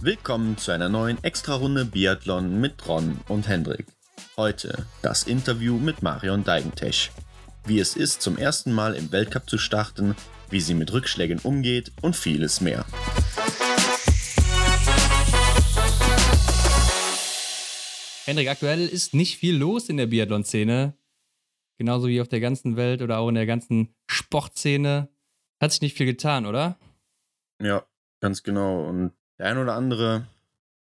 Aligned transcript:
Willkommen 0.00 0.56
zu 0.56 0.72
einer 0.72 0.88
neuen 0.88 1.22
Extrarunde 1.22 1.84
Biathlon 1.84 2.60
mit 2.60 2.88
Ron 2.88 3.20
und 3.28 3.46
Hendrik. 3.46 3.84
Heute 4.38 4.86
das 5.02 5.24
Interview 5.24 5.76
mit 5.76 6.02
Marion 6.02 6.44
Deigentech. 6.44 7.10
Wie 7.66 7.78
es 7.78 7.94
ist, 7.94 8.22
zum 8.22 8.38
ersten 8.38 8.72
Mal 8.72 8.94
im 8.94 9.12
Weltcup 9.12 9.50
zu 9.50 9.58
starten, 9.58 10.14
wie 10.48 10.60
sie 10.60 10.72
mit 10.72 10.92
Rückschlägen 10.94 11.40
umgeht 11.40 11.92
und 12.00 12.16
vieles 12.16 12.62
mehr. 12.62 12.86
Hendrik, 18.24 18.48
aktuell 18.48 18.86
ist 18.86 19.12
nicht 19.12 19.36
viel 19.36 19.56
los 19.56 19.90
in 19.90 19.98
der 19.98 20.06
Biathlon-Szene. 20.06 20.96
Genauso 21.78 22.08
wie 22.08 22.22
auf 22.22 22.28
der 22.28 22.40
ganzen 22.40 22.76
Welt 22.76 23.02
oder 23.02 23.18
auch 23.18 23.28
in 23.28 23.34
der 23.34 23.46
ganzen 23.46 23.94
Sportszene. 24.06 25.10
Hat 25.60 25.72
sich 25.72 25.80
nicht 25.80 25.96
viel 25.96 26.06
getan, 26.06 26.46
oder? 26.46 26.78
Ja, 27.62 27.86
ganz 28.20 28.42
genau. 28.42 28.86
Und 28.86 29.12
der 29.38 29.46
ein 29.46 29.58
oder 29.58 29.74
andere 29.74 30.26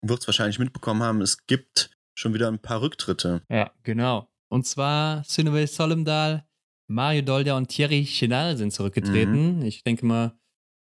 wird 0.02 0.20
es 0.20 0.26
wahrscheinlich 0.26 0.58
mitbekommen 0.58 1.02
haben, 1.02 1.20
es 1.20 1.46
gibt 1.46 1.90
schon 2.14 2.34
wieder 2.34 2.48
ein 2.48 2.58
paar 2.58 2.82
Rücktritte. 2.82 3.42
Ja, 3.48 3.70
genau. 3.82 4.28
Und 4.48 4.66
zwar 4.66 5.24
Synnøve 5.24 5.66
Solomdal, 5.66 6.44
Mario 6.86 7.22
Dolder 7.22 7.56
und 7.56 7.68
Thierry 7.68 8.04
Chenal 8.04 8.56
sind 8.56 8.72
zurückgetreten. 8.72 9.58
Mhm. 9.58 9.64
Ich 9.64 9.82
denke 9.82 10.06
mal, 10.06 10.32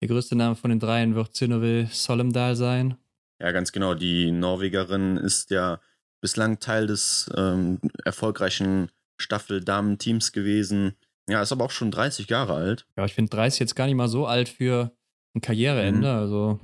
der 0.01 0.07
größte 0.07 0.35
Name 0.35 0.55
von 0.55 0.69
den 0.71 0.79
dreien 0.79 1.15
wird 1.15 1.35
Synnøve 1.35 1.87
Solomdal 1.91 2.55
sein. 2.55 2.97
Ja, 3.39 3.51
ganz 3.51 3.71
genau. 3.71 3.93
Die 3.93 4.31
Norwegerin 4.31 5.17
ist 5.17 5.51
ja 5.51 5.79
bislang 6.21 6.59
Teil 6.59 6.87
des 6.87 7.29
ähm, 7.35 7.79
erfolgreichen 8.03 8.89
Staffel-Damen-Teams 9.17 10.31
gewesen. 10.31 10.95
Ja, 11.29 11.41
ist 11.41 11.51
aber 11.51 11.65
auch 11.65 11.71
schon 11.71 11.91
30 11.91 12.29
Jahre 12.29 12.53
alt. 12.55 12.87
Ja, 12.97 13.05
ich 13.05 13.13
finde 13.13 13.29
30 13.29 13.59
jetzt 13.59 13.75
gar 13.75 13.85
nicht 13.85 13.95
mal 13.95 14.07
so 14.07 14.25
alt 14.25 14.49
für 14.49 14.91
ein 15.35 15.41
Karriereende. 15.41 16.13
Mhm. 16.13 16.19
Also 16.19 16.59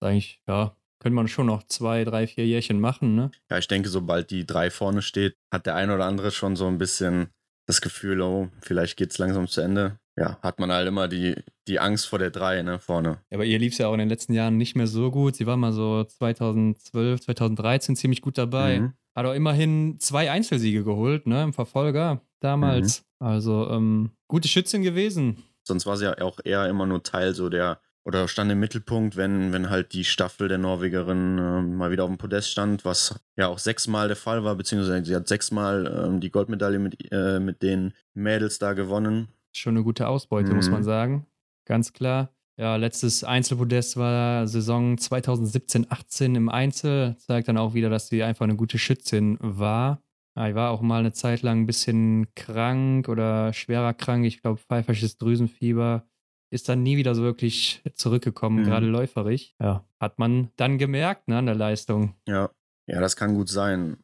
eigentlich, 0.00 0.42
ja, 0.46 0.76
könnte 1.00 1.14
man 1.14 1.28
schon 1.28 1.46
noch 1.46 1.62
zwei, 1.64 2.04
drei, 2.04 2.26
vier 2.26 2.46
Jährchen 2.46 2.80
machen, 2.80 3.14
ne? 3.14 3.30
Ja, 3.50 3.58
ich 3.58 3.68
denke, 3.68 3.88
sobald 3.88 4.30
die 4.30 4.46
drei 4.46 4.70
vorne 4.70 5.02
steht, 5.02 5.34
hat 5.52 5.66
der 5.66 5.74
ein 5.74 5.90
oder 5.90 6.04
andere 6.04 6.30
schon 6.30 6.56
so 6.56 6.66
ein 6.66 6.78
bisschen 6.78 7.28
das 7.66 7.80
Gefühl, 7.80 8.20
oh, 8.20 8.48
vielleicht 8.60 8.96
geht 8.96 9.12
es 9.12 9.18
langsam 9.18 9.46
zu 9.46 9.60
Ende. 9.60 9.98
Ja, 10.20 10.38
hat 10.42 10.60
man 10.60 10.70
halt 10.70 10.86
immer 10.86 11.08
die, 11.08 11.34
die 11.66 11.80
Angst 11.80 12.06
vor 12.06 12.18
der 12.18 12.30
drei, 12.30 12.60
ne, 12.60 12.78
vorne. 12.78 13.22
Aber 13.32 13.46
ihr 13.46 13.58
lief 13.58 13.72
es 13.72 13.78
ja 13.78 13.88
auch 13.88 13.94
in 13.94 14.00
den 14.00 14.10
letzten 14.10 14.34
Jahren 14.34 14.58
nicht 14.58 14.76
mehr 14.76 14.86
so 14.86 15.10
gut. 15.10 15.34
Sie 15.34 15.46
war 15.46 15.56
mal 15.56 15.72
so 15.72 16.04
2012, 16.04 17.22
2013 17.22 17.96
ziemlich 17.96 18.20
gut 18.20 18.36
dabei. 18.36 18.80
Mhm. 18.80 18.92
Hat 19.16 19.24
auch 19.24 19.32
immerhin 19.32 19.98
zwei 19.98 20.30
Einzelsiege 20.30 20.84
geholt, 20.84 21.26
ne, 21.26 21.42
im 21.42 21.54
Verfolger 21.54 22.20
damals. 22.40 23.00
Mhm. 23.18 23.26
Also, 23.26 23.70
ähm, 23.70 24.10
gute 24.28 24.46
Schützin 24.46 24.82
gewesen. 24.82 25.42
Sonst 25.62 25.86
war 25.86 25.96
sie 25.96 26.04
ja 26.04 26.20
auch 26.20 26.38
eher 26.44 26.68
immer 26.68 26.84
nur 26.84 27.02
Teil 27.02 27.34
so 27.34 27.48
der 27.48 27.80
oder 28.04 28.28
stand 28.28 28.50
im 28.50 28.60
Mittelpunkt, 28.60 29.16
wenn, 29.16 29.52
wenn 29.52 29.70
halt 29.70 29.92
die 29.92 30.04
Staffel 30.04 30.48
der 30.48 30.58
Norwegerin 30.58 31.38
äh, 31.38 31.62
mal 31.62 31.90
wieder 31.90 32.04
auf 32.04 32.10
dem 32.10 32.18
Podest 32.18 32.50
stand, 32.50 32.84
was 32.84 33.20
ja 33.36 33.46
auch 33.48 33.58
sechsmal 33.58 34.08
der 34.08 34.16
Fall 34.16 34.42
war, 34.42 34.54
beziehungsweise 34.54 35.04
sie 35.04 35.14
hat 35.14 35.28
sechsmal 35.28 35.86
ähm, 35.86 36.20
die 36.20 36.30
Goldmedaille 36.30 36.78
mit, 36.78 37.12
äh, 37.12 37.40
mit 37.40 37.62
den 37.62 37.92
Mädels 38.14 38.58
da 38.58 38.72
gewonnen. 38.72 39.28
Schon 39.52 39.76
eine 39.76 39.84
gute 39.84 40.08
Ausbeute, 40.08 40.50
mhm. 40.50 40.56
muss 40.56 40.70
man 40.70 40.82
sagen. 40.82 41.26
Ganz 41.66 41.92
klar. 41.92 42.30
Ja, 42.56 42.76
letztes 42.76 43.24
Einzelpodest 43.24 43.96
war 43.96 44.46
Saison 44.46 44.96
2017-18 44.96 46.36
im 46.36 46.48
Einzel. 46.48 47.16
Zeigt 47.18 47.48
dann 47.48 47.56
auch 47.56 47.74
wieder, 47.74 47.88
dass 47.88 48.08
sie 48.08 48.22
einfach 48.22 48.44
eine 48.44 48.56
gute 48.56 48.78
Schützin 48.78 49.38
war. 49.40 50.02
Ja, 50.36 50.48
ich 50.48 50.54
war 50.54 50.70
auch 50.70 50.80
mal 50.80 51.00
eine 51.00 51.12
Zeit 51.12 51.42
lang 51.42 51.60
ein 51.60 51.66
bisschen 51.66 52.26
krank 52.34 53.08
oder 53.08 53.52
schwerer 53.52 53.94
krank. 53.94 54.26
Ich 54.26 54.42
glaube, 54.42 54.58
pfeifersches 54.58 55.16
Drüsenfieber 55.16 56.06
ist 56.50 56.68
dann 56.68 56.82
nie 56.82 56.96
wieder 56.96 57.14
so 57.14 57.22
wirklich 57.22 57.82
zurückgekommen, 57.94 58.60
mhm. 58.60 58.64
gerade 58.64 58.86
läuferig. 58.86 59.54
Ja, 59.60 59.84
hat 59.98 60.18
man 60.18 60.50
dann 60.56 60.78
gemerkt 60.78 61.28
ne, 61.28 61.38
an 61.38 61.46
der 61.46 61.54
Leistung. 61.54 62.14
Ja, 62.26 62.50
ja, 62.86 63.00
das 63.00 63.16
kann 63.16 63.34
gut 63.34 63.48
sein. 63.48 63.98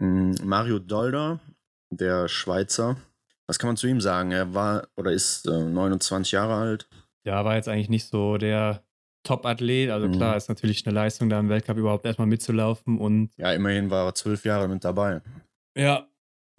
Mm, 0.00 0.32
Mario 0.42 0.78
Dolder, 0.78 1.40
der 1.90 2.28
Schweizer, 2.28 2.96
was 3.46 3.58
kann 3.58 3.68
man 3.68 3.76
zu 3.76 3.86
ihm 3.86 4.00
sagen? 4.00 4.30
Er 4.30 4.54
war 4.54 4.88
oder 4.96 5.12
ist 5.12 5.46
äh, 5.46 5.64
29 5.64 6.32
Jahre 6.32 6.54
alt. 6.54 6.88
Ja, 7.24 7.44
war 7.44 7.56
jetzt 7.56 7.68
eigentlich 7.68 7.88
nicht 7.88 8.06
so 8.06 8.36
der 8.36 8.82
Top-Athlet. 9.24 9.90
Also 9.90 10.08
mhm. 10.08 10.12
klar, 10.12 10.36
ist 10.36 10.48
natürlich 10.48 10.86
eine 10.86 10.94
Leistung, 10.94 11.28
da 11.28 11.38
im 11.38 11.48
Weltcup 11.48 11.76
überhaupt 11.76 12.04
erstmal 12.04 12.26
mitzulaufen 12.26 12.98
und. 12.98 13.30
Ja, 13.36 13.52
immerhin 13.52 13.90
war 13.90 14.06
er 14.06 14.14
zwölf 14.14 14.44
Jahre 14.44 14.68
mit 14.68 14.84
dabei. 14.84 15.20
Ja, 15.76 16.06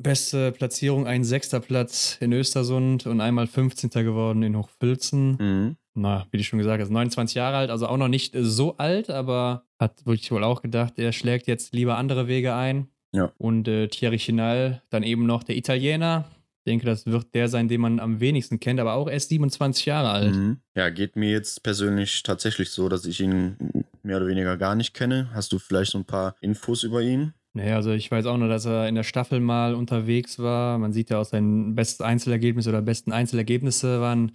Beste 0.01 0.51
Platzierung, 0.51 1.05
ein 1.05 1.23
sechster 1.23 1.59
Platz 1.59 2.17
in 2.19 2.33
Östersund 2.33 3.05
und 3.05 3.21
einmal 3.21 3.45
15. 3.45 3.91
geworden 3.91 4.41
in 4.41 4.57
Hochfilzen. 4.57 5.37
Mhm. 5.39 5.77
Na, 5.93 6.25
wie 6.31 6.37
du 6.37 6.43
schon 6.43 6.57
gesagt 6.57 6.81
hast, 6.81 6.89
29 6.89 7.35
Jahre 7.35 7.57
alt, 7.57 7.69
also 7.69 7.87
auch 7.87 7.97
noch 7.97 8.07
nicht 8.07 8.35
so 8.35 8.77
alt, 8.77 9.11
aber 9.11 9.65
hat 9.79 10.05
wirklich 10.07 10.31
wohl 10.31 10.43
auch 10.43 10.63
gedacht, 10.63 10.97
er 10.97 11.11
schlägt 11.13 11.45
jetzt 11.45 11.73
lieber 11.73 11.97
andere 11.97 12.27
Wege 12.27 12.55
ein. 12.55 12.87
Ja. 13.13 13.31
Und 13.37 13.67
äh, 13.67 13.87
Thierry 13.87 14.17
Chinal, 14.17 14.81
dann 14.89 15.03
eben 15.03 15.27
noch 15.27 15.43
der 15.43 15.55
Italiener. 15.55 16.25
Ich 16.65 16.71
denke, 16.71 16.85
das 16.85 17.05
wird 17.05 17.35
der 17.35 17.49
sein, 17.49 17.67
den 17.67 17.81
man 17.81 17.99
am 17.99 18.21
wenigsten 18.21 18.57
kennt, 18.57 18.79
aber 18.79 18.93
auch 18.93 19.09
erst 19.09 19.27
27 19.27 19.85
Jahre 19.85 20.11
alt. 20.11 20.33
Mhm. 20.33 20.61
Ja, 20.77 20.89
geht 20.89 21.17
mir 21.17 21.29
jetzt 21.29 21.61
persönlich 21.61 22.23
tatsächlich 22.23 22.69
so, 22.69 22.87
dass 22.87 23.05
ich 23.05 23.19
ihn 23.19 23.57
mehr 24.01 24.15
oder 24.15 24.27
weniger 24.27 24.55
gar 24.55 24.73
nicht 24.73 24.93
kenne. 24.93 25.29
Hast 25.33 25.51
du 25.51 25.59
vielleicht 25.59 25.91
so 25.91 25.97
ein 25.97 26.05
paar 26.05 26.37
Infos 26.39 26.83
über 26.83 27.01
ihn? 27.01 27.33
Naja, 27.51 27.75
also 27.75 27.91
ich 27.91 28.09
weiß 28.09 28.27
auch 28.27 28.37
nur, 28.37 28.47
dass 28.47 28.63
er 28.63 28.87
in 28.87 28.95
der 28.95 29.03
Staffel 29.03 29.41
mal 29.41 29.75
unterwegs 29.75 30.39
war. 30.39 30.77
Man 30.77 30.93
sieht 30.93 31.09
ja 31.09 31.19
auch 31.19 31.25
sein 31.25 31.75
bestes 31.75 31.99
Einzelergebnis 31.99 32.65
oder 32.65 32.81
besten 32.81 33.11
Einzelergebnisse 33.11 33.99
waren 33.99 34.31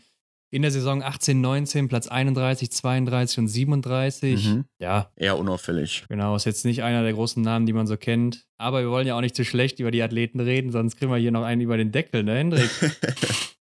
in 0.50 0.62
der 0.62 0.70
Saison 0.70 1.02
18, 1.02 1.40
19, 1.40 1.88
Platz 1.88 2.08
31, 2.08 2.72
32 2.72 3.38
und 3.38 3.48
37. 3.48 4.48
Mhm. 4.48 4.64
Ja. 4.78 5.10
Eher 5.16 5.38
unauffällig. 5.38 6.04
Genau, 6.08 6.34
ist 6.36 6.46
jetzt 6.46 6.64
nicht 6.64 6.82
einer 6.82 7.02
der 7.02 7.12
großen 7.12 7.42
Namen, 7.42 7.66
die 7.66 7.72
man 7.72 7.86
so 7.86 7.96
kennt. 7.96 8.46
Aber 8.56 8.80
wir 8.80 8.90
wollen 8.90 9.06
ja 9.06 9.16
auch 9.16 9.20
nicht 9.20 9.36
zu 9.36 9.44
schlecht 9.44 9.78
über 9.78 9.90
die 9.90 10.02
Athleten 10.02 10.40
reden, 10.40 10.72
sonst 10.72 10.96
kriegen 10.96 11.10
wir 11.10 11.18
hier 11.18 11.32
noch 11.32 11.44
einen 11.44 11.60
über 11.60 11.76
den 11.76 11.92
Deckel, 11.92 12.22
ne, 12.22 12.36
Hendrik? 12.36 12.70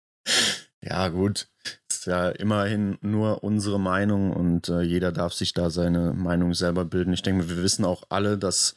ja, 0.83 1.09
gut. 1.09 1.49
Ist 1.89 2.07
ja 2.07 2.29
immerhin 2.29 2.99
nur 3.01 3.43
unsere 3.43 3.81
Meinung 3.81 4.31
und 4.31 4.69
äh, 4.69 4.83
jeder 4.83 5.11
darf 5.11 5.33
sich 5.33 5.55
da 5.55 5.71
seine 5.71 6.13
Meinung 6.13 6.53
selber 6.53 6.85
bilden. 6.85 7.15
Ich 7.15 7.23
denke, 7.23 7.49
wir 7.49 7.63
wissen 7.63 7.87
auch 7.87 8.05
alle, 8.11 8.37
dass 8.37 8.75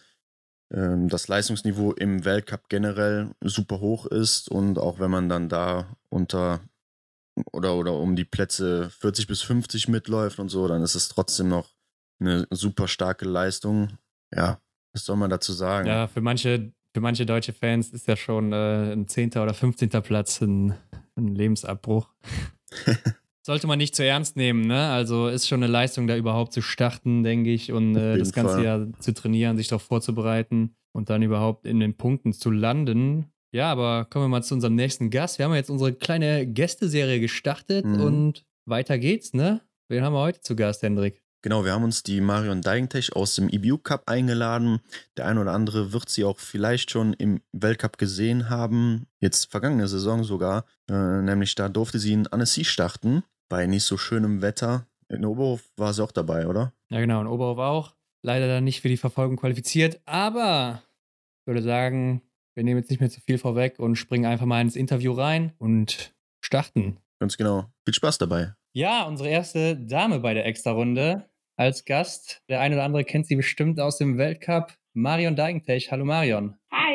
ähm, 0.74 1.10
das 1.10 1.28
Leistungsniveau 1.28 1.92
im 1.92 2.24
Weltcup 2.24 2.70
generell 2.70 3.32
super 3.42 3.82
hoch 3.82 4.06
ist 4.06 4.50
und 4.50 4.80
auch 4.80 5.00
wenn 5.00 5.12
man 5.12 5.28
dann 5.28 5.50
da 5.50 5.98
unter 6.10 6.62
oder, 7.52 7.76
oder 7.76 7.94
um 7.94 8.16
die 8.16 8.26
Plätze 8.26 8.90
40 8.90 9.28
bis 9.28 9.42
50 9.42 9.88
mitläuft 9.88 10.40
und 10.40 10.50
so, 10.50 10.68
dann 10.68 10.82
ist 10.82 10.96
es 10.96 11.10
trotzdem 11.10 11.50
noch 11.50 11.70
eine 12.20 12.48
super 12.52 12.88
starke 12.88 13.26
Leistung. 13.26 13.98
Ja, 14.36 14.60
was 14.94 15.06
soll 15.06 15.18
man 15.18 15.30
dazu 15.30 15.54
sagen? 15.54 15.88
Ja, 15.88 16.08
für 16.08 16.22
manche, 16.22 16.72
für 16.94 17.02
manche 17.02 17.26
deutsche 17.26 17.54
Fans 17.54 17.90
ist 17.90 18.08
ja 18.08 18.16
schon 18.16 18.54
äh, 18.54 18.94
ein 18.94 19.08
10. 19.08 19.32
oder 19.34 19.54
15. 19.54 19.90
Platz 19.90 20.42
ein, 20.42 20.74
ein 21.16 21.36
Lebensabbruch. 21.36 22.10
sollte 23.48 23.66
man 23.66 23.78
nicht 23.78 23.96
zu 23.96 24.04
ernst 24.04 24.36
nehmen. 24.36 24.68
Ne? 24.68 24.90
Also 24.90 25.30
ist 25.30 25.48
schon 25.48 25.64
eine 25.64 25.72
Leistung, 25.72 26.06
da 26.06 26.18
überhaupt 26.18 26.52
zu 26.52 26.62
starten, 26.62 27.24
denke 27.24 27.50
ich, 27.50 27.72
und 27.72 27.96
äh, 27.96 28.18
das 28.18 28.34
ganze 28.34 28.56
Fall. 28.56 28.64
Jahr 28.64 28.88
zu 29.00 29.14
trainieren, 29.14 29.56
sich 29.56 29.70
darauf 29.70 29.84
vorzubereiten 29.84 30.76
und 30.92 31.10
dann 31.10 31.24
überhaupt 31.24 31.66
in 31.66 31.80
den 31.80 31.96
Punkten 31.96 32.34
zu 32.34 32.52
landen. 32.52 33.32
Ja, 33.52 33.72
aber 33.72 34.06
kommen 34.06 34.26
wir 34.26 34.30
mal 34.30 34.44
zu 34.44 34.54
unserem 34.54 34.76
nächsten 34.76 35.10
Gast. 35.10 35.38
Wir 35.38 35.46
haben 35.46 35.54
jetzt 35.54 35.70
unsere 35.70 35.94
kleine 35.94 36.46
Gästeserie 36.46 37.20
gestartet 37.20 37.86
mhm. 37.86 38.02
und 38.02 38.46
weiter 38.66 38.98
geht's, 38.98 39.34
ne? 39.34 39.62
Wen 39.90 40.04
haben 40.04 40.14
wir 40.14 40.20
heute 40.20 40.42
zu 40.42 40.56
Gast, 40.56 40.84
Hendrik? 40.84 41.22
Genau, 41.44 41.64
wir 41.64 41.72
haben 41.72 41.84
uns 41.84 42.04
die 42.04 42.20
Marion 42.20 42.62
Deigentech 42.62 43.16
aus 43.16 43.36
dem 43.36 43.48
EBU 43.48 43.78
Cup 43.78 44.10
eingeladen. 44.10 44.82
Der 45.16 45.28
ein 45.28 45.38
oder 45.38 45.54
andere 45.54 45.94
wird 45.94 46.10
sie 46.10 46.26
auch 46.26 46.40
vielleicht 46.40 46.92
schon 46.92 47.14
im 47.14 47.42
Weltcup 47.54 47.98
gesehen 47.98 48.50
haben, 48.50 49.08
jetzt 49.22 49.50
vergangene 49.50 49.88
Saison 49.88 50.24
sogar. 50.24 50.66
Äh, 50.90 51.22
nämlich 51.22 51.56
da 51.56 51.70
durfte 51.70 52.00
sie 52.00 52.14
in 52.14 52.28
Annecy 52.28 52.66
starten 52.66 53.24
bei 53.50 53.66
nicht 53.66 53.86
so 53.86 53.98
schönem 53.98 54.42
Wetter. 54.42 54.88
In 55.10 55.24
Oberhof 55.24 55.64
war 55.78 55.94
sie 55.94 56.04
auch 56.04 56.12
dabei, 56.12 56.48
oder? 56.48 56.74
Ja, 56.90 57.00
genau, 57.00 57.22
in 57.22 57.28
Oberhof 57.28 57.60
auch. 57.60 57.96
Leider 58.24 58.48
dann 58.48 58.66
nicht 58.66 58.82
für 58.82 58.90
die 58.90 58.98
Verfolgung 58.98 59.38
qualifiziert, 59.38 60.02
aber 60.06 60.82
ich 61.40 61.48
würde 61.48 61.62
sagen, 61.62 62.24
wir 62.58 62.64
nehmen 62.64 62.80
jetzt 62.80 62.90
nicht 62.90 63.00
mehr 63.00 63.10
zu 63.12 63.22
viel 63.22 63.38
vorweg 63.38 63.78
und 63.78 63.96
springen 63.98 64.26
einfach 64.26 64.48
mal 64.48 64.60
ins 64.60 64.76
Interview 64.76 65.14
rein 65.14 65.54
und 65.60 66.16
starten. 66.44 66.98
Ganz 67.20 67.38
genau. 67.38 67.66
Viel 67.86 67.94
Spaß 67.94 68.18
dabei. 68.18 68.54
Ja, 68.74 69.04
unsere 69.04 69.30
erste 69.30 69.78
Dame 69.78 70.20
bei 70.20 70.34
der 70.34 70.46
Extra-Runde 70.46 71.30
als 71.56 71.86
Gast. 71.86 72.42
Der 72.50 72.60
eine 72.60 72.76
oder 72.76 72.84
andere 72.84 73.04
kennt 73.04 73.28
sie 73.28 73.36
bestimmt 73.36 73.80
aus 73.80 74.00
dem 74.00 74.18
Weltcup. 74.18 74.74
Marion 74.94 75.36
Deigentech. 75.36 75.92
Hallo 75.92 76.04
Marion. 76.04 76.56
Hi. 76.72 76.87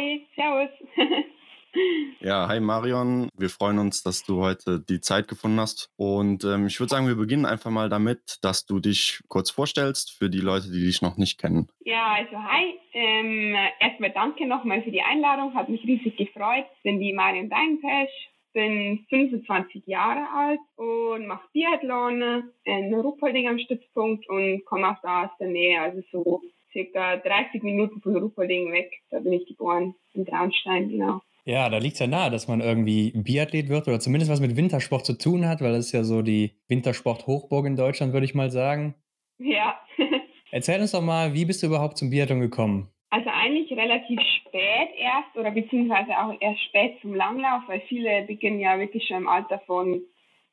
Ja, 2.20 2.46
hi 2.46 2.60
Marion. 2.60 3.28
Wir 3.36 3.50
freuen 3.50 3.80
uns, 3.80 4.04
dass 4.04 4.22
du 4.22 4.40
heute 4.40 4.78
die 4.78 5.00
Zeit 5.00 5.26
gefunden 5.26 5.58
hast. 5.58 5.90
Und 5.96 6.44
ähm, 6.44 6.68
ich 6.68 6.78
würde 6.78 6.90
sagen, 6.90 7.08
wir 7.08 7.16
beginnen 7.16 7.44
einfach 7.44 7.72
mal 7.72 7.88
damit, 7.88 8.38
dass 8.42 8.64
du 8.64 8.78
dich 8.78 9.20
kurz 9.26 9.50
vorstellst 9.50 10.12
für 10.12 10.30
die 10.30 10.38
Leute, 10.38 10.70
die 10.70 10.84
dich 10.84 11.02
noch 11.02 11.16
nicht 11.16 11.40
kennen. 11.40 11.68
Ja, 11.84 12.12
also 12.12 12.36
hi. 12.36 12.78
Ähm, 12.92 13.56
erstmal 13.80 14.10
danke 14.10 14.46
nochmal 14.46 14.82
für 14.82 14.92
die 14.92 15.02
Einladung. 15.02 15.54
Hat 15.54 15.68
mich 15.68 15.82
riesig 15.82 16.16
gefreut. 16.16 16.66
Bin 16.84 17.00
die 17.00 17.12
Marion 17.12 17.50
Deinpesch, 17.50 18.30
bin 18.52 19.04
25 19.08 19.84
Jahre 19.86 20.28
alt 20.32 20.60
und 20.76 21.26
mache 21.26 21.48
Biathlon 21.52 22.52
in 22.62 22.94
Ruppolding 22.94 23.48
am 23.48 23.58
Stützpunkt 23.58 24.28
und 24.28 24.64
komme 24.64 24.90
auch 24.90 25.02
da 25.02 25.24
aus 25.24 25.30
der 25.40 25.48
Nähe, 25.48 25.80
also 25.80 26.02
so 26.12 26.42
circa 26.72 27.16
30 27.16 27.64
Minuten 27.64 28.00
von 28.00 28.16
Ruppolding 28.16 28.70
weg. 28.70 28.92
Da 29.10 29.18
bin 29.18 29.32
ich 29.32 29.46
geboren, 29.46 29.96
in 30.14 30.24
Traunstein, 30.24 30.88
genau. 30.88 31.20
Ja, 31.44 31.68
da 31.68 31.78
liegt 31.78 31.94
es 31.94 31.98
ja 31.98 32.06
nahe, 32.06 32.30
dass 32.30 32.46
man 32.46 32.60
irgendwie 32.60 33.10
Biathlet 33.16 33.68
wird 33.68 33.88
oder 33.88 33.98
zumindest 33.98 34.30
was 34.30 34.40
mit 34.40 34.56
Wintersport 34.56 35.04
zu 35.04 35.18
tun 35.18 35.48
hat, 35.48 35.60
weil 35.60 35.72
das 35.72 35.86
ist 35.86 35.92
ja 35.92 36.04
so 36.04 36.22
die 36.22 36.52
Wintersport-Hochburg 36.68 37.66
in 37.66 37.74
Deutschland, 37.74 38.12
würde 38.12 38.26
ich 38.26 38.34
mal 38.34 38.50
sagen. 38.50 38.94
Ja. 39.38 39.80
Erzähl 40.52 40.80
uns 40.80 40.92
doch 40.92 41.02
mal, 41.02 41.34
wie 41.34 41.44
bist 41.44 41.62
du 41.62 41.66
überhaupt 41.66 41.98
zum 41.98 42.10
Biathlon 42.10 42.40
gekommen? 42.40 42.88
Also 43.10 43.28
eigentlich 43.28 43.70
relativ 43.72 44.20
spät 44.38 44.88
erst 44.96 45.36
oder 45.36 45.50
beziehungsweise 45.50 46.12
auch 46.16 46.34
erst 46.40 46.62
spät 46.64 46.98
zum 47.02 47.14
Langlauf, 47.14 47.62
weil 47.66 47.80
viele 47.88 48.22
beginnen 48.22 48.60
ja 48.60 48.78
wirklich 48.78 49.06
schon 49.06 49.18
im 49.18 49.28
Alter 49.28 49.58
von 49.66 50.00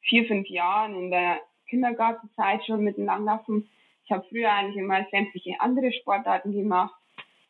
vier, 0.01 0.25
fünf 0.25 0.49
Jahren 0.49 0.95
in 0.95 1.11
der 1.11 1.39
Kindergartenzeit 1.69 2.65
schon 2.65 2.83
mit 2.83 2.97
dem 2.97 3.05
Langlaufen. 3.05 3.69
Ich 4.05 4.11
habe 4.11 4.25
früher 4.27 4.51
eigentlich 4.51 4.77
immer 4.77 5.05
sämtliche 5.11 5.53
andere 5.59 5.93
Sportarten 5.93 6.51
gemacht. 6.51 6.98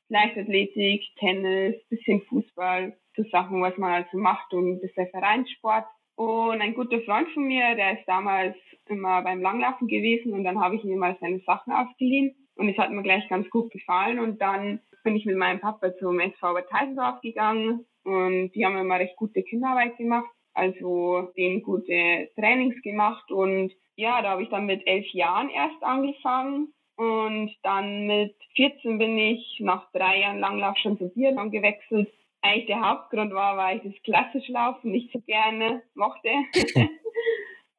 Leichtathletik, 0.10 1.04
Tennis, 1.18 1.76
bisschen 1.90 2.22
Fußball, 2.24 2.98
so 3.16 3.24
Sachen, 3.32 3.62
was 3.62 3.78
man 3.78 4.04
also 4.04 4.18
macht 4.18 4.54
und 4.54 4.72
ein 4.72 4.82
bisschen 4.82 5.08
Vereinssport. 5.10 5.86
Und 6.16 6.62
ein 6.62 6.74
guter 6.74 7.00
Freund 7.02 7.30
von 7.30 7.44
mir, 7.44 7.76
der 7.76 8.00
ist 8.00 8.08
damals 8.08 8.56
immer 8.88 9.22
beim 9.22 9.42
Langlaufen 9.42 9.88
gewesen 9.88 10.34
und 10.34 10.44
dann 10.44 10.60
habe 10.60 10.76
ich 10.76 10.84
ihm 10.84 10.98
mal 10.98 11.16
seine 11.22 11.40
Sachen 11.40 11.72
ausgeliehen 11.72 12.36
und 12.56 12.68
es 12.68 12.78
hat 12.78 12.92
mir 12.92 13.04
gleich 13.04 13.28
ganz 13.30 13.50
gut 13.50 13.72
gefallen 13.72 14.20
und 14.20 14.42
dann 14.42 14.82
bin 15.04 15.16
ich 15.16 15.26
mit 15.26 15.38
meinem 15.38 15.62
Papa 15.62 15.96
zum 15.98 16.20
SV 16.20 16.54
Bad 16.54 16.70
Teisendorf 16.70 17.22
gegangen 17.22 17.86
und 18.04 18.52
die 18.52 18.66
haben 18.66 18.78
immer 18.78 19.00
recht 19.00 19.16
gute 19.16 19.44
Kinderarbeit 19.44 19.96
gemacht, 19.98 20.30
also 20.54 21.32
denen 21.38 21.62
gute 21.62 22.30
Trainings 22.36 22.82
gemacht 22.82 23.32
und 23.32 23.72
ja, 23.96 24.22
da 24.22 24.32
habe 24.32 24.44
ich 24.44 24.50
dann 24.50 24.66
mit 24.66 24.86
elf 24.88 25.08
Jahren 25.14 25.50
erst 25.50 25.82
angefangen 25.84 26.74
und 27.00 27.56
dann 27.64 28.08
mit 28.08 28.36
14 28.58 28.98
bin 28.98 29.18
ich 29.18 29.62
nach 29.62 29.90
drei 29.94 30.20
Jahren 30.20 30.40
Langlauf 30.40 30.78
schon 30.80 30.98
zu 30.98 31.08
Biathlon 31.08 31.50
gewechselt. 31.50 32.12
Eigentlich 32.42 32.66
der 32.66 32.82
Hauptgrund 32.82 33.34
war, 33.34 33.56
weil 33.56 33.78
ich 33.78 33.84
das 33.84 34.04
klassische 34.04 34.52
Laufen 34.52 34.92
nicht 34.92 35.10
so 35.14 35.22
gerne 35.22 35.82
mochte. 35.94 36.28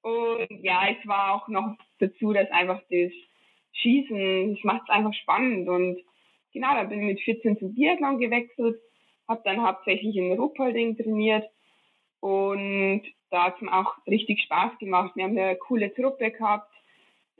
und 0.02 0.64
ja, 0.64 0.88
es 0.88 1.06
war 1.06 1.34
auch 1.34 1.48
noch 1.48 1.76
dazu, 1.98 2.32
dass 2.32 2.50
einfach 2.50 2.80
das 2.90 3.12
Schießen, 3.72 4.54
das 4.54 4.64
macht 4.64 4.84
es 4.84 4.88
einfach 4.88 5.12
spannend 5.12 5.68
und 5.68 6.00
genau, 6.54 6.72
da 6.72 6.84
bin 6.84 7.00
ich 7.00 7.06
mit 7.06 7.20
14 7.20 7.58
zum 7.58 7.74
Biathlon 7.74 8.20
gewechselt, 8.20 8.80
habe 9.28 9.42
dann 9.44 9.62
hauptsächlich 9.62 10.16
in 10.16 10.32
Ruppolding 10.32 10.96
trainiert 10.96 11.44
und 12.20 13.02
da 13.28 13.44
hat 13.44 13.56
es 13.56 13.60
mir 13.60 13.78
auch 13.78 13.98
richtig 14.06 14.40
Spaß 14.44 14.78
gemacht. 14.78 15.12
Wir 15.14 15.24
haben 15.24 15.36
eine 15.36 15.56
coole 15.56 15.92
Truppe 15.92 16.30
gehabt, 16.30 16.69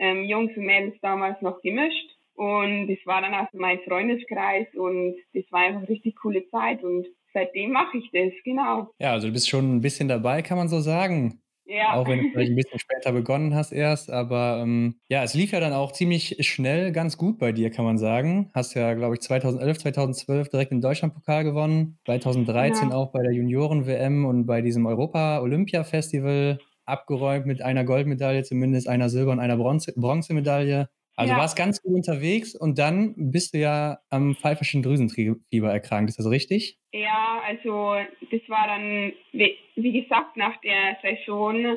ähm, 0.01 0.25
Jungs 0.25 0.57
und 0.57 0.65
Mädels 0.65 0.97
damals 1.01 1.41
noch 1.41 1.63
gemischt 1.63 2.11
und 2.35 2.89
das 2.89 2.99
war 3.05 3.21
dann 3.21 3.35
auch 3.35 3.49
mein 3.53 3.81
Freundeskreis 3.81 4.67
und 4.75 5.15
das 5.35 5.45
war 5.51 5.61
einfach 5.61 5.89
richtig 5.89 6.17
coole 6.17 6.49
Zeit 6.49 6.83
und 6.83 7.07
seitdem 7.35 7.71
mache 7.73 7.99
ich 7.99 8.11
das, 8.13 8.33
genau. 8.45 8.89
Ja, 8.99 9.13
also 9.13 9.27
du 9.27 9.33
bist 9.35 9.49
schon 9.49 9.77
ein 9.77 9.81
bisschen 9.83 10.09
dabei, 10.09 10.41
kann 10.41 10.57
man 10.57 10.69
so 10.69 10.81
sagen. 10.81 11.43
Ja. 11.67 11.95
Auch 11.95 12.09
wenn 12.09 12.19
du 12.19 12.31
vielleicht 12.33 12.51
ein 12.51 12.57
bisschen 12.57 12.81
später 12.81 13.13
begonnen 13.13 13.55
hast 13.55 13.71
erst. 13.73 14.11
Aber 14.11 14.61
ähm, 14.61 14.97
ja, 15.09 15.23
es 15.23 15.35
lief 15.35 15.53
ja 15.53 15.61
dann 15.61 15.73
auch 15.73 15.93
ziemlich 15.93 16.37
schnell 16.41 16.91
ganz 16.91 17.17
gut 17.17 17.39
bei 17.39 17.53
dir, 17.53 17.71
kann 17.71 17.85
man 17.85 17.97
sagen. 17.97 18.51
Hast 18.55 18.75
ja, 18.75 18.95
glaube 18.95 19.15
ich, 19.15 19.21
2011, 19.21 19.79
2012 19.79 20.49
direkt 20.49 20.73
den 20.73 20.81
Deutschlandpokal 20.81 21.45
gewonnen. 21.45 21.99
2013 22.07 22.89
ja. 22.89 22.97
auch 22.97 23.13
bei 23.13 23.23
der 23.23 23.33
Junioren-WM 23.33 24.25
und 24.25 24.47
bei 24.47 24.63
diesem 24.63 24.87
Europa-Olympia-Festival 24.87 26.59
abgeräumt 26.91 27.47
mit 27.47 27.63
einer 27.63 27.85
Goldmedaille, 27.85 28.43
zumindest 28.43 28.89
einer 28.89 29.09
Silber- 29.09 29.33
und 29.33 29.41
einer 29.41 29.57
Bronze 29.57 29.93
Bronzemedaille. 29.97 30.89
Also 31.17 31.35
ja. 31.35 31.39
warst 31.39 31.57
ganz 31.57 31.83
gut 31.83 31.93
unterwegs 31.95 32.55
und 32.55 32.79
dann 32.79 33.15
bist 33.17 33.53
du 33.53 33.59
ja 33.59 33.99
am 34.09 34.35
pfeiferschen 34.35 34.83
Drüsenfieber 34.83 35.71
erkrankt. 35.71 36.09
Ist 36.09 36.19
das 36.19 36.31
richtig? 36.31 36.79
Ja, 36.93 37.43
also 37.47 37.97
das 38.31 38.41
war 38.49 38.67
dann, 38.67 39.13
wie 39.33 40.01
gesagt, 40.01 40.39
nach 40.39 40.59
der 40.63 40.97
Saison, 41.03 41.77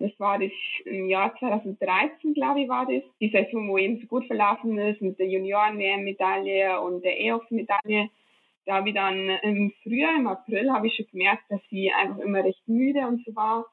das 0.00 0.10
war 0.18 0.40
das 0.40 0.50
im 0.86 1.08
Jahr 1.08 1.36
2013, 1.38 2.34
glaube 2.34 2.62
ich, 2.62 2.68
war 2.68 2.86
das, 2.86 3.02
die 3.20 3.30
Saison, 3.30 3.68
wo 3.68 3.78
eben 3.78 4.00
so 4.00 4.06
gut 4.06 4.26
verlaufen 4.26 4.76
ist 4.78 5.00
mit 5.00 5.20
der 5.20 5.28
Junioren-WM-Medaille 5.28 6.80
und 6.80 7.04
der 7.04 7.20
EOF-Medaille. 7.20 8.10
Da 8.66 8.74
habe 8.76 8.88
ich 8.88 8.94
dann 8.94 9.28
im 9.42 9.72
Frühjahr, 9.82 10.16
im 10.16 10.26
April, 10.26 10.72
habe 10.72 10.88
ich 10.88 10.96
schon 10.96 11.06
gemerkt, 11.12 11.44
dass 11.48 11.60
sie 11.70 11.92
einfach 11.92 12.18
immer 12.18 12.42
recht 12.42 12.66
müde 12.66 13.06
und 13.06 13.24
so 13.24 13.36
war. 13.36 13.66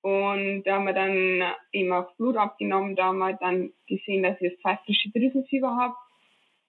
Und 0.00 0.62
da 0.64 0.76
haben 0.76 0.86
wir 0.86 0.92
dann 0.92 1.42
eben 1.72 1.92
auch 1.92 2.14
Blut 2.16 2.36
abgenommen, 2.36 2.96
da 2.96 3.06
haben 3.06 3.18
wir 3.18 3.34
dann 3.34 3.72
gesehen, 3.86 4.22
dass 4.22 4.40
ich 4.40 4.52
das 4.52 4.60
pfeifrische 4.60 5.10
Drüsenfieber 5.10 5.76
habe. 5.76 5.94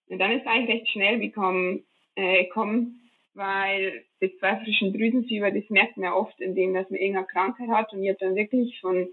Und 0.08 0.20
dann 0.20 0.31
ist 0.31 0.48
eigentlich 0.48 0.81
recht 0.81 0.92
schnell 0.92 1.20
gekommen, 1.20 1.86
äh, 2.16 2.46
gekommen, 2.46 3.12
weil 3.36 4.04
das 4.20 4.31
pfeifrische 4.40 4.92
Drüsenfieber, 4.92 5.52
das 5.52 5.70
merkt 5.70 5.98
man 5.98 6.06
ja 6.06 6.16
oft, 6.16 6.40
indem 6.42 6.74
dass 6.74 6.90
man 6.90 7.00
irgendeine 7.00 7.28
Krankheit 7.28 7.70
hat. 7.70 7.94
Und 7.94 8.04
ich 8.04 8.10
habe 8.10 8.20
dann 8.20 8.36
wirklich 8.36 8.80
von 8.81 9.08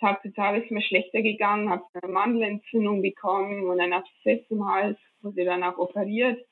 Tag 0.00 0.20
zu 0.22 0.32
Tag 0.34 0.62
ist 0.62 0.70
mir 0.70 0.82
schlechter 0.82 1.22
gegangen, 1.22 1.70
habe 1.70 1.84
eine 2.02 2.12
Mandelentzündung 2.12 3.00
bekommen 3.00 3.64
und 3.66 3.80
ein 3.80 3.94
Abszess 3.94 4.40
im 4.50 4.68
Hals, 4.68 4.98
wurde 5.22 5.44
dann 5.44 5.62
auch 5.62 5.78
operiert 5.78 6.44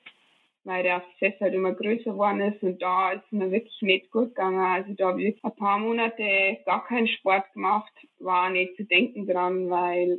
weil 0.65 0.83
der 0.83 0.95
Abszess 0.97 1.39
halt 1.39 1.53
immer 1.53 1.73
größer 1.73 2.11
geworden 2.11 2.41
ist 2.41 2.61
und 2.63 2.81
da 2.81 3.11
ist 3.11 3.31
mir 3.31 3.51
wirklich 3.51 3.81
nicht 3.81 4.11
gut 4.11 4.29
gegangen. 4.29 4.59
Also 4.59 4.93
da 4.93 5.09
habe 5.09 5.23
ich 5.23 5.41
ein 5.43 5.55
paar 5.55 5.77
Monate 5.77 6.57
gar 6.65 6.85
keinen 6.85 7.07
Sport 7.07 7.53
gemacht, 7.53 7.93
war 8.19 8.49
nicht 8.49 8.75
zu 8.75 8.83
denken 8.83 9.27
dran, 9.27 9.69
weil 9.69 10.17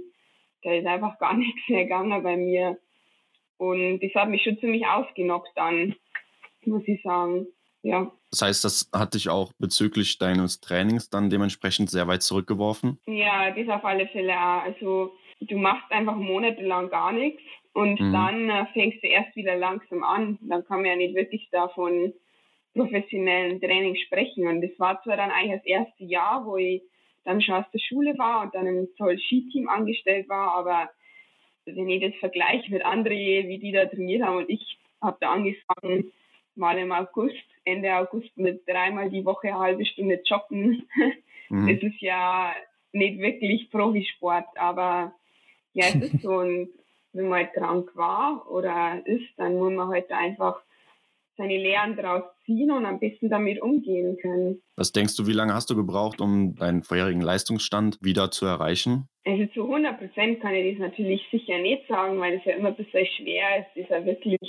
da 0.63 0.73
ist 0.73 0.87
einfach 0.87 1.19
gar 1.19 1.35
nichts 1.37 1.69
mehr 1.69 1.83
gegangen 1.83 2.23
bei 2.23 2.37
mir. 2.37 2.79
Und 3.59 4.01
das 4.01 4.15
hat 4.15 4.29
mich 4.29 4.45
schon 4.45 4.59
ziemlich 4.59 4.87
ausgenockt 4.87 5.51
dann, 5.57 5.97
muss 6.65 6.87
ich 6.87 7.03
sagen. 7.03 7.47
Ja. 7.83 8.11
Das 8.31 8.43
heißt, 8.43 8.65
das 8.65 8.91
hat 8.93 9.15
dich 9.15 9.29
auch 9.29 9.53
bezüglich 9.59 10.19
deines 10.19 10.61
Trainings 10.61 11.11
dann 11.11 11.31
dementsprechend 11.31 11.91
sehr 11.91 12.07
weit 12.07 12.23
zurückgeworfen? 12.23 12.99
Ja, 13.07 13.51
das 13.51 13.69
auf 13.69 13.85
alle 13.85 14.07
Fälle 14.09 14.33
auch. 14.33 14.63
Also 14.63 15.13
du 15.41 15.57
machst 15.57 15.91
einfach 15.91 16.17
monatelang 16.17 16.89
gar 16.91 17.13
nichts 17.13 17.43
und 17.77 18.01
mhm. 18.01 18.11
dann 18.11 18.49
äh, 18.49 18.67
fängst 18.73 19.03
du 19.03 19.07
erst 19.07 19.37
wieder 19.37 19.55
langsam 19.55 20.03
an. 20.03 20.39
Dann 20.41 20.65
kann 20.65 20.79
man 20.79 20.87
ja 20.87 20.97
nicht 20.97 21.15
wirklich 21.15 21.47
davon 21.51 22.15
professionellen 22.73 23.61
Training 23.61 23.97
sprechen. 23.97 24.49
Und 24.49 24.63
das 24.63 24.71
war 24.79 25.03
zwar 25.03 25.19
dann 25.19 25.31
eigentlich 25.31 25.61
das 25.61 25.67
erste 25.67 26.05
Jahr, 26.05 26.47
wo 26.47 26.57
ich 26.57 26.83
dann 27.25 27.43
schon 27.43 27.55
aus 27.55 27.67
der 27.75 27.79
Schule 27.79 28.17
war 28.17 28.45
und 28.45 28.55
dann 28.55 28.67
im 28.67 28.89
Zoll-Skiteam 28.97 29.69
angestellt 29.69 30.27
war, 30.31 30.55
aber 30.55 30.89
wenn 31.67 31.91
ich 31.91 32.01
das 32.01 32.15
vergleiche 32.19 32.73
mit 32.73 32.83
anderen, 32.83 33.19
wie 33.49 33.59
die 33.59 33.73
da 33.73 33.85
trainiert 33.85 34.23
haben 34.23 34.39
und 34.39 34.49
ich 34.49 34.79
habe 35.03 35.19
da 35.21 35.33
angefangen, 35.33 36.13
mal 36.55 36.79
im 36.79 36.93
August, 36.93 37.45
Ende 37.65 37.95
August 37.95 38.35
mit 38.39 38.67
dreimal 38.67 39.11
die 39.11 39.25
Woche 39.27 39.49
eine 39.49 39.59
halbe 39.59 39.85
Stunde 39.85 40.23
joggen. 40.25 40.89
Mhm. 41.49 41.69
Das 41.69 41.81
ist 41.81 42.01
ja 42.01 42.53
nicht 42.91 43.21
wirklich 43.21 43.71
Profisport, 43.71 44.47
aber 44.57 45.15
ja, 45.75 45.85
es 45.91 46.13
ist 46.13 46.23
so. 46.23 46.31
Und 46.41 46.71
wenn 47.17 47.29
man 47.29 47.41
halt 47.41 47.55
krank 47.55 47.91
war 47.95 48.51
oder 48.51 49.01
ist, 49.05 49.27
dann 49.37 49.59
muss 49.59 49.73
man 49.73 49.89
halt 49.89 50.11
einfach 50.11 50.61
seine 51.37 51.57
Lehren 51.57 51.97
daraus 51.97 52.23
ziehen 52.45 52.71
und 52.71 52.87
am 52.87 52.99
besten 52.99 53.29
damit 53.29 53.61
umgehen 53.61 54.17
können. 54.21 54.63
Was 54.77 54.93
denkst 54.93 55.17
du, 55.17 55.27
wie 55.27 55.33
lange 55.33 55.55
hast 55.55 55.69
du 55.69 55.77
gebraucht, 55.77 56.21
um 56.21 56.55
deinen 56.57 56.83
vorherigen 56.83 57.21
Leistungsstand 57.21 57.99
wieder 58.01 58.31
zu 58.31 58.47
erreichen? 58.47 59.09
Also 59.25 59.47
zu 59.53 59.65
100 59.65 59.99
Prozent 59.99 60.41
kann 60.41 60.55
ich 60.55 60.79
das 60.79 60.89
natürlich 60.89 61.27
sicher 61.31 61.59
nicht 61.59 61.87
sagen, 61.89 62.19
weil 62.21 62.35
es 62.35 62.45
ja 62.45 62.55
immer 62.55 62.69
ein 62.69 62.77
bisschen 62.77 63.07
schwer 63.07 63.61
ist, 63.61 63.77
ist 63.77 63.91
ja 63.91 64.05
wirklich 64.07 64.41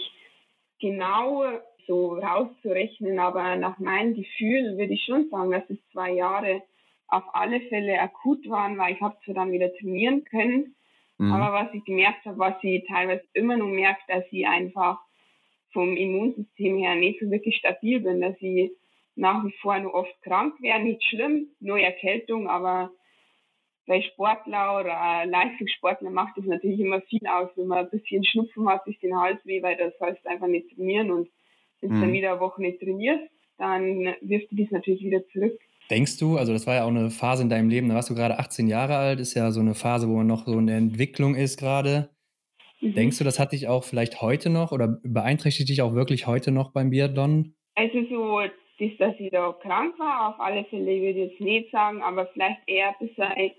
genau 0.79 1.43
so 1.87 2.13
rauszurechnen. 2.13 3.19
Aber 3.19 3.55
nach 3.55 3.79
meinem 3.79 4.13
Gefühl 4.13 4.77
würde 4.77 4.93
ich 4.93 5.03
schon 5.03 5.29
sagen, 5.29 5.51
dass 5.51 5.69
es 5.69 5.77
zwei 5.91 6.11
Jahre 6.11 6.61
auf 7.07 7.23
alle 7.33 7.61
Fälle 7.61 7.99
akut 7.99 8.47
waren, 8.49 8.77
weil 8.77 8.93
ich 8.93 9.01
habe 9.01 9.17
zwar 9.25 9.35
dann 9.35 9.51
wieder 9.51 9.73
trainieren 9.75 10.23
können, 10.25 10.75
Mhm. 11.17 11.31
Aber 11.31 11.53
was 11.53 11.73
ich 11.73 11.83
gemerkt 11.85 12.25
habe, 12.25 12.37
was 12.37 12.55
ich 12.61 12.85
teilweise 12.87 13.23
immer 13.33 13.57
noch 13.57 13.67
merke, 13.67 14.01
dass 14.07 14.23
ich 14.31 14.47
einfach 14.47 14.99
vom 15.73 15.97
Immunsystem 15.97 16.77
her 16.77 16.95
nicht 16.95 17.19
so 17.19 17.29
wirklich 17.29 17.57
stabil 17.57 17.99
bin, 17.99 18.21
dass 18.21 18.35
ich 18.39 18.71
nach 19.15 19.43
wie 19.43 19.53
vor 19.61 19.77
nur 19.79 19.93
oft 19.93 20.21
krank 20.21 20.53
werde, 20.61 20.85
nicht 20.85 21.03
schlimm, 21.03 21.47
nur 21.59 21.79
Erkältung, 21.79 22.47
aber 22.47 22.91
bei 23.87 24.01
Sportler 24.01 24.79
oder 24.79 25.25
Leistungssportler 25.25 26.09
macht 26.11 26.37
es 26.37 26.45
natürlich 26.45 26.79
immer 26.79 27.01
viel 27.01 27.25
aus, 27.25 27.49
wenn 27.55 27.67
man 27.67 27.79
ein 27.79 27.89
bisschen 27.89 28.23
Schnupfen 28.23 28.67
hat, 28.67 28.85
ein 28.85 28.91
bisschen 28.91 29.19
Halsweh, 29.19 29.63
weil 29.63 29.77
das 29.77 29.93
heißt 29.99 30.27
einfach 30.27 30.47
nicht 30.47 30.75
trainieren 30.75 31.09
und 31.11 31.29
wenn 31.81 31.89
du 31.89 31.95
mhm. 31.95 32.01
dann 32.01 32.13
wieder 32.13 32.31
eine 32.31 32.39
Woche 32.39 32.61
nicht 32.61 32.79
trainierst, 32.79 33.31
dann 33.57 34.15
wirft 34.21 34.51
du 34.51 34.55
das 34.55 34.71
natürlich 34.71 35.03
wieder 35.03 35.25
zurück. 35.29 35.59
Denkst 35.89 36.17
du, 36.17 36.37
also 36.37 36.51
das 36.53 36.67
war 36.67 36.75
ja 36.75 36.83
auch 36.83 36.89
eine 36.89 37.09
Phase 37.09 37.43
in 37.43 37.49
deinem 37.49 37.69
Leben, 37.69 37.87
da 37.87 37.95
warst 37.95 38.09
du 38.09 38.15
gerade 38.15 38.39
18 38.39 38.67
Jahre 38.67 38.97
alt, 38.97 39.19
ist 39.19 39.35
ja 39.35 39.51
so 39.51 39.61
eine 39.61 39.73
Phase, 39.73 40.09
wo 40.09 40.17
man 40.17 40.27
noch 40.27 40.45
so 40.45 40.59
in 40.59 40.67
der 40.67 40.77
Entwicklung 40.77 41.35
ist 41.35 41.57
gerade. 41.57 42.09
Mhm. 42.81 42.93
Denkst 42.93 43.17
du, 43.17 43.23
das 43.23 43.39
hat 43.39 43.53
dich 43.53 43.67
auch 43.67 43.83
vielleicht 43.83 44.21
heute 44.21 44.49
noch 44.49 44.71
oder 44.71 44.99
beeinträchtigt 45.03 45.69
dich 45.69 45.81
auch 45.81 45.93
wirklich 45.93 46.27
heute 46.27 46.51
noch 46.51 46.73
beim 46.73 46.89
Biathlon? 46.89 47.55
Also 47.75 48.03
so 48.09 48.41
das, 48.79 48.97
dass 48.99 49.19
ich 49.19 49.31
da 49.31 49.53
krank 49.61 49.97
war, 49.97 50.29
auf 50.29 50.39
alle 50.39 50.65
Fälle 50.65 50.85
würde 50.85 51.09
ich 51.09 51.31
jetzt 51.31 51.41
nicht 51.41 51.71
sagen, 51.71 52.01
aber 52.01 52.27
vielleicht 52.27 52.59
eher 52.67 52.89
ein 52.89 53.07
bisschen 53.07 53.51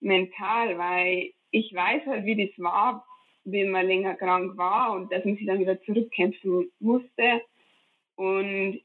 mental, 0.00 0.78
weil 0.78 1.30
ich 1.50 1.72
weiß 1.72 2.02
halt, 2.06 2.24
wie 2.24 2.46
das 2.46 2.58
war, 2.58 3.04
wenn 3.44 3.70
man 3.70 3.86
länger 3.86 4.14
krank 4.14 4.56
war 4.56 4.92
und 4.92 5.12
dass 5.12 5.24
man 5.24 5.36
sich 5.36 5.46
dann 5.46 5.60
wieder 5.60 5.80
zurückkämpfen 5.82 6.70
musste. 6.80 7.42
Und 8.16 8.80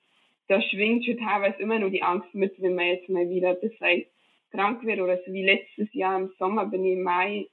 da 0.52 0.62
schwingt 0.62 1.06
schon 1.06 1.18
teilweise 1.18 1.62
immer 1.62 1.80
nur 1.80 1.90
die 1.90 2.04
Angst 2.04 2.36
mit, 2.36 2.62
wenn 2.62 2.76
man 2.76 2.88
jetzt 2.88 3.08
mal 3.08 3.30
wieder 3.30 3.54
bisschen 3.56 4.04
krank 4.52 4.86
wird 4.86 5.00
oder 5.00 5.18
so 5.26 5.32
wie 5.32 5.46
letztes 5.46 5.88
Jahr 5.94 6.20
im 6.20 6.34
Sommer 6.38 6.66
bin 6.66 6.84
ich 6.84 6.94
im 6.98 7.04
Mai 7.04 7.48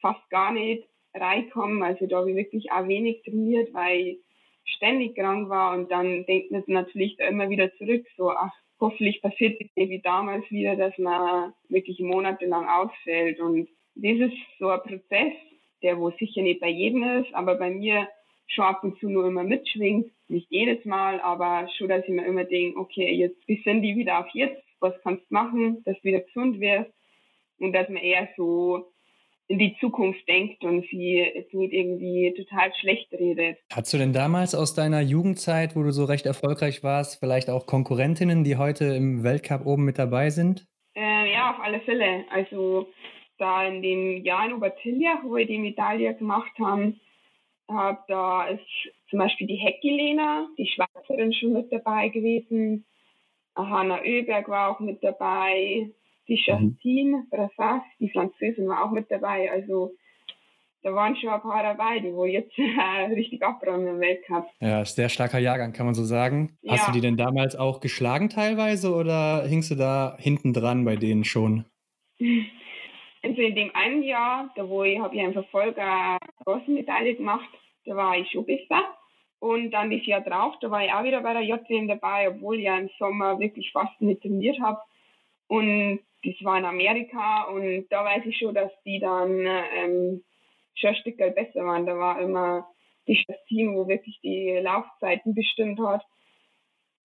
fast 0.00 0.28
gar 0.30 0.52
nicht 0.52 0.82
reinkommen. 1.14 1.80
Also 1.84 2.08
da 2.08 2.18
habe 2.18 2.30
ich 2.30 2.36
wirklich 2.36 2.72
auch 2.72 2.88
wenig 2.88 3.22
trainiert, 3.22 3.72
weil 3.72 4.00
ich 4.00 4.18
ständig 4.64 5.14
krank 5.14 5.48
war 5.48 5.78
und 5.78 5.92
dann 5.92 6.26
denkt 6.26 6.50
man 6.50 6.64
natürlich 6.66 7.16
da 7.18 7.28
immer 7.28 7.50
wieder 7.50 7.72
zurück, 7.74 8.04
so 8.16 8.30
ach, 8.30 8.52
hoffentlich 8.80 9.22
passiert 9.22 9.60
es 9.60 9.68
wie 9.76 10.00
damals 10.00 10.50
wieder, 10.50 10.74
dass 10.74 10.98
man 10.98 11.52
wirklich 11.68 12.00
monatelang 12.00 12.66
ausfällt 12.68 13.38
und 13.38 13.68
das 13.94 14.18
ist 14.18 14.36
so 14.58 14.70
ein 14.70 14.80
Prozess, 14.80 15.34
der 15.82 16.00
wo 16.00 16.10
sicher 16.10 16.42
nicht 16.42 16.60
bei 16.60 16.68
jedem 16.68 17.04
ist, 17.22 17.32
aber 17.32 17.54
bei 17.54 17.70
mir 17.70 18.08
schon 18.50 18.64
ab 18.64 18.84
und 18.84 18.98
zu 18.98 19.08
nur 19.08 19.26
immer 19.26 19.44
mitschwingt. 19.44 20.10
Nicht 20.28 20.46
jedes 20.50 20.84
Mal, 20.84 21.20
aber 21.20 21.68
schon, 21.76 21.88
dass 21.88 22.04
ich 22.04 22.10
mir 22.10 22.26
immer 22.26 22.44
denke, 22.44 22.78
okay, 22.78 23.12
jetzt 23.12 23.40
sind 23.64 23.82
die 23.82 23.96
wieder 23.96 24.20
auf 24.20 24.28
jetzt, 24.32 24.62
was 24.80 24.94
kannst 25.02 25.22
du 25.30 25.34
machen, 25.34 25.82
dass 25.84 25.96
du 25.98 26.04
wieder 26.04 26.20
gesund 26.20 26.60
wirst 26.60 26.90
und 27.58 27.72
dass 27.72 27.88
man 27.88 28.02
eher 28.02 28.28
so 28.36 28.92
in 29.50 29.58
die 29.58 29.76
Zukunft 29.80 30.28
denkt 30.28 30.62
und 30.62 30.86
sie 30.90 31.16
jetzt 31.34 31.52
nicht 31.52 31.72
irgendwie 31.72 32.32
total 32.36 32.72
schlecht 32.80 33.12
redet. 33.12 33.58
Hattest 33.72 33.92
du 33.92 33.98
denn 33.98 34.12
damals 34.12 34.54
aus 34.54 34.74
deiner 34.74 35.00
Jugendzeit, 35.00 35.74
wo 35.74 35.82
du 35.82 35.90
so 35.90 36.04
recht 36.04 36.24
erfolgreich 36.24 36.84
warst, 36.84 37.18
vielleicht 37.18 37.50
auch 37.50 37.66
Konkurrentinnen, 37.66 38.44
die 38.44 38.56
heute 38.56 38.84
im 38.84 39.24
Weltcup 39.24 39.66
oben 39.66 39.84
mit 39.84 39.98
dabei 39.98 40.30
sind? 40.30 40.68
Äh, 40.94 41.32
ja, 41.32 41.50
auf 41.50 41.60
alle 41.60 41.80
Fälle. 41.80 42.24
Also 42.30 42.86
da 43.38 43.66
in 43.66 43.82
dem 43.82 44.24
Jahr 44.24 44.46
in 44.46 44.52
Obertiljach, 44.52 45.24
wo 45.24 45.34
wir 45.34 45.46
die 45.46 45.58
Medaille 45.58 46.14
gemacht 46.14 46.52
haben, 46.60 47.00
hab, 47.72 48.06
da 48.06 48.46
ist 48.48 48.64
zum 49.08 49.18
Beispiel 49.18 49.46
die 49.46 49.56
Heckilena, 49.56 50.48
die 50.58 50.66
Schweizerin, 50.66 51.32
schon 51.32 51.52
mit 51.52 51.72
dabei 51.72 52.08
gewesen. 52.08 52.84
Hanna 53.56 54.00
Oeberg 54.02 54.48
war 54.48 54.70
auch 54.70 54.80
mit 54.80 55.02
dabei. 55.02 55.90
Die 56.28 56.44
mhm. 56.46 56.76
Justine 56.76 57.24
Brassas, 57.30 57.82
die 57.98 58.10
Französin, 58.10 58.68
war 58.68 58.84
auch 58.84 58.92
mit 58.92 59.10
dabei. 59.10 59.50
Also 59.50 59.92
da 60.82 60.94
waren 60.94 61.16
schon 61.16 61.30
ein 61.30 61.40
paar 61.40 61.62
dabei, 61.62 61.98
die 61.98 62.12
wo 62.14 62.24
jetzt 62.24 62.52
äh, 62.58 63.12
richtig 63.12 63.42
abräumen 63.42 63.86
im 63.86 64.00
Weltcup. 64.00 64.46
Ja, 64.60 64.82
ist 64.82 64.96
sehr 64.96 65.08
starker 65.08 65.38
Jahrgang, 65.38 65.72
kann 65.72 65.86
man 65.86 65.94
so 65.94 66.04
sagen. 66.04 66.56
Ja. 66.62 66.72
Hast 66.72 66.88
du 66.88 66.92
die 66.92 67.00
denn 67.00 67.16
damals 67.16 67.56
auch 67.56 67.80
geschlagen 67.80 68.28
teilweise 68.28 68.94
oder 68.94 69.46
hingst 69.46 69.70
du 69.70 69.74
da 69.74 70.16
hinten 70.18 70.52
dran 70.52 70.84
bei 70.84 70.96
denen 70.96 71.24
schon? 71.24 71.64
Also 73.22 73.42
in 73.42 73.54
dem 73.54 73.74
einen 73.74 74.02
Jahr, 74.02 74.50
da 74.56 74.68
wo 74.68 74.82
ich 74.82 74.98
habe 74.98 75.14
ich 75.14 75.20
einfach 75.20 75.42
Verfolger 75.42 76.18
Bronzemedaille 76.44 77.16
gemacht, 77.16 77.48
da 77.84 77.94
war 77.96 78.16
ich 78.16 78.30
schon 78.30 78.46
besser. 78.46 78.96
Und 79.40 79.70
dann 79.70 79.90
das 79.90 80.04
Jahr 80.04 80.20
drauf, 80.20 80.54
da 80.60 80.70
war 80.70 80.84
ich 80.84 80.92
auch 80.92 81.02
wieder 81.02 81.22
bei 81.22 81.32
der 81.32 81.42
JWM 81.42 81.88
dabei, 81.88 82.28
obwohl 82.28 82.58
ich 82.58 82.64
ja 82.64 82.78
im 82.78 82.90
Sommer 82.98 83.38
wirklich 83.38 83.72
fast 83.72 84.00
nicht 84.00 84.22
trainiert 84.22 84.60
habe. 84.60 84.80
Und 85.48 86.00
das 86.24 86.34
war 86.42 86.58
in 86.58 86.64
Amerika 86.66 87.44
und 87.44 87.86
da 87.88 88.04
weiß 88.04 88.24
ich 88.26 88.38
schon, 88.38 88.54
dass 88.54 88.70
die 88.84 89.00
dann 89.00 89.46
ähm, 89.46 90.22
schon 90.74 90.90
ein 90.90 90.96
Stück 90.96 91.16
besser 91.16 91.64
waren. 91.64 91.86
Da 91.86 91.96
war 91.98 92.20
immer 92.20 92.66
das 93.06 93.44
Team, 93.48 93.74
wo 93.74 93.88
wirklich 93.88 94.20
die 94.22 94.58
Laufzeiten 94.62 95.34
bestimmt 95.34 95.80
hat. 95.80 96.04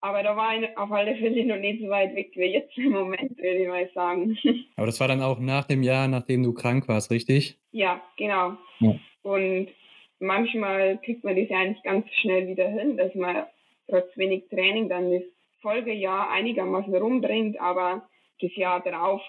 Aber 0.03 0.21
da 0.21 0.35
war 0.35 0.61
ich 0.61 0.77
auf 0.77 0.91
alle 0.91 1.15
Fälle 1.15 1.45
noch 1.45 1.55
nicht 1.55 1.81
so 1.81 1.87
weit 1.87 2.13
weg 2.13 2.31
wie 2.35 2.47
jetzt 2.47 2.77
im 2.77 2.91
Moment, 2.91 3.37
würde 3.37 3.59
ich 3.59 3.67
mal 3.69 3.89
sagen. 3.95 4.37
Aber 4.75 4.85
das 4.85 4.99
war 4.99 5.07
dann 5.07 5.21
auch 5.21 5.39
nach 5.39 5.63
dem 5.63 5.81
Jahr, 5.81 6.09
nachdem 6.09 6.43
du 6.43 6.53
krank 6.53 6.89
warst, 6.89 7.09
richtig? 7.09 7.57
Ja, 7.71 8.01
genau. 8.17 8.57
Ja. 8.81 8.95
Und 9.21 9.69
manchmal 10.19 10.97
kriegt 10.97 11.23
man 11.23 11.37
das 11.37 11.47
ja 11.47 11.57
eigentlich 11.57 11.83
ganz 11.83 12.05
schnell 12.15 12.49
wieder 12.49 12.67
hin, 12.67 12.97
dass 12.97 13.15
man 13.15 13.45
trotz 13.87 14.17
wenig 14.17 14.49
Training 14.49 14.89
dann 14.89 15.09
das 15.09 15.23
Folgejahr 15.61 16.29
einigermaßen 16.31 16.93
rumbringt, 16.93 17.57
aber 17.61 18.05
das 18.41 18.53
Jahr 18.57 18.83
darauf 18.83 19.21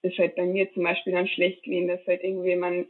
ist 0.00 0.16
halt 0.16 0.36
bei 0.36 0.46
mir 0.46 0.72
zum 0.72 0.84
Beispiel 0.84 1.12
dann 1.12 1.28
schlecht 1.28 1.64
gewesen, 1.64 1.88
dass 1.88 2.06
halt 2.06 2.24
irgendwie 2.24 2.56
man, 2.56 2.86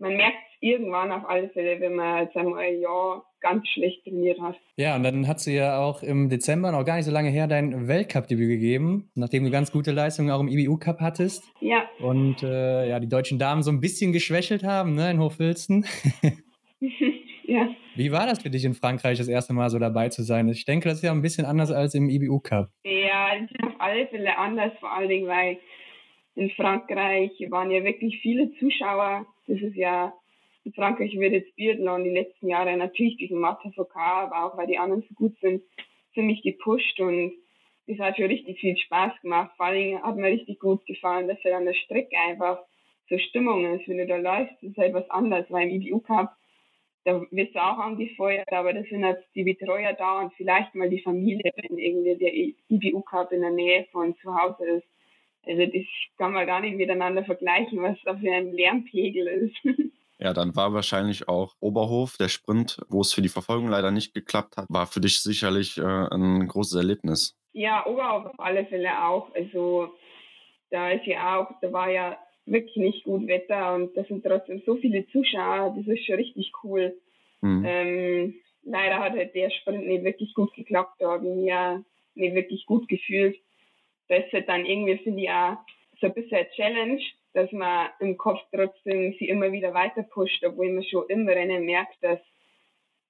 man 0.00 0.16
merkt 0.16 0.42
irgendwann 0.58 1.12
auf 1.12 1.28
alle 1.28 1.48
Fälle, 1.50 1.78
wenn 1.78 1.94
man 1.94 2.24
jetzt 2.24 2.36
einmal 2.36 2.64
ein 2.64 2.80
Jahr 2.80 3.24
ganz 3.46 3.68
schlecht 3.68 4.04
trainiert 4.04 4.40
hat. 4.40 4.56
Ja, 4.76 4.96
und 4.96 5.02
dann 5.02 5.26
hat 5.28 5.40
sie 5.40 5.54
ja 5.54 5.78
auch 5.78 6.02
im 6.02 6.28
Dezember, 6.28 6.72
noch 6.72 6.84
gar 6.84 6.96
nicht 6.96 7.04
so 7.04 7.12
lange 7.12 7.30
her, 7.30 7.46
dein 7.46 7.86
Weltcup-Debüt 7.88 8.48
gegeben, 8.48 9.10
nachdem 9.14 9.44
du 9.44 9.50
ganz 9.50 9.70
gute 9.70 9.92
Leistungen 9.92 10.30
auch 10.30 10.40
im 10.40 10.48
IBU-Cup 10.48 11.00
hattest. 11.00 11.44
Ja. 11.60 11.88
Und 12.00 12.42
äh, 12.42 12.88
ja, 12.88 13.00
die 13.00 13.08
deutschen 13.08 13.38
Damen 13.38 13.62
so 13.62 13.70
ein 13.70 13.80
bisschen 13.80 14.12
geschwächelt 14.12 14.64
haben, 14.64 14.94
ne, 14.94 15.10
in 15.10 15.20
Hochfilzen. 15.20 15.86
ja. 17.44 17.68
Wie 17.94 18.12
war 18.12 18.26
das 18.26 18.42
für 18.42 18.50
dich 18.50 18.64
in 18.64 18.74
Frankreich, 18.74 19.18
das 19.18 19.28
erste 19.28 19.52
Mal 19.52 19.70
so 19.70 19.78
dabei 19.78 20.08
zu 20.08 20.22
sein? 20.22 20.48
Ich 20.48 20.64
denke, 20.64 20.88
das 20.88 20.98
ist 20.98 21.04
ja 21.04 21.12
ein 21.12 21.22
bisschen 21.22 21.46
anders 21.46 21.70
als 21.70 21.94
im 21.94 22.10
IBU-Cup. 22.10 22.68
Ja, 22.84 23.28
es 23.36 23.50
ist 23.50 23.62
auf 23.62 23.74
alle 23.78 24.06
Fälle 24.08 24.36
anders, 24.36 24.72
vor 24.80 24.92
allen 24.92 25.08
Dingen, 25.08 25.28
weil 25.28 25.58
in 26.34 26.50
Frankreich 26.50 27.30
waren 27.48 27.70
ja 27.70 27.82
wirklich 27.84 28.18
viele 28.20 28.50
Zuschauer. 28.58 29.24
Das 29.46 29.60
ist 29.60 29.76
ja 29.76 30.12
in 30.66 30.72
Frankreich 30.72 31.16
wird 31.16 31.32
jetzt 31.32 31.54
Biathlon 31.54 32.02
die 32.02 32.10
letzten 32.10 32.48
Jahre 32.48 32.76
natürlich 32.76 33.16
diesen 33.18 33.38
Mathe 33.38 33.70
VK, 33.70 33.96
aber 33.96 34.44
auch 34.44 34.58
weil 34.58 34.66
die 34.66 34.78
anderen 34.78 35.02
so 35.02 35.14
gut 35.14 35.38
sind, 35.40 35.62
ziemlich 36.12 36.42
gepusht 36.42 36.98
und 36.98 37.32
das 37.86 37.98
hat 38.00 38.16
schon 38.16 38.26
richtig 38.26 38.58
viel 38.58 38.76
Spaß 38.76 39.12
gemacht. 39.22 39.52
Vor 39.56 39.66
allem 39.66 40.02
hat 40.02 40.16
mir 40.16 40.26
richtig 40.26 40.58
gut 40.58 40.84
gefallen, 40.86 41.28
dass 41.28 41.42
halt 41.44 41.54
an 41.54 41.66
der 41.66 41.74
Strecke 41.74 42.16
einfach 42.18 42.58
so 43.08 43.16
Stimmung 43.16 43.64
ist. 43.76 43.86
Wenn 43.86 43.98
du 43.98 44.06
da 44.08 44.16
läufst, 44.16 44.60
ist 44.60 44.76
halt 44.76 44.92
was 44.92 45.08
anderes, 45.08 45.46
weil 45.50 45.68
im 45.68 45.80
IBU 45.80 46.00
Cup, 46.00 46.34
da 47.04 47.24
wirst 47.30 47.54
du 47.54 47.60
auch 47.60 47.78
angefeuert, 47.78 48.52
aber 48.52 48.72
da 48.72 48.82
sind 48.82 49.04
halt 49.04 49.22
die 49.36 49.44
Betreuer 49.44 49.92
da 49.92 50.22
und 50.22 50.34
vielleicht 50.34 50.74
mal 50.74 50.90
die 50.90 51.02
Familie, 51.02 51.52
wenn 51.54 51.78
irgendwie 51.78 52.16
der 52.16 52.34
IBU 52.70 53.02
Cup 53.02 53.30
in 53.30 53.42
der 53.42 53.52
Nähe 53.52 53.86
von 53.92 54.16
zu 54.16 54.34
Hause 54.34 54.66
ist. 54.66 54.86
Also 55.46 55.64
das 55.64 55.86
kann 56.18 56.32
man 56.32 56.44
gar 56.44 56.60
nicht 56.60 56.76
miteinander 56.76 57.24
vergleichen, 57.24 57.80
was 57.82 57.96
da 58.04 58.16
für 58.16 58.32
ein 58.32 58.52
Lärmpegel 58.52 59.28
ist. 59.28 59.56
Ja, 60.18 60.32
dann 60.32 60.56
war 60.56 60.72
wahrscheinlich 60.72 61.28
auch 61.28 61.54
Oberhof, 61.60 62.16
der 62.16 62.28
Sprint, 62.28 62.78
wo 62.88 63.02
es 63.02 63.12
für 63.12 63.22
die 63.22 63.28
Verfolgung 63.28 63.68
leider 63.68 63.90
nicht 63.90 64.14
geklappt 64.14 64.56
hat, 64.56 64.66
war 64.68 64.86
für 64.86 65.00
dich 65.00 65.20
sicherlich 65.20 65.76
äh, 65.76 65.82
ein 65.82 66.48
großes 66.48 66.76
Erlebnis. 66.76 67.36
Ja, 67.52 67.86
Oberhof 67.86 68.26
auf 68.26 68.40
alle 68.40 68.64
Fälle 68.66 69.04
auch. 69.04 69.34
Also 69.34 69.90
da 70.70 70.90
ist 70.90 71.06
ja 71.06 71.38
auch, 71.38 71.50
da 71.60 71.72
war 71.72 71.90
ja 71.90 72.18
wirklich 72.46 72.76
nicht 72.76 73.04
gut 73.04 73.26
Wetter 73.26 73.74
und 73.74 73.96
da 73.96 74.04
sind 74.04 74.24
trotzdem 74.24 74.62
so 74.64 74.76
viele 74.76 75.06
Zuschauer, 75.08 75.74
das 75.76 75.86
ist 75.86 76.06
schon 76.06 76.16
richtig 76.16 76.52
cool. 76.62 76.96
Mhm. 77.40 77.64
Ähm, 77.66 78.34
leider 78.62 78.98
hat 78.98 79.12
halt 79.12 79.34
der 79.34 79.50
Sprint 79.50 79.86
nicht 79.86 80.04
wirklich 80.04 80.32
gut 80.34 80.54
geklappt, 80.54 80.96
da 81.00 81.12
habe 81.12 81.26
ich 81.26 81.34
mir 81.34 81.84
nicht 82.14 82.34
wirklich 82.34 82.66
gut 82.66 82.88
gefühlt. 82.88 83.36
Das 84.08 84.24
ist 84.24 84.32
halt 84.32 84.48
dann 84.48 84.64
irgendwie, 84.64 84.98
finde 84.98 85.22
ich, 85.22 85.30
auch 85.30 85.56
so 86.00 86.06
ein 86.06 86.14
bisschen 86.14 86.38
eine 86.38 86.50
Challenge, 86.50 87.02
dass 87.36 87.52
man 87.52 87.90
im 88.00 88.16
Kopf 88.16 88.40
trotzdem 88.50 89.14
sie 89.18 89.28
immer 89.28 89.52
wieder 89.52 89.74
weiter 89.74 90.02
pusht, 90.02 90.42
obwohl 90.42 90.70
man 90.70 90.82
schon 90.84 91.04
im 91.08 91.28
Rennen 91.28 91.66
merkt, 91.66 92.02
dass 92.02 92.18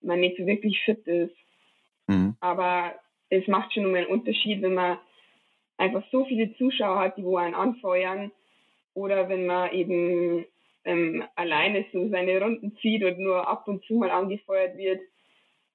man 0.00 0.18
nicht 0.18 0.36
so 0.36 0.44
wirklich 0.44 0.82
fit 0.84 1.06
ist. 1.06 1.36
Mhm. 2.08 2.36
Aber 2.40 2.96
es 3.28 3.46
macht 3.46 3.72
schon 3.72 3.94
einen 3.94 4.06
Unterschied, 4.06 4.62
wenn 4.62 4.74
man 4.74 4.98
einfach 5.76 6.02
so 6.10 6.24
viele 6.24 6.52
Zuschauer 6.56 6.98
hat, 6.98 7.16
die 7.16 7.22
wo 7.22 7.36
einen 7.36 7.54
anfeuern, 7.54 8.32
oder 8.94 9.28
wenn 9.28 9.46
man 9.46 9.70
eben 9.72 10.44
ähm, 10.84 11.22
alleine 11.36 11.84
so 11.92 12.08
seine 12.08 12.40
Runden 12.40 12.76
zieht 12.78 13.04
und 13.04 13.20
nur 13.20 13.46
ab 13.46 13.68
und 13.68 13.84
zu 13.84 13.94
mal 13.94 14.10
angefeuert 14.10 14.76
wird, 14.76 15.02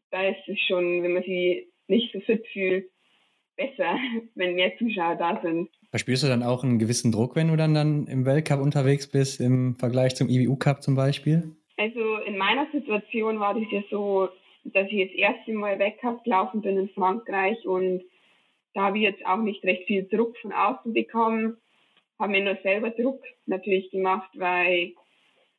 da 0.10 0.28
ist 0.28 0.46
es 0.48 0.60
schon, 0.68 1.04
wenn 1.04 1.14
man 1.14 1.24
sich 1.24 1.68
nicht 1.88 2.12
so 2.12 2.20
fit 2.20 2.46
fühlt, 2.48 2.90
besser, 3.56 3.98
wenn 4.36 4.56
mehr 4.56 4.78
Zuschauer 4.78 5.16
da 5.16 5.40
sind. 5.42 5.70
Verspürst 5.92 6.24
du 6.24 6.28
dann 6.28 6.42
auch 6.42 6.64
einen 6.64 6.80
gewissen 6.80 7.12
Druck, 7.12 7.36
wenn 7.36 7.50
du 7.50 7.58
dann, 7.58 7.74
dann 7.74 8.08
im 8.08 8.26
Weltcup 8.26 8.62
unterwegs 8.62 9.12
bist, 9.12 9.42
im 9.42 9.76
Vergleich 9.76 10.16
zum 10.16 10.30
IBU 10.30 10.56
Cup 10.56 10.82
zum 10.82 10.96
Beispiel? 10.96 11.54
Also 11.76 12.18
in 12.26 12.38
meiner 12.38 12.66
Situation 12.72 13.42
war 13.42 13.54
das 13.54 13.64
ja 13.72 13.82
so, 13.92 14.30
dass 14.64 14.88
ich 14.90 15.10
das 15.10 15.18
erste 15.18 15.52
Mal 15.52 15.80
Weltcup 15.80 16.24
gelaufen 16.24 16.62
bin 16.62 16.78
in 16.78 16.90
Frankreich 16.90 17.66
und 17.66 18.04
da 18.74 18.84
habe 18.84 19.00
ich 19.00 19.04
jetzt 19.04 19.26
auch 19.26 19.38
nicht 19.38 19.64
recht 19.66 19.86
viel 19.86 20.08
Druck 20.08 20.38
von 20.38 20.54
außen 20.54 20.94
bekommen, 20.94 21.58
habe 22.18 22.32
mir 22.32 22.44
nur 22.46 22.58
selber 22.64 22.92
Druck 22.92 23.22
natürlich 23.46 23.92
gemacht, 23.92 24.30
weil 24.36 24.94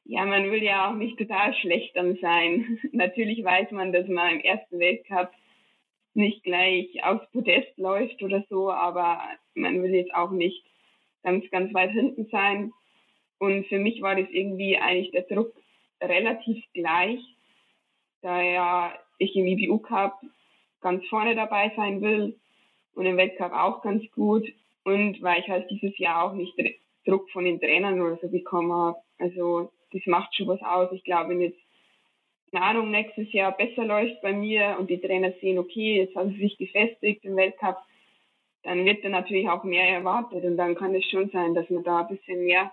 ja, 0.05 0.25
man 0.25 0.51
will 0.51 0.63
ja 0.63 0.91
auch 0.91 0.95
nicht 0.95 1.19
total 1.19 1.55
schlecht 1.55 1.95
dann 1.95 2.17
sein. 2.23 2.79
natürlich 2.93 3.45
weiß 3.45 3.71
man, 3.73 3.93
dass 3.93 4.09
man 4.09 4.37
im 4.37 4.41
ersten 4.41 4.79
Weltcup 4.79 5.31
nicht 6.15 6.43
gleich 6.45 7.03
aufs 7.05 7.31
Podest 7.33 7.77
läuft 7.77 8.23
oder 8.23 8.45
so, 8.49 8.71
aber 8.71 9.21
man 9.55 9.83
will 9.83 9.95
jetzt 9.95 10.15
auch 10.15 10.31
nicht 10.31 10.65
ganz, 11.23 11.49
ganz 11.51 11.73
weit 11.75 11.91
hinten 11.91 12.27
sein. 12.31 12.73
Und 13.39 13.67
für 13.67 13.79
mich 13.79 14.03
war 14.03 14.15
das 14.15 14.29
irgendwie 14.31 14.77
eigentlich 14.79 15.11
der 15.11 15.23
Druck 15.23 15.53
relativ 16.01 16.63
gleich, 16.75 17.21
da 18.21 18.41
ja 18.41 18.93
ich 19.19 19.35
im 19.37 19.47
IBU 19.47 19.79
Cup 19.79 20.21
ganz 20.81 21.07
vorne 21.07 21.35
dabei 21.35 21.73
sein 21.77 22.01
will 22.03 22.39
und 22.95 23.07
im 23.07 23.17
Wettkampf 23.17 23.55
auch 23.55 23.83
ganz 23.83 24.03
gut. 24.13 24.47
Und 24.85 25.23
weil 25.23 25.41
ich 25.41 25.49
halt 25.49 25.71
dieses 25.71 25.97
Jahr 25.99 26.25
auch 26.25 26.35
nicht 26.35 26.55
Druck 27.07 27.31
von 27.31 27.45
den 27.45 27.61
Trainern 27.61 28.01
oder 28.01 28.19
so 28.21 28.29
bekommen 28.29 28.73
habe. 28.73 28.99
Also 29.19 29.73
das 29.93 30.03
macht 30.07 30.35
schon 30.35 30.49
was 30.49 30.61
aus. 30.63 30.91
Ich 30.93 31.05
glaube, 31.05 31.31
wenn 31.31 31.41
jetzt, 31.41 31.59
keine 32.53 32.65
Ahnung, 32.65 32.91
nächstes 32.91 33.33
Jahr 33.33 33.57
besser 33.57 33.85
läuft 33.85 34.21
bei 34.21 34.33
mir 34.33 34.77
und 34.79 34.91
die 34.91 35.01
Trainer 35.01 35.33
sehen, 35.41 35.59
okay, 35.59 35.97
jetzt 35.97 36.15
haben 36.15 36.33
sie 36.33 36.41
sich 36.41 36.59
gefestigt 36.59 37.25
im 37.25 37.37
Weltcup, 37.37 37.79
dann 38.63 38.85
wird 38.85 39.03
dann 39.03 39.13
natürlich 39.13 39.49
auch 39.49 39.65
mehr 39.65 39.89
erwartet 39.89 40.45
und 40.45 40.57
dann 40.57 40.75
kann 40.75 40.95
es 40.95 41.05
schon 41.07 41.31
sein, 41.31 41.55
dass 41.55 41.69
man 41.71 41.83
da 41.83 42.01
ein 42.01 42.15
bisschen 42.15 42.45
mehr 42.45 42.71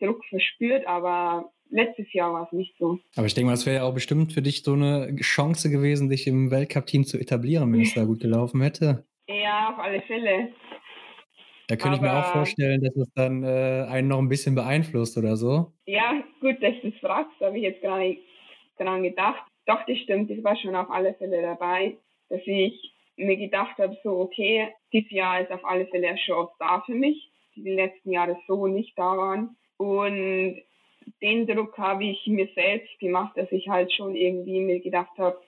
Druck 0.00 0.24
verspürt, 0.26 0.86
aber 0.86 1.50
letztes 1.70 2.12
Jahr 2.12 2.32
war 2.32 2.44
es 2.44 2.52
nicht 2.52 2.74
so. 2.78 2.98
Aber 3.16 3.26
ich 3.26 3.34
denke 3.34 3.46
mal, 3.46 3.52
das 3.52 3.66
wäre 3.66 3.76
ja 3.76 3.82
auch 3.84 3.94
bestimmt 3.94 4.32
für 4.32 4.42
dich 4.42 4.62
so 4.62 4.74
eine 4.74 5.16
Chance 5.16 5.70
gewesen, 5.70 6.10
dich 6.10 6.26
im 6.26 6.50
Weltcup-Team 6.50 7.04
zu 7.04 7.18
etablieren, 7.18 7.72
wenn 7.72 7.80
es 7.80 7.94
da 7.94 8.04
gut 8.04 8.20
gelaufen 8.20 8.60
hätte. 8.60 9.06
Ja, 9.26 9.70
auf 9.70 9.78
alle 9.78 10.02
Fälle. 10.02 10.50
Da 11.66 11.76
könnte 11.76 11.96
ich 11.96 12.02
mir 12.02 12.12
auch 12.12 12.32
vorstellen, 12.32 12.80
dass 12.82 12.96
es 12.96 13.12
dann 13.14 13.42
äh, 13.42 13.86
einen 13.90 14.08
noch 14.08 14.18
ein 14.18 14.28
bisschen 14.28 14.54
beeinflusst 14.54 15.18
oder 15.18 15.36
so. 15.36 15.72
Ja, 15.86 16.22
gut, 16.40 16.62
dass 16.62 16.74
du 16.80 16.88
es 16.88 16.98
fragst, 17.00 17.32
da 17.40 17.46
habe 17.46 17.58
ich 17.58 17.64
jetzt 17.64 17.82
gar 17.82 17.98
nicht 17.98 18.22
dran 18.78 19.02
gedacht. 19.02 19.42
Doch, 19.66 19.84
das 19.86 19.98
stimmt, 19.98 20.30
das 20.30 20.42
war 20.42 20.56
schon 20.56 20.74
auf 20.74 20.90
alle 20.90 21.14
Fälle 21.14 21.42
dabei, 21.42 21.96
dass 22.30 22.40
ich 22.46 22.92
mir 23.16 23.36
gedacht 23.36 23.78
habe, 23.78 23.96
so, 24.02 24.20
okay, 24.20 24.68
dieses 24.92 25.10
Jahr 25.10 25.40
ist 25.40 25.50
auf 25.50 25.64
alle 25.64 25.86
Fälle 25.86 26.08
eine 26.08 26.18
Chance 26.18 26.52
da 26.58 26.82
für 26.86 26.94
mich, 26.94 27.30
die 27.54 27.62
die 27.62 27.74
letzten 27.74 28.12
Jahre 28.12 28.38
so 28.46 28.66
nicht 28.66 28.96
da 28.96 29.16
waren. 29.16 29.56
Und 29.76 30.62
den 31.22 31.46
Druck 31.46 31.76
habe 31.78 32.04
ich 32.04 32.26
mir 32.26 32.48
selbst 32.54 32.98
gemacht, 33.00 33.36
dass 33.36 33.50
ich 33.50 33.68
halt 33.68 33.92
schon 33.92 34.14
irgendwie 34.14 34.60
mir 34.60 34.80
gedacht 34.80 35.16
habe, 35.18 35.38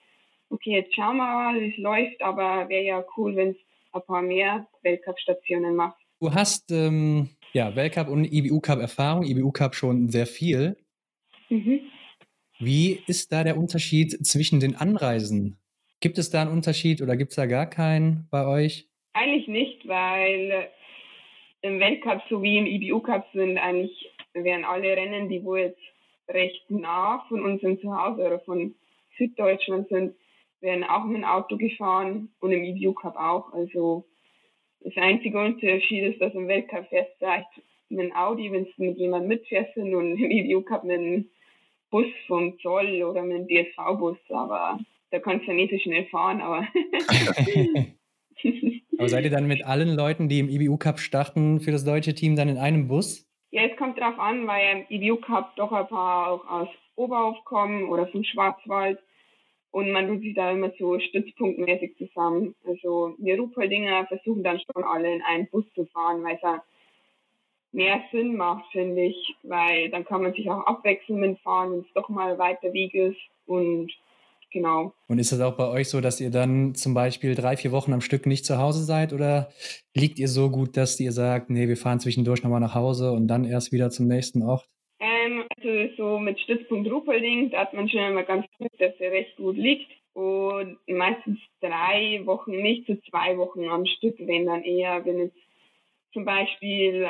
okay, 0.49 0.71
jetzt 0.71 0.95
schauen 0.95 1.17
wir 1.17 1.25
mal, 1.25 1.59
wie 1.59 1.71
es 1.71 1.77
läuft, 1.77 2.21
aber 2.21 2.67
wäre 2.69 2.83
ja 2.83 3.05
cool, 3.15 3.35
wenn 3.35 3.51
es 3.51 3.57
ein 3.93 4.01
paar 4.01 4.21
mehr 4.21 4.67
Weltcup-Stationen 4.83 5.75
macht. 5.75 5.97
Du 6.19 6.33
hast 6.33 6.71
ähm, 6.71 7.29
ja 7.53 7.75
Weltcup 7.75 8.09
und 8.09 8.25
IBU-Cup-Erfahrung, 8.25 9.23
IBU-Cup 9.23 9.75
schon 9.75 10.09
sehr 10.09 10.27
viel. 10.27 10.77
Mhm. 11.49 11.81
Wie 12.63 12.99
ist 13.07 13.31
da 13.31 13.43
der 13.43 13.57
Unterschied 13.57 14.23
zwischen 14.23 14.59
den 14.59 14.75
Anreisen? 14.75 15.57
Gibt 15.99 16.19
es 16.19 16.29
da 16.29 16.43
einen 16.43 16.51
Unterschied 16.51 17.01
oder 17.01 17.17
gibt 17.17 17.31
es 17.31 17.35
da 17.35 17.47
gar 17.47 17.65
keinen 17.65 18.27
bei 18.29 18.45
euch? 18.45 18.87
Eigentlich 19.13 19.47
nicht, 19.47 19.87
weil 19.87 20.69
im 21.63 21.79
Weltcup 21.79 22.21
sowie 22.29 22.59
im 22.59 22.67
IBU-Cup 22.67 23.25
sind 23.33 23.57
eigentlich, 23.57 24.11
wären 24.33 24.63
alle 24.63 24.95
Rennen, 24.95 25.27
die 25.27 25.43
wo 25.43 25.55
jetzt 25.55 25.81
recht 26.29 26.69
nah 26.69 27.25
von 27.29 27.43
unserem 27.43 27.81
Zuhause 27.81 28.27
oder 28.27 28.39
von 28.41 28.75
Süddeutschland 29.17 29.89
sind, 29.89 30.13
werden 30.59 30.83
auch 30.83 31.05
mit 31.05 31.17
dem 31.17 31.25
Auto 31.25 31.57
gefahren 31.57 32.29
und 32.41 32.51
im 32.51 32.63
IBU-Cup 32.63 33.15
auch. 33.15 33.53
Also 33.53 34.05
das 34.81 34.93
einzige 34.97 35.39
Unterschied 35.39 36.13
ist, 36.13 36.21
dass 36.21 36.35
im 36.35 36.47
Weltcup 36.47 36.87
fährst 36.89 37.09
du 37.13 37.25
vielleicht 37.25 37.47
mit 37.89 38.01
einem 38.01 38.15
Audi, 38.15 38.51
wenn 38.51 38.65
du 38.65 38.71
mit 38.77 38.99
jemandem 38.99 39.29
mitfährst 39.29 39.75
und 39.77 39.91
im 39.91 40.29
IBU-Cup 40.29 40.83
mit 40.83 40.99
einem 40.99 41.29
Bus 41.91 42.07
vom 42.27 42.57
Zoll 42.59 43.03
oder 43.03 43.21
mit 43.21 43.35
einem 43.35 43.47
DSV-Bus. 43.47 44.17
Aber 44.29 44.79
da 45.11 45.19
kannst 45.19 45.45
du 45.45 45.51
ja 45.51 45.55
nicht 45.55 45.71
so 45.71 45.77
schnell 45.77 46.05
fahren, 46.05 46.41
aber. 46.41 46.67
aber 48.97 49.09
seid 49.09 49.25
ihr 49.25 49.29
dann 49.29 49.47
mit 49.47 49.63
allen 49.65 49.95
Leuten, 49.95 50.29
die 50.29 50.39
im 50.39 50.49
IBU-Cup 50.49 50.99
starten, 50.99 51.59
für 51.59 51.71
das 51.71 51.85
deutsche 51.85 52.15
Team 52.15 52.35
dann 52.35 52.49
in 52.49 52.57
einem 52.57 52.87
Bus? 52.87 53.27
Ja, 53.51 53.63
es 53.63 53.77
kommt 53.77 53.99
darauf 53.99 54.17
an, 54.17 54.47
weil 54.47 54.77
im 54.77 54.85
IBU-Cup 54.89 55.55
doch 55.57 55.71
ein 55.71 55.87
paar 55.87 56.31
auch 56.31 56.49
aus 56.49 56.69
Oberhof 56.95 57.43
kommen 57.43 57.89
oder 57.89 58.07
vom 58.07 58.23
Schwarzwald. 58.23 58.97
Und 59.71 59.91
man 59.91 60.07
tut 60.07 60.21
sich 60.21 60.35
da 60.35 60.51
immer 60.51 60.71
so 60.77 60.99
stützpunktmäßig 60.99 61.97
zusammen. 61.97 62.55
Also 62.65 63.15
wir 63.19 63.37
Ruhpoldinger 63.37 64.05
versuchen 64.07 64.43
dann 64.43 64.59
schon 64.59 64.83
alle 64.83 65.15
in 65.15 65.21
einen 65.21 65.47
Bus 65.47 65.65
zu 65.73 65.85
fahren, 65.85 66.23
weil 66.23 66.35
es 66.35 66.41
ja 66.41 66.61
mehr 67.71 68.01
Sinn 68.11 68.35
macht, 68.35 68.65
finde 68.71 69.01
ich. 69.03 69.35
Weil 69.43 69.89
dann 69.89 70.05
kann 70.05 70.23
man 70.23 70.33
sich 70.33 70.49
auch 70.49 70.65
abwechseln 70.65 71.19
mit 71.19 71.39
Fahren, 71.39 71.71
wenn 71.71 71.79
es 71.79 71.93
doch 71.93 72.09
mal 72.09 72.37
weiter 72.37 72.73
Weg 72.73 72.93
ist. 72.93 73.19
Und 73.45 73.91
genau. 74.51 74.93
Und 75.07 75.19
ist 75.19 75.31
das 75.31 75.41
auch 75.41 75.55
bei 75.55 75.67
euch 75.67 75.89
so, 75.89 76.01
dass 76.01 76.21
ihr 76.21 76.29
dann 76.29 76.75
zum 76.75 76.93
Beispiel 76.93 77.35
drei, 77.35 77.57
vier 77.57 77.71
Wochen 77.71 77.93
am 77.93 78.01
Stück 78.01 78.25
nicht 78.25 78.45
zu 78.45 78.57
Hause 78.57 78.83
seid? 78.83 79.13
Oder 79.13 79.49
liegt 79.95 80.19
ihr 80.19 80.27
so 80.27 80.49
gut, 80.49 80.77
dass 80.77 80.99
ihr 80.99 81.11
sagt, 81.11 81.49
nee, 81.49 81.67
wir 81.67 81.77
fahren 81.77 81.99
zwischendurch 81.99 82.43
nochmal 82.43 82.59
nach 82.59 82.75
Hause 82.75 83.11
und 83.11 83.27
dann 83.27 83.45
erst 83.45 83.71
wieder 83.71 83.89
zum 83.89 84.07
nächsten 84.07 84.43
Ort? 84.43 84.67
Ähm, 84.99 85.43
also 85.57 85.93
so 85.97 86.19
mit 86.19 86.39
Stützpunkt 86.39 86.89
Ruppolding, 86.91 87.49
da 87.51 87.61
hat 87.61 87.73
man 87.73 87.89
schon 87.89 88.01
immer 88.01 88.23
ganz 88.23 88.45
gut, 88.57 88.71
dass 88.79 88.93
er 88.99 89.11
recht 89.11 89.35
gut 89.37 89.57
liegt. 89.57 89.89
Und 90.13 90.77
meistens 90.87 91.39
drei 91.61 92.21
Wochen, 92.25 92.51
nicht 92.51 92.85
zu 92.85 92.95
so 92.95 93.01
zwei 93.09 93.37
Wochen 93.37 93.69
am 93.69 93.85
Stück, 93.85 94.15
wenn 94.19 94.45
dann 94.45 94.61
eher, 94.61 95.05
wenn 95.05 95.19
jetzt 95.19 95.37
zum 96.13 96.25
Beispiel 96.25 97.07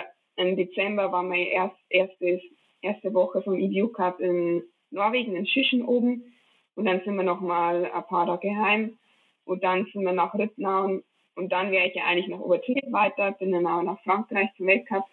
im 0.47 0.55
Dezember 0.55 1.11
war 1.11 1.23
meine 1.23 1.49
erst, 1.49 1.75
erste, 1.89 2.41
erste 2.81 3.13
Woche 3.13 3.41
vom 3.41 3.59
EDU 3.59 3.89
Cup 3.89 4.19
in 4.19 4.63
Norwegen, 4.89 5.35
in 5.35 5.47
Schischen 5.47 5.85
oben. 5.85 6.33
Und 6.75 6.85
dann 6.85 7.01
sind 7.03 7.15
wir 7.15 7.23
noch 7.23 7.41
mal 7.41 7.85
ein 7.85 8.03
paar 8.05 8.25
Tage 8.25 8.55
heim. 8.55 8.97
Und 9.45 9.63
dann 9.63 9.87
sind 9.91 10.03
wir 10.03 10.13
nach 10.13 10.33
Rittnauen. 10.33 11.03
Und 11.35 11.51
dann 11.51 11.71
wäre 11.71 11.87
ich 11.87 11.95
ja 11.95 12.03
eigentlich 12.05 12.27
nach 12.27 12.39
Obertürk 12.39 12.91
weiter, 12.91 13.31
bin 13.31 13.51
dann 13.51 13.65
auch 13.65 13.81
nach 13.83 14.01
Frankreich 14.03 14.49
zum 14.57 14.67
Weltcup. 14.67 15.05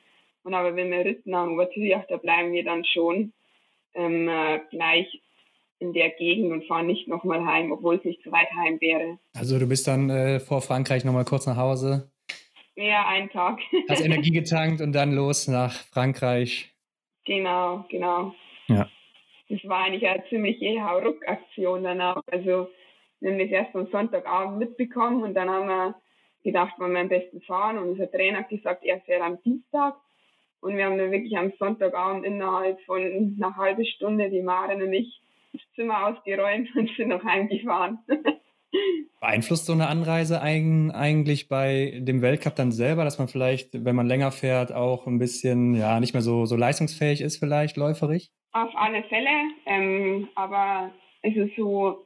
Und 0.43 0.55
aber 0.55 0.77
wenn 0.77 0.91
wir 0.91 1.05
Rittnauen, 1.05 1.53
Obertürk, 1.53 2.07
da 2.09 2.17
bleiben 2.17 2.53
wir 2.53 2.65
dann 2.65 2.85
schon 2.85 3.33
ähm, 3.95 4.29
äh, 4.29 4.61
gleich 4.71 5.21
in 5.81 5.93
der 5.93 6.11
Gegend 6.11 6.53
und 6.53 6.67
fahren 6.67 6.87
nicht 6.87 7.07
nochmal 7.07 7.45
heim, 7.45 7.71
obwohl 7.71 7.97
es 7.97 8.05
nicht 8.05 8.23
zu 8.23 8.33
weit 8.33 8.51
heim 8.53 8.81
wäre. 8.81 9.19
Also 9.35 9.59
du 9.59 9.67
bist 9.67 9.87
dann 9.87 10.11
äh, 10.11 10.41
vor 10.41 10.61
Frankreich 10.61 11.05
nochmal 11.05 11.25
kurz 11.25 11.47
nach 11.47 11.57
Hause? 11.57 12.11
Ja, 12.81 13.09
einen 13.09 13.29
Tag. 13.31 13.59
Hast 13.89 14.01
Energie 14.05 14.31
getankt 14.31 14.81
und 14.81 14.93
dann 14.93 15.13
los 15.13 15.49
nach 15.49 15.73
Frankreich. 15.73 16.73
Genau, 17.25 17.85
genau. 17.91 18.35
Ja. 18.69 18.89
Das 19.49 19.59
war 19.65 19.85
eigentlich 19.85 20.07
eine 20.07 20.23
ziemliche 20.29 20.81
Hauruck-Aktion 20.85 21.83
danach. 21.83 22.23
Also 22.31 22.69
wir 23.19 23.33
haben 23.33 23.39
das 23.41 23.49
erst 23.49 23.75
am 23.75 23.89
Sonntagabend 23.89 24.61
mitbekommen 24.61 25.25
und 25.25 25.35
dann 25.35 25.51
haben 25.51 25.67
wir 25.67 25.95
gedacht, 26.45 26.79
wir 26.79 26.87
am 26.87 27.09
besten 27.09 27.41
fahren 27.41 27.79
und 27.79 27.89
unser 27.91 28.09
Trainer 28.13 28.39
hat 28.39 28.49
gesagt, 28.49 28.85
er 28.85 29.01
fährt 29.01 29.23
am 29.23 29.43
Dienstag. 29.43 29.97
Und 30.61 30.77
wir 30.77 30.85
haben 30.85 30.99
dann 30.99 31.11
wirklich 31.11 31.37
am 31.37 31.53
Sonntagabend 31.59 32.25
innerhalb 32.25 32.81
von 32.83 33.01
einer 33.03 33.57
halben 33.57 33.87
Stunde 33.87 34.31
die 34.31 34.43
Maren 34.43 34.83
und 34.83 34.93
ich 34.93 35.21
das 35.53 35.63
Zimmer 35.75 36.07
ausgeräumt 36.07 36.69
und 36.77 36.91
sind 36.97 37.09
noch 37.09 37.25
heimgefahren. 37.25 37.99
Beeinflusst 39.21 39.67
so 39.67 39.73
eine 39.73 39.89
Anreise 39.89 40.41
eigentlich 40.41 41.49
bei 41.49 41.99
dem 42.01 42.23
Weltcup 42.23 42.55
dann 42.55 42.71
selber, 42.71 43.05
dass 43.05 43.19
man 43.19 43.29
vielleicht, 43.29 43.85
wenn 43.85 43.97
man 43.97 44.07
länger 44.07 44.31
fährt, 44.31 44.73
auch 44.73 45.07
ein 45.07 45.19
bisschen, 45.19 45.75
ja, 45.75 45.99
nicht 45.99 46.13
mehr 46.13 46.23
so, 46.23 46.45
so 46.47 46.57
leistungsfähig 46.57 47.21
ist, 47.21 47.39
vielleicht 47.39 47.77
läuferig? 47.77 48.31
Auf 48.53 48.71
alle 48.75 49.03
Fälle, 49.05 49.31
ähm, 49.67 50.29
aber 50.35 50.93
es 51.23 51.35
ist 51.35 51.57
so, 51.57 52.05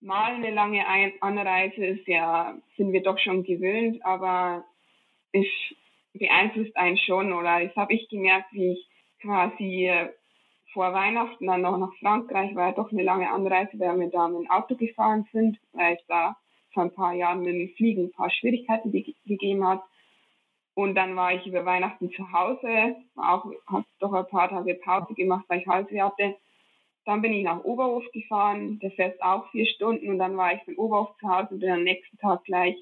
mal 0.00 0.34
eine 0.34 0.50
lange 0.50 0.84
Anreise 1.20 1.84
ist 1.84 2.06
ja, 2.06 2.56
sind 2.76 2.92
wir 2.92 3.02
doch 3.02 3.18
schon 3.18 3.42
gewöhnt, 3.42 4.04
aber 4.04 4.64
es 5.32 5.46
beeinflusst 6.14 6.76
einen 6.76 6.96
schon 6.96 7.32
oder 7.32 7.64
das 7.64 7.74
habe 7.76 7.94
ich 7.94 8.08
gemerkt, 8.08 8.52
wie 8.52 8.72
ich 8.72 8.88
quasi 9.20 9.90
vor 10.76 10.92
Weihnachten 10.92 11.46
dann 11.46 11.62
noch 11.62 11.78
nach 11.78 11.94
Frankreich, 12.00 12.54
war 12.54 12.66
ja 12.66 12.72
doch 12.72 12.92
eine 12.92 13.02
lange 13.02 13.30
Anreise, 13.30 13.78
weil 13.78 13.98
wir 13.98 14.10
da 14.10 14.28
mit 14.28 14.42
dem 14.42 14.50
Auto 14.50 14.76
gefahren 14.76 15.26
sind, 15.32 15.58
weil 15.72 15.94
es 15.94 16.06
da 16.06 16.36
vor 16.74 16.82
ein 16.82 16.92
paar 16.92 17.14
Jahren 17.14 17.40
mit 17.40 17.54
dem 17.54 17.70
Fliegen 17.76 18.04
ein 18.04 18.12
paar 18.12 18.30
Schwierigkeiten 18.30 18.92
gegeben 18.92 19.66
hat. 19.66 19.82
Und 20.74 20.94
dann 20.94 21.16
war 21.16 21.32
ich 21.32 21.46
über 21.46 21.64
Weihnachten 21.64 22.10
zu 22.12 22.30
Hause, 22.30 22.94
auch, 23.16 23.46
habe 23.66 23.86
doch 24.00 24.12
ein 24.12 24.28
paar 24.28 24.50
Tage 24.50 24.74
Pause 24.74 25.14
gemacht, 25.14 25.46
weil 25.48 25.60
ich 25.60 25.66
Halsweh 25.66 26.02
hatte. 26.02 26.36
Dann 27.06 27.22
bin 27.22 27.32
ich 27.32 27.42
nach 27.42 27.64
Oberhof 27.64 28.04
gefahren, 28.12 28.78
der 28.80 28.90
fährt 28.90 29.22
auch 29.22 29.48
vier 29.52 29.64
Stunden 29.64 30.10
und 30.10 30.18
dann 30.18 30.36
war 30.36 30.52
ich 30.52 30.62
von 30.64 30.76
Oberhof 30.76 31.16
zu 31.18 31.26
Hause 31.26 31.54
und 31.54 31.60
bin 31.60 31.70
am 31.70 31.84
nächsten 31.84 32.18
Tag 32.18 32.44
gleich 32.44 32.76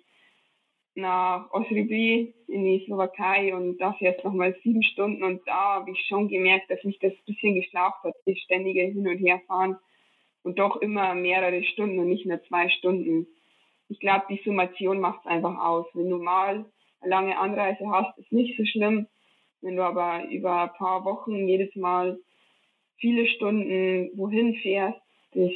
nach 0.94 1.50
Osribi 1.50 2.35
in 2.46 2.64
die 2.64 2.85
Slowakei 2.85 3.54
und 3.54 3.78
da 3.78 3.92
fährst 3.94 4.24
nochmal 4.24 4.57
sieben 4.62 4.83
Stunden 4.83 5.24
und 5.24 5.46
da 5.46 5.76
habe 5.76 5.90
ich 5.90 6.07
schon 6.07 6.28
gemerkt, 6.28 6.70
dass 6.70 6.83
mich 6.85 6.98
das 7.00 7.12
ein 7.12 7.24
bisschen 7.26 7.54
geschlaucht 7.57 8.02
hat, 8.04 8.14
das 8.26 8.38
ständige 8.38 8.83
Hin- 8.83 9.09
und 9.09 9.18
Herfahren 9.18 9.76
und 10.44 10.59
doch 10.59 10.76
immer 10.76 11.14
mehrere 11.14 11.64
Stunden 11.64 11.98
und 11.98 12.09
nicht 12.09 12.26
nur 12.26 12.42
zwei 12.44 12.68
Stunden. 12.68 13.26
Ich 13.88 13.98
glaube, 13.98 14.26
die 14.30 14.40
Summation 14.44 15.00
macht 15.00 15.20
es 15.20 15.26
einfach 15.26 15.59
aus. 15.59 15.87
Wenn 15.94 16.11
du 16.11 16.18
mal 16.18 16.64
eine 17.00 17.11
lange 17.11 17.37
Anreise 17.37 17.88
hast, 17.90 18.16
ist 18.18 18.33
nicht 18.33 18.57
so 18.57 18.64
schlimm. 18.64 19.09
Wenn 19.61 19.76
du 19.76 19.83
aber 19.83 20.28
über 20.30 20.62
ein 20.62 20.76
paar 20.76 21.04
Wochen 21.04 21.48
jedes 21.48 21.74
Mal 21.74 22.18
viele 22.98 23.26
Stunden 23.26 24.11
wohin 24.14 24.54
fährst, 24.57 25.00
das 25.33 25.50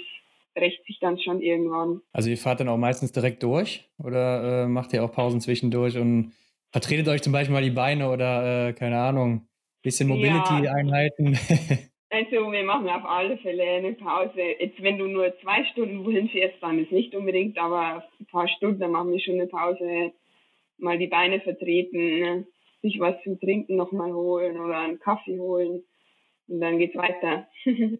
rächt 0.60 0.84
sich 0.84 0.98
dann 1.00 1.18
schon 1.18 1.40
irgendwann. 1.40 2.00
Also 2.12 2.30
ihr 2.30 2.36
fahrt 2.36 2.60
dann 2.60 2.68
auch 2.68 2.76
meistens 2.76 3.12
direkt 3.12 3.42
durch 3.42 3.88
oder 3.98 4.64
äh, 4.64 4.66
macht 4.68 4.92
ihr 4.92 5.04
auch 5.04 5.12
Pausen 5.12 5.40
zwischendurch 5.40 5.96
und 5.96 6.32
vertretet 6.70 7.08
euch 7.08 7.22
zum 7.22 7.32
Beispiel 7.32 7.54
mal 7.54 7.62
die 7.62 7.70
Beine 7.70 8.10
oder 8.10 8.68
äh, 8.68 8.72
keine 8.72 8.98
Ahnung, 8.98 9.48
bisschen 9.82 10.08
Mobility-Einheiten? 10.08 11.34
Ja. 11.34 11.76
Also 12.10 12.50
wir 12.50 12.64
machen 12.64 12.88
auf 12.88 13.04
alle 13.04 13.36
Fälle 13.36 13.62
eine 13.64 13.92
Pause. 13.92 14.40
Jetzt 14.58 14.82
wenn 14.82 14.96
du 14.96 15.06
nur 15.06 15.30
zwei 15.42 15.62
Stunden 15.66 16.06
wohin 16.06 16.30
fährst, 16.30 16.54
dann 16.62 16.78
ist 16.78 16.90
nicht 16.90 17.14
unbedingt, 17.14 17.58
aber 17.58 18.02
ein 18.18 18.26
paar 18.26 18.48
Stunden, 18.48 18.80
dann 18.80 18.92
machen 18.92 19.12
wir 19.12 19.20
schon 19.20 19.34
eine 19.34 19.46
Pause 19.46 20.12
mal 20.78 20.96
die 20.96 21.06
Beine 21.06 21.40
vertreten, 21.40 22.20
ne? 22.20 22.46
sich 22.80 22.98
was 23.00 23.22
zum 23.24 23.38
Trinken 23.40 23.76
nochmal 23.76 24.12
holen 24.12 24.58
oder 24.58 24.78
einen 24.78 25.00
Kaffee 25.00 25.38
holen 25.38 25.82
und 26.46 26.60
dann 26.60 26.78
geht's 26.78 26.96
weiter. 26.96 27.46
hm. 27.64 27.98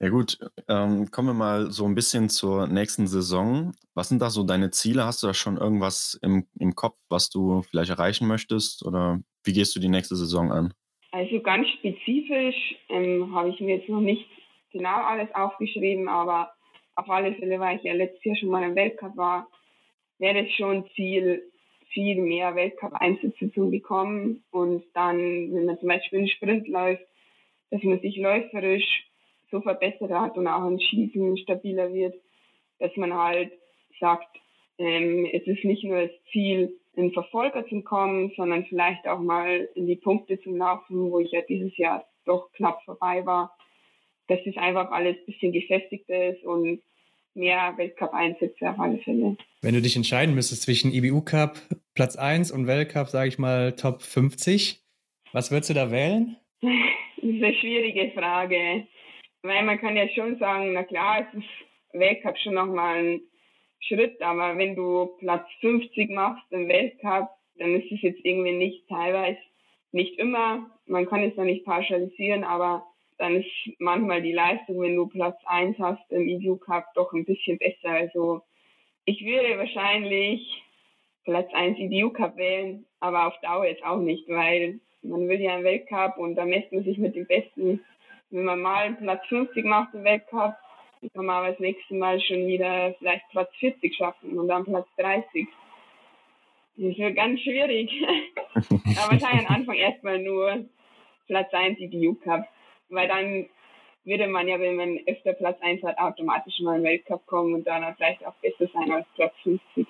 Ja. 0.00 0.08
Gut, 0.08 0.38
ähm, 0.68 1.10
kommen 1.10 1.28
wir 1.28 1.34
mal 1.34 1.70
so 1.70 1.86
ein 1.86 1.94
bisschen 1.94 2.28
zur 2.28 2.66
nächsten 2.66 3.06
Saison. 3.06 3.72
Was 3.94 4.08
sind 4.08 4.20
da 4.20 4.28
so 4.28 4.42
deine 4.42 4.70
Ziele? 4.70 5.04
Hast 5.04 5.22
du 5.22 5.28
da 5.28 5.34
schon 5.34 5.56
irgendwas 5.56 6.18
im, 6.22 6.46
im 6.58 6.74
Kopf, 6.74 6.96
was 7.08 7.30
du 7.30 7.62
vielleicht 7.62 7.90
erreichen 7.90 8.26
möchtest? 8.26 8.84
Oder 8.84 9.20
wie 9.44 9.52
gehst 9.52 9.74
du 9.76 9.80
die 9.80 9.88
nächste 9.88 10.16
Saison 10.16 10.52
an? 10.52 10.74
Also 11.12 11.40
ganz 11.40 11.68
spezifisch 11.68 12.76
ähm, 12.88 13.34
habe 13.34 13.50
ich 13.50 13.60
mir 13.60 13.76
jetzt 13.76 13.88
noch 13.88 14.00
nicht 14.00 14.26
genau 14.72 14.96
alles 14.96 15.32
aufgeschrieben, 15.34 16.08
aber 16.08 16.52
auf 16.96 17.08
alle 17.08 17.34
Fälle, 17.34 17.60
weil 17.60 17.76
ich 17.76 17.84
ja 17.84 17.94
letztes 17.94 18.24
Jahr 18.24 18.36
schon 18.36 18.48
mal 18.48 18.64
im 18.64 18.74
Weltcup 18.74 19.16
war, 19.16 19.48
wäre 20.18 20.44
es 20.44 20.52
schon 20.54 20.84
Ziel, 20.94 21.42
viel 21.92 22.20
mehr 22.20 22.54
Weltcup-Einsätze 22.56 23.52
zu 23.52 23.70
bekommen 23.70 24.42
und 24.50 24.82
dann, 24.94 25.18
wenn 25.18 25.66
man 25.66 25.78
zum 25.78 25.88
Beispiel 25.88 26.18
einen 26.18 26.28
Sprint 26.28 26.66
läuft, 26.66 27.04
dass 27.70 27.82
man 27.84 28.00
sich 28.00 28.16
läuferisch 28.16 29.06
so 29.54 29.60
verbessert 29.60 30.10
hat 30.10 30.36
und 30.36 30.48
auch 30.48 30.66
im 30.66 30.80
Schießen 30.80 31.38
stabiler 31.38 31.92
wird, 31.92 32.16
dass 32.80 32.90
man 32.96 33.14
halt 33.14 33.52
sagt, 34.00 34.26
ähm, 34.78 35.28
es 35.32 35.46
ist 35.46 35.64
nicht 35.64 35.84
nur 35.84 36.02
das 36.02 36.10
Ziel, 36.32 36.76
in 36.96 37.12
Verfolger 37.12 37.66
zu 37.68 37.82
kommen, 37.82 38.32
sondern 38.36 38.64
vielleicht 38.66 39.06
auch 39.06 39.18
mal 39.18 39.68
in 39.74 39.86
die 39.86 39.96
Punkte 39.96 40.40
zu 40.40 40.54
laufen, 40.54 41.10
wo 41.10 41.18
ich 41.18 41.32
ja 41.32 41.40
dieses 41.48 41.76
Jahr 41.76 42.04
doch 42.24 42.52
knapp 42.52 42.82
vorbei 42.84 43.24
war. 43.26 43.56
Dass 44.28 44.38
es 44.46 44.56
einfach 44.56 44.90
alles 44.90 45.16
ein 45.16 45.26
bisschen 45.26 45.52
gefestigter 45.52 46.30
ist 46.30 46.44
und 46.44 46.80
mehr 47.34 47.74
Weltcup-Einsätze 47.76 48.70
auf 48.70 48.78
alle 48.78 48.98
Fälle. 48.98 49.36
Wenn 49.60 49.74
du 49.74 49.82
dich 49.82 49.96
entscheiden 49.96 50.34
müsstest 50.34 50.62
zwischen 50.62 50.92
IBU 50.92 51.22
Cup 51.22 51.58
Platz 51.94 52.16
1 52.16 52.52
und 52.52 52.66
Weltcup, 52.66 53.08
sage 53.08 53.28
ich 53.28 53.38
mal 53.38 53.72
Top 53.72 54.02
50, 54.02 54.80
was 55.32 55.50
würdest 55.50 55.70
du 55.70 55.74
da 55.74 55.90
wählen? 55.90 56.36
Das 57.16 57.32
ist 57.32 57.42
eine 57.42 57.54
schwierige 57.54 58.10
Frage. 58.10 58.86
Weil 59.44 59.62
man 59.62 59.78
kann 59.78 59.94
ja 59.94 60.08
schon 60.08 60.38
sagen, 60.38 60.72
na 60.72 60.84
klar, 60.84 61.20
es 61.20 61.38
ist 61.38 61.48
Weltcup 61.92 62.38
schon 62.38 62.54
nochmal 62.54 62.96
ein 62.96 63.20
Schritt, 63.78 64.20
aber 64.22 64.56
wenn 64.56 64.74
du 64.74 65.18
Platz 65.18 65.46
50 65.60 66.10
machst 66.12 66.50
im 66.50 66.66
Weltcup, 66.66 67.28
dann 67.58 67.74
ist 67.74 67.92
es 67.92 68.00
jetzt 68.00 68.24
irgendwie 68.24 68.52
nicht 68.52 68.88
teilweise, 68.88 69.38
nicht 69.92 70.18
immer, 70.18 70.70
man 70.86 71.04
kann 71.04 71.22
es 71.22 71.36
ja 71.36 71.44
nicht 71.44 71.66
pauschalisieren, 71.66 72.42
aber 72.42 72.86
dann 73.18 73.36
ist 73.36 73.50
manchmal 73.78 74.22
die 74.22 74.32
Leistung, 74.32 74.80
wenn 74.80 74.96
du 74.96 75.08
Platz 75.08 75.36
1 75.44 75.78
hast 75.78 76.10
im 76.10 76.26
EU 76.26 76.56
Cup, 76.56 76.86
doch 76.94 77.12
ein 77.12 77.26
bisschen 77.26 77.58
besser. 77.58 77.90
Also 77.90 78.40
ich 79.04 79.26
würde 79.26 79.58
wahrscheinlich 79.58 80.62
Platz 81.24 81.52
1 81.52 81.76
EU 81.80 82.08
Cup 82.08 82.38
wählen, 82.38 82.86
aber 82.98 83.26
auf 83.26 83.38
Dauer 83.42 83.66
jetzt 83.66 83.84
auch 83.84 84.00
nicht, 84.00 84.26
weil 84.26 84.80
man 85.02 85.28
will 85.28 85.42
ja 85.42 85.56
einen 85.56 85.64
Weltcup 85.64 86.16
und 86.16 86.34
da 86.34 86.46
messt 86.46 86.72
man 86.72 86.82
sich 86.82 86.96
mit 86.96 87.14
dem 87.14 87.26
Besten. 87.26 87.84
Wenn 88.34 88.44
man 88.44 88.60
mal 88.60 88.94
Platz 88.94 89.26
50 89.28 89.64
macht 89.64 89.94
im 89.94 90.04
Weltcup, 90.04 90.54
dann 91.00 91.10
kann 91.14 91.26
man 91.26 91.36
aber 91.36 91.50
das 91.50 91.60
nächste 91.60 91.94
Mal 91.94 92.20
schon 92.20 92.46
wieder 92.46 92.94
vielleicht 92.98 93.28
Platz 93.30 93.50
40 93.60 93.94
schaffen 93.94 94.38
und 94.38 94.48
dann 94.48 94.64
Platz 94.64 94.86
30. 94.96 95.46
Das 96.76 96.98
wird 96.98 97.16
ganz 97.16 97.40
schwierig. 97.40 97.90
aber 98.54 99.12
wahrscheinlich 99.12 99.48
am 99.48 99.54
Anfang 99.54 99.76
erstmal 99.76 100.18
nur 100.18 100.64
Platz 101.26 101.52
1 101.52 101.78
EU 101.80 102.14
Cup 102.14 102.46
weil 102.94 103.08
dann 103.08 103.46
würde 104.04 104.28
man 104.28 104.46
ja, 104.48 104.60
wenn 104.60 104.76
man 104.76 104.98
öfter 105.06 105.32
Platz 105.32 105.58
1 105.62 105.82
hat, 105.82 105.98
automatisch 105.98 106.60
mal 106.60 106.76
in 106.76 106.82
den 106.82 106.90
Weltcup 106.90 107.26
kommen 107.26 107.54
und 107.54 107.66
dann 107.66 107.82
vielleicht 107.96 108.24
auch 108.26 108.34
besser 108.34 108.70
sein 108.72 108.90
als 108.92 109.06
Platz 109.14 109.32
50. 109.42 109.86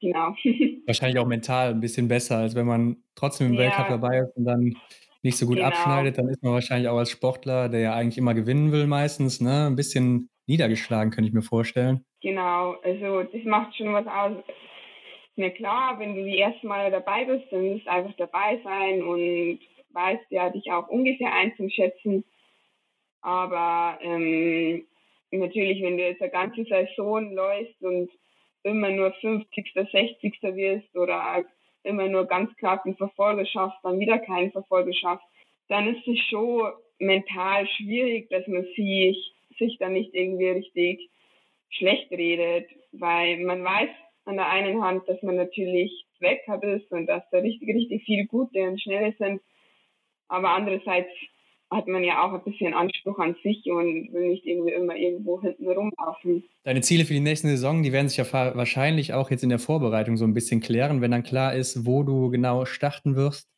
Genau. 0.00 0.34
Wahrscheinlich 0.86 1.18
auch 1.18 1.26
mental 1.26 1.70
ein 1.70 1.80
bisschen 1.80 2.08
besser, 2.08 2.38
als 2.38 2.54
wenn 2.54 2.66
man 2.66 2.96
trotzdem 3.14 3.48
im 3.48 3.54
ja. 3.54 3.60
Weltcup 3.60 3.88
dabei 3.88 4.18
ist 4.18 4.36
und 4.36 4.44
dann 4.44 4.76
nicht 5.24 5.38
so 5.38 5.46
gut 5.46 5.56
genau. 5.56 5.68
abschneidet, 5.68 6.18
dann 6.18 6.28
ist 6.28 6.42
man 6.42 6.52
wahrscheinlich 6.52 6.88
auch 6.88 6.98
als 6.98 7.10
Sportler, 7.10 7.68
der 7.68 7.80
ja 7.80 7.94
eigentlich 7.94 8.18
immer 8.18 8.34
gewinnen 8.34 8.72
will 8.72 8.86
meistens, 8.86 9.40
ne, 9.40 9.66
ein 9.66 9.76
bisschen 9.76 10.28
niedergeschlagen, 10.46 11.10
könnte 11.10 11.28
ich 11.28 11.34
mir 11.34 11.42
vorstellen. 11.42 12.04
Genau, 12.20 12.76
also 12.82 13.22
das 13.22 13.44
macht 13.44 13.76
schon 13.76 13.92
was 13.92 14.06
aus. 14.06 14.44
Mir 15.36 15.50
klar, 15.50 15.98
wenn 15.98 16.14
du 16.14 16.24
die 16.24 16.38
ersten 16.38 16.68
Mal 16.68 16.90
dabei 16.90 17.24
bist, 17.24 17.46
dann 17.50 17.72
musst 17.72 17.86
du 17.86 17.90
einfach 17.90 18.14
dabei 18.18 18.60
sein 18.62 19.02
und 19.02 19.58
weißt 19.90 20.26
ja 20.30 20.50
dich 20.50 20.70
auch 20.70 20.88
ungefähr 20.88 21.32
einzuschätzen. 21.32 22.24
Aber 23.22 23.98
ähm, 24.02 24.84
natürlich, 25.30 25.82
wenn 25.82 25.96
du 25.96 26.04
jetzt 26.04 26.20
eine 26.20 26.30
ganze 26.30 26.64
Saison 26.64 27.32
läufst 27.32 27.80
und 27.80 28.10
immer 28.62 28.90
nur 28.90 29.12
50., 29.12 29.72
60. 29.74 30.42
wirst 30.42 30.96
oder 30.96 31.44
immer 31.84 32.08
nur 32.08 32.26
ganz 32.26 32.54
knapp 32.56 32.84
einen 32.84 32.96
Verfolger 32.96 33.46
schaffst, 33.46 33.78
dann 33.82 34.00
wieder 34.00 34.18
keinen 34.18 34.52
Verfolger 34.52 34.92
schaffst, 34.92 35.26
dann 35.68 35.94
ist 35.94 36.06
es 36.06 36.18
schon 36.28 36.72
mental 36.98 37.66
schwierig, 37.68 38.28
dass 38.30 38.46
man 38.46 38.64
sich, 38.76 39.34
sich 39.58 39.78
dann 39.78 39.92
nicht 39.92 40.14
irgendwie 40.14 40.48
richtig 40.48 41.10
schlecht 41.70 42.10
redet, 42.10 42.68
weil 42.92 43.38
man 43.38 43.64
weiß 43.64 43.90
an 44.26 44.36
der 44.36 44.48
einen 44.48 44.82
Hand, 44.82 45.08
dass 45.08 45.22
man 45.22 45.36
natürlich 45.36 46.06
weg 46.20 46.42
hat 46.48 46.62
ist 46.62 46.90
und 46.92 47.06
dass 47.06 47.22
da 47.30 47.38
richtig, 47.38 47.68
richtig 47.68 48.04
viele 48.04 48.26
gute 48.26 48.62
und 48.62 48.80
schnelle 48.80 49.14
sind. 49.18 49.40
Aber 50.28 50.50
andererseits 50.50 51.10
hat 51.74 51.88
man 51.88 52.04
ja 52.04 52.22
auch 52.22 52.32
ein 52.32 52.42
bisschen 52.44 52.74
Anspruch 52.74 53.18
an 53.18 53.36
sich 53.42 53.64
und 53.66 54.12
will 54.12 54.28
nicht 54.28 54.46
irgendwie 54.46 54.72
immer 54.72 54.96
irgendwo 54.96 55.40
hinten 55.40 55.68
rumlaufen. 55.68 56.44
Deine 56.62 56.80
Ziele 56.80 57.04
für 57.04 57.14
die 57.14 57.20
nächste 57.20 57.48
Saison, 57.48 57.82
die 57.82 57.92
werden 57.92 58.08
sich 58.08 58.18
ja 58.18 58.54
wahrscheinlich 58.54 59.12
auch 59.12 59.30
jetzt 59.30 59.42
in 59.42 59.50
der 59.50 59.58
Vorbereitung 59.58 60.16
so 60.16 60.24
ein 60.24 60.34
bisschen 60.34 60.60
klären, 60.60 61.00
wenn 61.00 61.10
dann 61.10 61.22
klar 61.22 61.54
ist, 61.54 61.86
wo 61.86 62.02
du 62.02 62.30
genau 62.30 62.64
starten 62.64 63.16
wirst. 63.16 63.48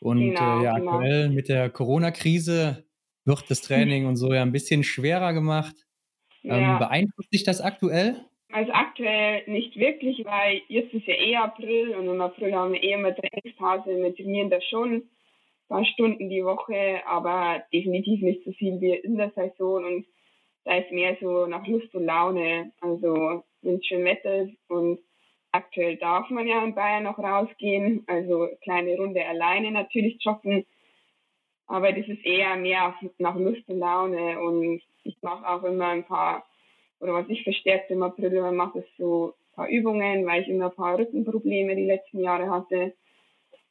Und 0.00 0.20
genau, 0.20 0.60
äh, 0.60 0.64
ja, 0.64 0.78
genau. 0.78 0.92
aktuell 0.92 1.30
mit 1.30 1.48
der 1.48 1.70
Corona-Krise 1.70 2.84
wird 3.24 3.50
das 3.50 3.62
Training 3.62 4.06
und 4.06 4.16
so 4.16 4.32
ja 4.32 4.42
ein 4.42 4.52
bisschen 4.52 4.84
schwerer 4.84 5.32
gemacht. 5.32 5.74
Ähm, 6.42 6.60
ja. 6.60 6.78
beeinflusst 6.78 7.32
dich 7.32 7.42
das 7.42 7.60
aktuell? 7.60 8.16
Also 8.52 8.70
aktuell 8.72 9.42
nicht 9.46 9.76
wirklich, 9.76 10.24
weil 10.24 10.60
jetzt 10.68 10.92
ist 10.92 11.06
ja 11.06 11.14
eh 11.14 11.36
April 11.36 11.96
und 11.96 12.06
im 12.06 12.20
April 12.20 12.54
haben 12.54 12.72
wir 12.72 12.82
eh 12.82 12.92
immer 12.92 13.14
Trainingsphase. 13.14 13.96
Wir 13.96 14.14
trainieren 14.14 14.50
da 14.50 14.60
schon 14.60 15.02
paar 15.68 15.84
Stunden 15.84 16.28
die 16.28 16.44
Woche, 16.44 17.02
aber 17.06 17.62
definitiv 17.72 18.22
nicht 18.22 18.44
so 18.44 18.52
viel 18.52 18.80
wie 18.80 18.94
in 18.94 19.16
der 19.16 19.30
Saison. 19.30 19.84
Und 19.84 20.06
da 20.64 20.76
ist 20.76 20.90
mehr 20.90 21.16
so 21.20 21.46
nach 21.46 21.66
Lust 21.66 21.94
und 21.94 22.04
Laune. 22.04 22.72
Also 22.80 23.44
wenn 23.62 23.76
es 23.76 23.86
schön 23.86 24.04
Wetter 24.04 24.42
ist 24.42 24.56
und 24.68 24.98
aktuell 25.52 25.96
darf 25.96 26.28
man 26.30 26.46
ja 26.46 26.64
in 26.64 26.74
Bayern 26.74 27.04
noch 27.04 27.18
rausgehen, 27.18 28.04
also 28.06 28.48
kleine 28.62 28.96
Runde 28.96 29.24
alleine 29.24 29.70
natürlich 29.70 30.16
joggen, 30.20 30.66
aber 31.66 31.92
das 31.92 32.06
ist 32.08 32.24
eher 32.24 32.56
mehr 32.56 32.94
nach 33.18 33.36
Lust 33.36 33.66
und 33.68 33.78
Laune. 33.78 34.40
Und 34.40 34.82
ich 35.04 35.16
mache 35.22 35.48
auch 35.48 35.62
immer 35.64 35.88
ein 35.88 36.04
paar, 36.04 36.44
oder 37.00 37.14
was 37.14 37.28
ich 37.28 37.42
verstärkt 37.42 37.90
im 37.90 38.02
April 38.02 38.32
immer 38.32 38.52
mache, 38.52 38.80
ist 38.80 38.96
so 38.98 39.28
ein 39.28 39.54
paar 39.54 39.68
Übungen, 39.68 40.26
weil 40.26 40.42
ich 40.42 40.48
immer 40.48 40.66
ein 40.66 40.76
paar 40.76 40.98
Rückenprobleme 40.98 41.76
die 41.76 41.86
letzten 41.86 42.20
Jahre 42.20 42.50
hatte 42.50 42.94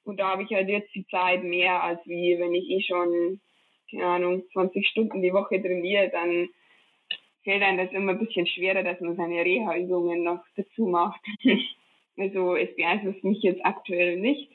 und 0.04 0.20
da 0.20 0.32
habe 0.32 0.44
ich 0.44 0.52
halt 0.52 0.70
jetzt 0.70 0.94
die 0.94 1.06
Zeit 1.08 1.44
mehr, 1.44 1.82
als 1.84 2.00
wie 2.06 2.38
wenn 2.40 2.54
ich 2.54 2.70
eh 2.70 2.82
schon, 2.82 3.40
keine 3.90 4.06
Ahnung, 4.06 4.44
20 4.54 4.88
Stunden 4.88 5.22
die 5.22 5.34
Woche 5.34 5.62
trainiere, 5.62 6.10
dann 6.10 6.50
fällt 7.44 7.62
einem 7.62 7.78
das 7.78 7.92
immer 7.92 8.14
ein 8.14 8.20
bisschen 8.20 8.48
schwerer, 8.48 8.84
dass 8.84 9.00
man 9.02 9.16
seine 9.16 9.44
Reha-Übungen 9.44 10.24
noch 10.24 10.44
dazu 10.56 10.88
macht. 10.88 11.22
also 12.18 12.56
es 12.56 12.76
beeinflusst 12.76 13.24
mich 13.24 13.42
jetzt 13.42 13.66
aktuell 13.66 14.18
nicht, 14.18 14.52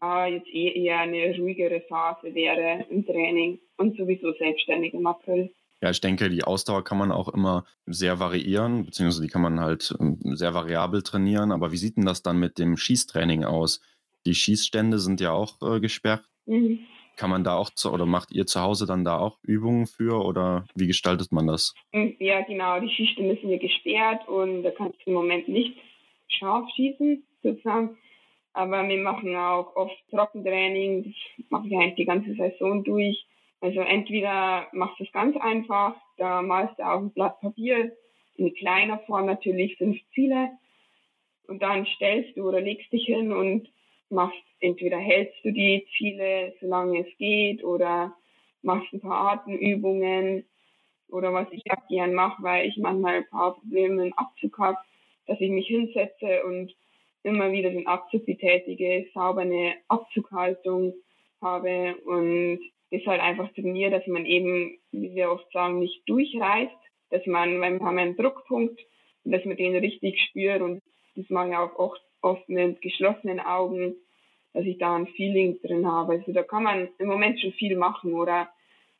aber 0.00 0.26
jetzt 0.26 0.48
eh 0.48 0.84
eher 0.84 1.00
eine 1.00 1.36
ruhigere 1.36 1.80
Phase 1.82 2.34
wäre 2.34 2.86
im 2.90 3.06
Training 3.06 3.60
und 3.76 3.96
sowieso 3.96 4.32
selbstständig 4.32 4.94
im 4.94 5.06
April. 5.06 5.52
Ja, 5.80 5.90
ich 5.90 6.00
denke, 6.00 6.30
die 6.30 6.44
Ausdauer 6.44 6.82
kann 6.82 6.98
man 6.98 7.12
auch 7.12 7.28
immer 7.28 7.66
sehr 7.84 8.18
variieren, 8.18 8.86
beziehungsweise 8.86 9.22
die 9.22 9.28
kann 9.28 9.42
man 9.42 9.60
halt 9.60 9.94
ähm, 10.00 10.18
sehr 10.22 10.54
variabel 10.54 11.02
trainieren. 11.02 11.52
Aber 11.52 11.72
wie 11.72 11.76
sieht 11.76 11.96
denn 11.96 12.06
das 12.06 12.22
dann 12.22 12.38
mit 12.38 12.58
dem 12.58 12.76
Schießtraining 12.76 13.44
aus? 13.44 13.82
Die 14.26 14.34
Schießstände 14.34 14.98
sind 14.98 15.20
ja 15.20 15.32
auch 15.32 15.60
äh, 15.62 15.80
gesperrt. 15.80 16.24
Mhm. 16.46 16.80
Kann 17.16 17.30
man 17.30 17.44
da 17.44 17.56
auch 17.56 17.70
zu, 17.70 17.92
oder 17.92 18.06
macht 18.06 18.32
ihr 18.32 18.46
zu 18.46 18.60
Hause 18.60 18.86
dann 18.86 19.04
da 19.04 19.18
auch 19.18 19.38
Übungen 19.42 19.86
für 19.86 20.24
oder 20.24 20.64
wie 20.74 20.88
gestaltet 20.88 21.30
man 21.30 21.46
das? 21.46 21.74
Mhm, 21.92 22.16
ja, 22.18 22.40
genau, 22.42 22.80
die 22.80 22.90
Schießstände 22.90 23.38
sind 23.40 23.50
ja 23.50 23.58
gesperrt 23.58 24.26
und 24.28 24.64
da 24.64 24.70
kannst 24.70 24.98
du 24.98 25.10
im 25.10 25.14
Moment 25.14 25.48
nicht 25.48 25.76
scharf 26.26 26.68
schießen, 26.74 27.24
sozusagen. 27.42 27.96
Aber 28.52 28.88
wir 28.88 28.98
machen 28.98 29.34
auch 29.36 29.74
oft 29.76 29.96
Trockentraining, 30.10 31.14
das 31.36 31.50
mache 31.50 31.68
ich 31.68 31.74
eigentlich 31.74 31.94
die 31.96 32.04
ganze 32.04 32.34
Saison 32.34 32.82
durch. 32.84 33.26
Also 33.60 33.80
entweder 33.80 34.66
machst 34.72 34.98
du 35.00 35.04
es 35.04 35.12
ganz 35.12 35.36
einfach, 35.36 35.94
da 36.18 36.42
malst 36.42 36.78
du 36.78 36.82
auf 36.82 37.00
ein 37.00 37.12
Blatt 37.12 37.40
Papier, 37.40 37.92
in 38.36 38.54
kleiner 38.54 38.98
Form 39.00 39.26
natürlich 39.26 39.76
fünf 39.76 39.98
Ziele 40.14 40.50
und 41.46 41.62
dann 41.62 41.86
stellst 41.86 42.36
du 42.36 42.48
oder 42.48 42.60
legst 42.60 42.92
dich 42.92 43.06
hin 43.06 43.32
und 43.32 43.68
machst, 44.14 44.42
entweder 44.60 44.98
hältst 44.98 45.44
du 45.44 45.52
die 45.52 45.86
Ziele, 45.96 46.54
solange 46.60 47.00
es 47.00 47.18
geht, 47.18 47.62
oder 47.64 48.14
machst 48.62 48.92
ein 48.92 49.00
paar 49.00 49.32
Atemübungen, 49.32 50.44
oder 51.08 51.32
was 51.32 51.46
ich 51.52 51.62
auch 51.70 51.86
gern 51.88 52.14
mache, 52.14 52.42
weil 52.42 52.68
ich 52.68 52.76
manchmal 52.76 53.16
ein 53.16 53.28
paar 53.28 53.54
Probleme 53.54 54.06
im 54.06 54.12
Abzug 54.14 54.58
habe, 54.58 54.78
dass 55.26 55.40
ich 55.40 55.50
mich 55.50 55.66
hinsetze 55.66 56.44
und 56.44 56.74
immer 57.22 57.52
wieder 57.52 57.70
den 57.70 57.86
Abzug 57.86 58.26
betätige, 58.26 59.06
sauber 59.14 59.42
eine 59.42 59.74
Abzughaltung 59.88 60.94
habe 61.40 61.94
und 62.04 62.60
das 62.90 63.06
halt 63.06 63.20
einfach 63.20 63.52
trainiere, 63.54 63.90
dass 63.90 64.06
man 64.06 64.26
eben, 64.26 64.78
wie 64.92 65.14
wir 65.14 65.30
oft 65.30 65.50
sagen, 65.52 65.78
nicht 65.78 66.02
durchreißt, 66.08 66.72
dass 67.10 67.24
man, 67.26 67.60
weil 67.60 67.78
wir 67.78 67.86
einen 67.86 68.16
Druckpunkt, 68.16 68.78
dass 69.24 69.44
man 69.44 69.56
den 69.56 69.76
richtig 69.76 70.20
spürt 70.20 70.60
und 70.60 70.82
das 71.16 71.28
mache 71.30 71.50
ich 71.50 71.56
auch 71.56 71.76
oft, 71.76 72.02
oft 72.20 72.48
mit 72.48 72.80
geschlossenen 72.82 73.40
Augen, 73.40 73.94
dass 74.54 74.64
ich 74.64 74.78
da 74.78 74.94
ein 74.94 75.08
Feeling 75.08 75.60
drin 75.60 75.86
habe. 75.86 76.14
Also 76.14 76.32
da 76.32 76.42
kann 76.42 76.62
man 76.62 76.88
im 76.98 77.08
Moment 77.08 77.40
schon 77.40 77.52
viel 77.52 77.76
machen 77.76 78.14
oder 78.14 78.48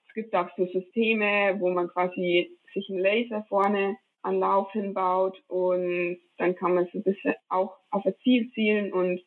es 0.09 0.14
gibt 0.14 0.35
auch 0.35 0.49
so 0.57 0.67
Systeme, 0.67 1.57
wo 1.59 1.71
man 1.71 1.88
quasi 1.88 2.51
sich 2.75 2.90
einen 2.90 2.99
Laser 2.99 3.45
vorne 3.49 3.97
an 4.23 4.40
Lauf 4.40 4.73
hinbaut 4.73 5.40
und 5.49 6.19
dann 6.38 6.57
kann 6.57 6.75
man 6.75 6.87
so 6.93 6.99
ein 6.99 7.05
bisschen 7.05 7.35
auch 7.49 7.77
auf 7.90 8.05
ein 8.05 8.14
Ziel 8.23 8.51
zielen 8.53 8.93
und 8.93 9.21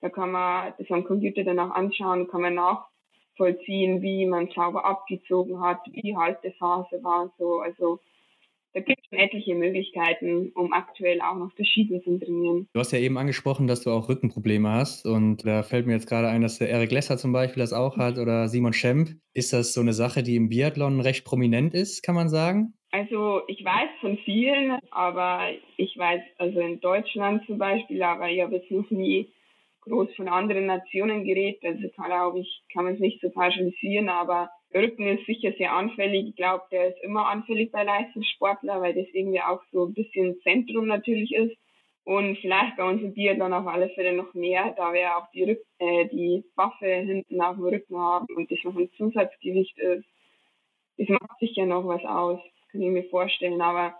da 0.00 0.08
kann 0.08 0.30
man 0.32 0.74
das 0.78 0.90
am 0.90 1.04
Computer 1.04 1.44
dann 1.44 1.58
auch 1.58 1.70
anschauen, 1.70 2.28
kann 2.28 2.42
man 2.42 2.54
nachvollziehen, 2.54 4.02
wie 4.02 4.26
man 4.26 4.50
sauber 4.50 4.84
abgezogen 4.84 5.60
hat, 5.60 5.80
wie 5.92 6.02
die 6.02 6.16
Haltephase 6.16 7.02
war 7.02 7.22
und 7.22 7.32
so. 7.38 7.60
Also 7.60 8.00
da 8.72 8.80
gibt 8.80 9.00
es 9.00 9.06
schon 9.08 9.18
etliche 9.18 9.54
Möglichkeiten, 9.54 10.52
um 10.54 10.72
aktuell 10.72 11.20
auch 11.20 11.36
noch 11.36 11.52
verschieden 11.54 12.02
zu 12.02 12.18
trainieren. 12.18 12.68
Du 12.72 12.80
hast 12.80 12.92
ja 12.92 12.98
eben 12.98 13.18
angesprochen, 13.18 13.66
dass 13.66 13.82
du 13.82 13.90
auch 13.90 14.08
Rückenprobleme 14.08 14.68
hast. 14.70 15.06
Und 15.06 15.44
da 15.46 15.62
fällt 15.62 15.86
mir 15.86 15.94
jetzt 15.94 16.08
gerade 16.08 16.28
ein, 16.28 16.42
dass 16.42 16.58
der 16.58 16.70
Eric 16.70 16.92
Lesser 16.92 17.18
zum 17.18 17.32
Beispiel 17.32 17.60
das 17.60 17.72
auch 17.72 17.96
hat 17.96 18.18
oder 18.18 18.48
Simon 18.48 18.72
Schemp. 18.72 19.10
Ist 19.34 19.52
das 19.52 19.72
so 19.72 19.80
eine 19.80 19.92
Sache, 19.92 20.22
die 20.22 20.36
im 20.36 20.48
Biathlon 20.48 21.00
recht 21.00 21.24
prominent 21.24 21.74
ist, 21.74 22.02
kann 22.02 22.14
man 22.14 22.28
sagen? 22.28 22.74
Also 22.92 23.42
ich 23.46 23.64
weiß 23.64 23.88
von 24.00 24.18
vielen, 24.24 24.78
aber 24.90 25.50
ich 25.76 25.96
weiß 25.96 26.22
also 26.38 26.60
in 26.60 26.80
Deutschland 26.80 27.44
zum 27.46 27.58
Beispiel, 27.58 28.02
aber 28.02 28.28
ich 28.28 28.42
habe 28.42 28.56
jetzt 28.56 28.70
noch 28.70 28.90
nie 28.90 29.32
groß 29.82 30.08
von 30.16 30.28
anderen 30.28 30.66
Nationen 30.66 31.24
geredet. 31.24 31.62
Also 31.64 31.88
glaube 31.88 32.40
ich, 32.40 32.62
kann 32.72 32.84
man 32.84 32.94
es 32.94 33.00
nicht 33.00 33.20
so 33.20 33.30
pauschalisieren, 33.30 34.08
aber 34.08 34.50
Rücken 34.74 35.08
ist 35.08 35.26
sicher 35.26 35.52
sehr 35.58 35.72
anfällig. 35.72 36.28
Ich 36.28 36.36
glaube, 36.36 36.64
der 36.70 36.88
ist 36.88 37.02
immer 37.02 37.26
anfällig 37.26 37.72
bei 37.72 37.82
Leistungssportler, 37.82 38.80
weil 38.80 38.94
das 38.94 39.06
irgendwie 39.12 39.40
auch 39.40 39.62
so 39.72 39.86
ein 39.86 39.94
bisschen 39.94 40.40
Zentrum 40.42 40.86
natürlich 40.86 41.32
ist. 41.32 41.56
Und 42.04 42.38
vielleicht 42.38 42.76
bei 42.76 42.88
uns 42.88 43.02
im 43.02 43.12
Biathlon 43.12 43.52
auf 43.52 43.66
alle 43.66 43.90
Fälle 43.90 44.12
noch 44.12 44.32
mehr, 44.34 44.72
da 44.76 44.92
wir 44.92 45.16
auch 45.16 45.30
die, 45.32 45.44
Rück 45.44 45.60
äh, 45.78 46.06
die 46.06 46.44
Waffe 46.56 46.86
hinten 46.86 47.40
auf 47.40 47.56
dem 47.56 47.64
Rücken 47.64 47.96
haben 47.98 48.26
und 48.34 48.50
das 48.50 48.58
noch 48.64 48.76
ein 48.76 48.90
Zusatzgewicht 48.96 49.78
ist. 49.78 50.06
Das 50.96 51.08
macht 51.08 51.38
sicher 51.40 51.66
noch 51.66 51.86
was 51.86 52.04
aus, 52.04 52.40
kann 52.72 52.82
ich 52.82 52.88
mir 52.88 53.04
vorstellen. 53.04 53.60
Aber 53.60 53.94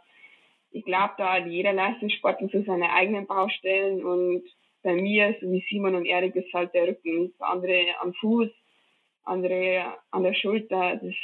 ich 0.71 0.85
glaube, 0.85 1.15
da 1.19 1.35
hat 1.35 1.47
jeder 1.47 1.73
Leistungssportler 1.73 2.49
so 2.49 2.63
seine 2.63 2.93
eigenen 2.93 3.27
Baustellen 3.27 4.05
und 4.05 4.45
bei 4.83 4.95
mir, 4.95 5.37
so 5.41 5.51
wie 5.51 5.65
Simon 5.69 5.95
und 5.95 6.07
Erik, 6.07 6.35
ist 6.37 6.53
halt 6.55 6.73
der 6.75 6.89
Rücken. 6.89 7.33
Für 7.37 7.47
andere 7.47 7.85
am 8.01 8.15
Fuß, 8.15 8.49
andere 9.31 9.95
an 10.11 10.23
der 10.23 10.35
Schulter. 10.35 11.01
Das, 11.03 11.15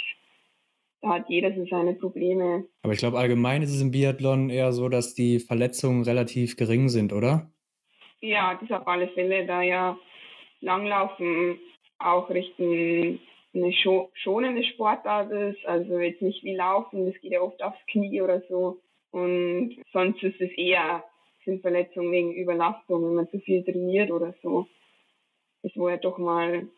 da 1.02 1.08
hat 1.10 1.28
jeder 1.28 1.54
so 1.54 1.66
seine 1.66 1.94
Probleme. 1.94 2.64
Aber 2.82 2.92
ich 2.92 2.98
glaube, 2.98 3.18
allgemein 3.18 3.62
ist 3.62 3.74
es 3.74 3.82
im 3.82 3.90
Biathlon 3.90 4.50
eher 4.50 4.72
so, 4.72 4.88
dass 4.88 5.14
die 5.14 5.40
Verletzungen 5.40 6.04
relativ 6.04 6.56
gering 6.56 6.88
sind, 6.88 7.12
oder? 7.12 7.50
Ja, 8.20 8.58
das 8.60 8.70
auf 8.70 8.86
alle 8.86 9.08
Fälle, 9.08 9.46
da 9.46 9.62
ja 9.62 9.98
Langlaufen 10.60 11.58
auch 11.98 12.30
Richtung 12.30 13.18
eine 13.54 13.72
schonende 14.14 14.64
Sportart 14.64 15.30
ist. 15.30 15.64
Also 15.66 15.98
jetzt 15.98 16.22
nicht 16.22 16.42
wie 16.44 16.54
Laufen, 16.54 17.06
das 17.06 17.20
geht 17.20 17.32
ja 17.32 17.40
oft 17.40 17.62
aufs 17.62 17.84
Knie 17.86 18.22
oder 18.22 18.42
so. 18.48 18.80
Und 19.10 19.76
sonst 19.92 20.22
ist 20.22 20.40
es 20.40 20.50
eher 20.52 21.04
sind 21.46 21.62
Verletzungen 21.62 22.12
wegen 22.12 22.34
Überlastung, 22.34 23.04
wenn 23.04 23.14
man 23.14 23.30
zu 23.30 23.38
viel 23.38 23.64
trainiert 23.64 24.10
oder 24.10 24.34
so. 24.42 24.66
Das 25.62 25.72
wo 25.74 25.88
ja 25.88 25.96
doch 25.96 26.18
mal 26.18 26.68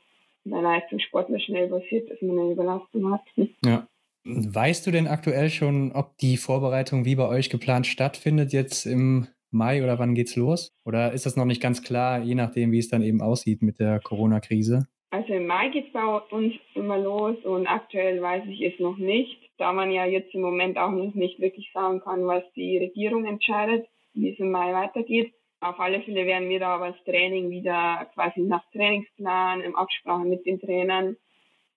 bei 0.51 0.61
Leistungssportler 0.61 1.41
schnell 1.41 1.69
passiert, 1.69 2.11
dass 2.11 2.21
man 2.23 2.39
eine 2.39 2.53
Überlastung 2.53 3.13
hat. 3.13 3.23
Ja. 3.65 3.87
Weißt 4.25 4.87
du 4.87 4.91
denn 4.91 5.07
aktuell 5.07 5.49
schon, 5.49 5.93
ob 5.93 6.19
die 6.19 6.37
Vorbereitung 6.37 7.07
wie 7.07 7.15
bei 7.15 7.27
euch 7.27 7.49
geplant 7.49 7.87
stattfindet 7.87 8.53
jetzt 8.53 8.85
im 8.85 9.29
Mai 9.51 9.83
oder 9.83 9.99
wann 9.99 10.15
geht's 10.15 10.37
los? 10.37 10.77
Oder 10.85 11.13
ist 11.13 11.25
das 11.25 11.37
noch 11.37 11.47
nicht 11.47 11.63
ganz 11.63 11.83
klar, 11.83 12.23
je 12.23 12.35
nachdem, 12.35 12.71
wie 12.73 12.79
es 12.79 12.89
dann 12.89 13.03
eben 13.03 13.23
aussieht 13.23 13.63
mit 13.63 13.79
der 13.79 14.01
Corona-Krise? 14.01 14.87
Also 15.11 15.33
im 15.33 15.47
Mai 15.47 15.69
geht 15.69 15.87
es 15.87 15.93
bei 15.93 16.05
uns 16.05 16.53
immer 16.75 16.99
los 16.99 17.37
und 17.45 17.67
aktuell 17.67 18.21
weiß 18.21 18.43
ich 18.49 18.61
es 18.61 18.79
noch 18.79 18.99
nicht, 18.99 19.39
da 19.57 19.73
man 19.73 19.91
ja 19.91 20.05
jetzt 20.05 20.35
im 20.35 20.43
Moment 20.43 20.77
auch 20.77 20.91
noch 20.91 21.15
nicht 21.15 21.41
wirklich 21.41 21.71
sagen 21.73 22.01
kann, 22.01 22.27
was 22.27 22.43
die 22.55 22.77
Regierung 22.77 23.25
entscheidet 23.25 23.87
wie 24.19 24.33
es 24.33 24.39
im 24.39 24.51
Mai 24.51 24.73
weitergeht. 24.73 25.33
Auf 25.61 25.81
alle 25.81 26.01
Fälle 26.03 26.25
werden 26.25 26.49
wir 26.49 26.61
da 26.61 26.77
aber 26.77 26.91
das 26.91 27.05
Training 27.05 27.51
wieder 27.51 28.09
quasi 28.15 28.41
nach 28.41 28.65
Trainingsplan, 28.71 29.61
im 29.63 29.75
Absprache 29.75 30.25
mit 30.25 30.47
den 30.47 30.61
Trainern 30.61 31.17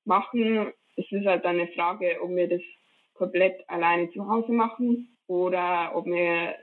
machen. 0.06 0.72
Es 0.96 1.12
ist 1.12 1.26
halt 1.26 1.46
dann 1.46 1.60
eine 1.60 1.68
Frage, 1.70 2.18
ob 2.22 2.30
wir 2.30 2.48
das 2.48 2.62
komplett 3.16 3.68
alleine 3.70 4.12
zu 4.12 4.28
Hause 4.28 4.52
machen 4.52 5.18
oder 5.28 5.92
ob 5.96 6.06
wir 6.06 6.56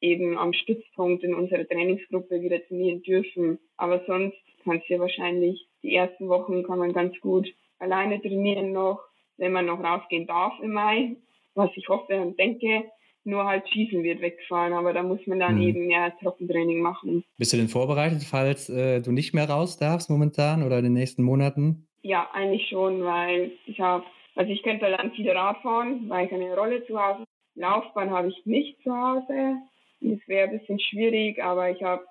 eben 0.00 0.38
am 0.38 0.52
Stützpunkt 0.52 1.22
in 1.24 1.34
unserer 1.34 1.66
Trainingsgruppe 1.66 2.40
wieder 2.40 2.64
trainieren 2.66 3.02
dürfen. 3.02 3.58
Aber 3.76 4.02
sonst 4.06 4.36
kann 4.64 4.78
es 4.78 4.88
ja 4.88 4.98
wahrscheinlich, 4.98 5.66
die 5.82 5.94
ersten 5.94 6.28
Wochen 6.28 6.62
kann 6.62 6.78
man 6.78 6.92
ganz 6.92 7.18
gut 7.20 7.52
alleine 7.78 8.20
trainieren 8.20 8.72
noch, 8.72 9.00
wenn 9.36 9.52
man 9.52 9.66
noch 9.66 9.82
rausgehen 9.82 10.26
darf 10.26 10.54
im 10.60 10.72
Mai, 10.72 11.16
was 11.54 11.70
ich 11.76 11.88
hoffe 11.88 12.20
und 12.20 12.38
denke. 12.38 12.84
Nur 13.24 13.44
halt 13.44 13.68
Schießen 13.68 14.02
wird 14.02 14.20
wegfallen, 14.20 14.72
aber 14.72 14.92
da 14.92 15.02
muss 15.02 15.24
man 15.26 15.38
dann 15.38 15.56
mhm. 15.56 15.62
eben 15.62 15.86
mehr 15.86 16.12
Trockentraining 16.18 16.80
machen. 16.80 17.24
Bist 17.38 17.52
du 17.52 17.56
denn 17.56 17.68
vorbereitet, 17.68 18.24
falls 18.24 18.68
äh, 18.68 19.00
du 19.00 19.12
nicht 19.12 19.32
mehr 19.32 19.48
raus 19.48 19.76
darfst 19.76 20.10
momentan 20.10 20.62
oder 20.64 20.78
in 20.78 20.84
den 20.84 20.92
nächsten 20.92 21.22
Monaten? 21.22 21.86
Ja, 22.02 22.28
eigentlich 22.32 22.68
schon, 22.68 23.04
weil 23.04 23.52
ich 23.66 23.80
habe, 23.80 24.04
also 24.34 24.50
ich 24.50 24.62
könnte 24.64 24.90
dann 24.90 25.12
viel 25.12 25.30
Rad 25.30 25.58
fahren, 25.62 26.08
weil 26.08 26.26
ich 26.26 26.32
eine 26.32 26.56
Rolle 26.56 26.84
zu 26.86 26.98
Hause. 27.00 27.24
Laufbahn 27.54 28.10
habe 28.10 28.28
ich 28.28 28.44
nicht 28.44 28.82
zu 28.82 28.90
Hause. 28.90 29.56
Das 30.00 30.18
wäre 30.26 30.48
ein 30.48 30.58
bisschen 30.58 30.80
schwierig, 30.80 31.42
aber 31.42 31.70
ich 31.70 31.82
habe 31.82 32.04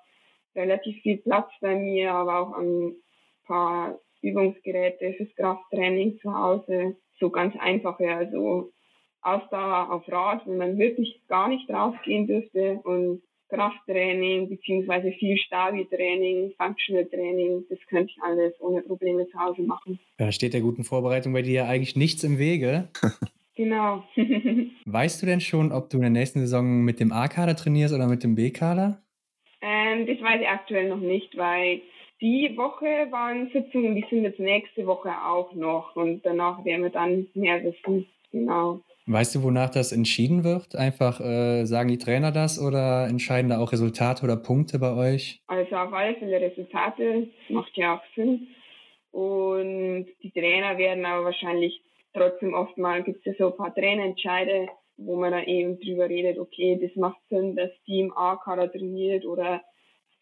relativ 0.54 1.00
viel 1.02 1.18
Platz 1.18 1.50
bei 1.60 1.74
mir, 1.74 2.12
aber 2.12 2.38
auch 2.40 2.58
ein 2.58 2.94
paar 3.46 3.98
Übungsgeräte 4.22 5.14
fürs 5.14 5.34
Krafttraining 5.36 6.18
zu 6.20 6.32
Hause. 6.34 6.96
So 7.18 7.28
ganz 7.30 7.54
einfache, 7.58 8.08
also 8.14 8.72
Ausdauer 9.22 9.92
auf 9.92 10.06
Rad, 10.08 10.46
wenn 10.46 10.58
man 10.58 10.78
wirklich 10.78 11.20
gar 11.28 11.48
nicht 11.48 11.68
rausgehen 11.70 12.26
dürfte 12.26 12.80
und 12.84 13.22
Krafttraining 13.52 14.48
beziehungsweise 14.48 15.12
viel 15.12 15.36
Stabi-Training, 15.36 16.54
Functional-Training, 16.56 17.64
das 17.68 17.78
könnte 17.88 18.12
ich 18.16 18.22
alles 18.22 18.54
ohne 18.60 18.80
Probleme 18.80 19.28
zu 19.28 19.38
Hause 19.38 19.62
machen. 19.62 19.98
Da 20.16 20.32
steht 20.32 20.54
der 20.54 20.62
guten 20.62 20.84
Vorbereitung 20.84 21.32
bei 21.32 21.42
dir 21.42 21.52
ja 21.52 21.64
eigentlich 21.66 21.94
nichts 21.94 22.24
im 22.24 22.38
Wege. 22.38 22.88
genau. 23.54 24.02
weißt 24.86 25.22
du 25.22 25.26
denn 25.26 25.40
schon, 25.40 25.70
ob 25.70 25.90
du 25.90 25.98
in 25.98 26.02
der 26.02 26.10
nächsten 26.10 26.40
Saison 26.40 26.82
mit 26.82 26.98
dem 26.98 27.12
A-Kader 27.12 27.54
trainierst 27.54 27.94
oder 27.94 28.08
mit 28.08 28.24
dem 28.24 28.34
B-Kader? 28.34 29.02
Ähm, 29.60 30.06
das 30.06 30.20
weiß 30.20 30.40
ich 30.40 30.48
aktuell 30.48 30.88
noch 30.88 31.00
nicht, 31.00 31.36
weil 31.36 31.82
die 32.22 32.56
Woche 32.56 33.08
waren 33.10 33.50
Sitzungen, 33.52 33.94
die 33.94 34.06
sind 34.08 34.22
jetzt 34.22 34.40
nächste 34.40 34.86
Woche 34.86 35.10
auch 35.10 35.52
noch 35.54 35.94
und 35.94 36.24
danach 36.24 36.64
werden 36.64 36.84
wir 36.84 36.90
dann 36.90 37.26
mehr 37.34 37.62
wissen. 37.62 38.06
Genau. 38.30 38.80
Weißt 39.06 39.34
du, 39.34 39.42
wonach 39.42 39.70
das 39.70 39.90
entschieden 39.90 40.44
wird? 40.44 40.76
Einfach 40.76 41.20
äh, 41.20 41.64
sagen 41.64 41.88
die 41.88 41.98
Trainer 41.98 42.30
das 42.30 42.60
oder 42.60 43.08
entscheiden 43.08 43.50
da 43.50 43.58
auch 43.58 43.72
Resultate 43.72 44.24
oder 44.24 44.36
Punkte 44.36 44.78
bei 44.78 44.94
euch? 44.94 45.40
Also 45.48 45.74
auf 45.74 45.92
alle 45.92 46.14
Fälle 46.14 46.40
Resultate, 46.40 47.28
macht 47.48 47.76
ja 47.76 47.96
auch 47.96 48.02
Sinn. 48.14 48.48
Und 49.10 50.06
die 50.22 50.30
Trainer 50.30 50.78
werden 50.78 51.04
aber 51.04 51.24
wahrscheinlich 51.24 51.82
trotzdem 52.14 52.54
oft 52.54 52.78
mal, 52.78 53.02
gibt 53.02 53.18
es 53.18 53.24
ja 53.24 53.32
so 53.38 53.50
ein 53.50 53.56
paar 53.56 53.74
Trainerentscheide, 53.74 54.68
wo 54.96 55.16
man 55.16 55.32
dann 55.32 55.44
eben 55.44 55.80
drüber 55.80 56.08
redet, 56.08 56.38
okay, 56.38 56.78
das 56.80 56.94
macht 56.96 57.18
Sinn, 57.28 57.56
dass 57.56 57.70
Team 57.84 58.12
A-Kader 58.14 58.70
trainiert 58.70 59.24
oder 59.24 59.62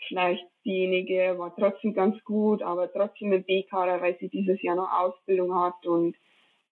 vielleicht 0.09 0.45
diejenige 0.65 1.35
war 1.39 1.55
trotzdem 1.55 1.95
ganz 1.95 2.23
gut, 2.25 2.63
aber 2.63 2.91
trotzdem 2.91 3.33
im 3.33 3.45
B-Kader, 3.45 4.01
weil 4.01 4.17
sie 4.19 4.29
dieses 4.29 4.63
Jahr 4.63 4.77
noch 4.77 4.91
Ausbildung 4.91 5.55
hat 5.55 5.87
und 5.87 6.17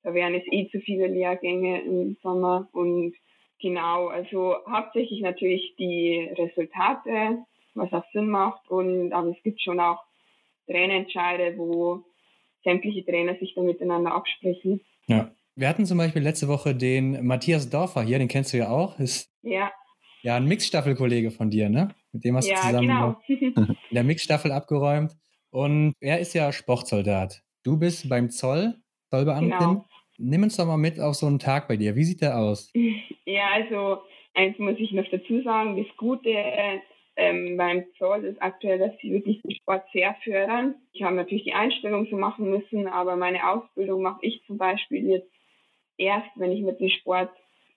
da 0.03 0.15
wären 0.15 0.35
es 0.35 0.45
eh 0.51 0.69
zu 0.71 0.81
viele 0.81 1.07
Lehrgänge 1.07 1.83
im 1.83 2.17
Sommer 2.23 2.69
und 2.73 3.15
genau, 3.61 4.09
also 4.09 4.57
hauptsächlich 4.71 5.21
natürlich 5.21 5.75
die 5.79 6.31
Resultate, 6.37 7.45
was 7.75 7.93
auch 7.93 8.05
Sinn 8.13 8.29
macht 8.29 8.69
und 8.69 9.13
aber 9.13 9.31
es 9.31 9.43
gibt 9.43 9.61
schon 9.63 9.81
auch 9.81 10.03
Trainerentscheide, 10.67 11.57
wo 11.57 12.05
sämtliche 12.65 13.05
Trainer 13.05 13.37
sich 13.39 13.55
dann 13.55 13.67
miteinander 13.67 14.13
absprechen. 14.13 14.81
Ja. 15.07 15.31
Wir 15.55 15.69
hatten 15.69 15.87
zum 15.87 15.99
Beispiel 15.99 16.23
letzte 16.23 16.47
Woche 16.47 16.73
den 16.73 17.27
Matthias 17.27 17.69
Dorfer 17.69 18.03
hier, 18.03 18.21
den 18.21 18.29
kennst 18.29 18.53
du 18.53 18.59
ja 18.59 18.69
auch. 18.69 19.01
Ist 19.01 19.29
ja. 19.43 19.73
Ja, 20.23 20.37
ein 20.37 20.47
Mixstaffelkollege 20.47 21.33
von 21.33 21.51
dir, 21.51 21.69
ne? 21.69 21.89
Mit 22.13 22.25
dem 22.25 22.37
hast 22.37 22.49
ja, 22.49 22.57
du 22.57 22.63
zusammen 22.63 22.87
genau. 22.87 23.17
in 23.67 23.95
der 23.95 24.05
Mixstaffel 24.05 24.53
abgeräumt. 24.53 25.17
Und 25.51 25.95
er 26.01 26.21
ist 26.21 26.35
ja 26.35 26.53
Sportsoldat. 26.53 27.43
Du 27.65 27.77
bist 27.77 28.09
beim 28.09 28.31
Zoll, 28.31 28.75
Zollbeamtin. 29.11 29.51
Genau. 29.51 29.85
Nimm 30.19 30.43
uns 30.43 30.57
doch 30.57 30.67
mal 30.67 30.77
mit 30.77 30.99
auf 31.01 31.15
so 31.15 31.27
einen 31.27 31.39
Tag 31.39 31.69
bei 31.69 31.77
dir. 31.77 31.95
Wie 31.95 32.05
sieht 32.05 32.21
der 32.21 32.39
aus? 32.39 32.73
Ja, 33.25 33.49
also 33.53 33.99
eins 34.33 34.59
muss 34.59 34.77
ich 34.79 34.91
noch 34.93 35.05
dazu 35.11 35.43
sagen, 35.43 35.77
das 35.77 35.97
Gute 35.99 36.31
ähm, 37.19 37.57
beim 37.57 37.85
Zoll 37.99 38.25
ist 38.25 38.41
aktuell, 38.41 38.79
dass 38.79 38.97
sie 39.03 39.13
wirklich 39.13 39.43
den 39.43 39.51
Sport 39.57 39.85
sehr 39.93 40.17
fördern. 40.23 40.77
Ich 40.93 41.03
habe 41.03 41.17
natürlich 41.17 41.45
die 41.45 41.53
Einstellung 41.53 42.09
zu 42.09 42.17
machen 42.17 42.49
müssen, 42.49 42.87
aber 42.87 43.17
meine 43.17 43.51
Ausbildung 43.51 44.01
mache 44.01 44.21
ich 44.23 44.43
zum 44.47 44.57
Beispiel 44.57 45.07
jetzt 45.09 45.31
erst, 45.99 46.29
wenn 46.37 46.53
ich 46.53 46.63
mit 46.63 46.81
dem 46.81 46.89
Sport 46.89 47.31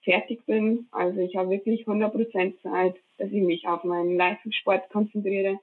fertig 0.04 0.46
bin. 0.46 0.88
Also 0.92 1.20
ich 1.20 1.36
habe 1.36 1.50
wirklich 1.50 1.88
100% 1.88 2.62
Zeit, 2.62 2.96
dass 3.18 3.32
ich 3.32 3.42
mich 3.42 3.68
auf 3.68 3.84
meinen 3.84 4.16
Leistungssport 4.16 4.90
konzentriere 4.90 5.60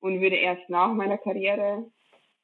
und 0.00 0.20
würde 0.20 0.36
erst 0.36 0.68
nach 0.68 0.92
meiner 0.92 1.18
Karriere 1.18 1.84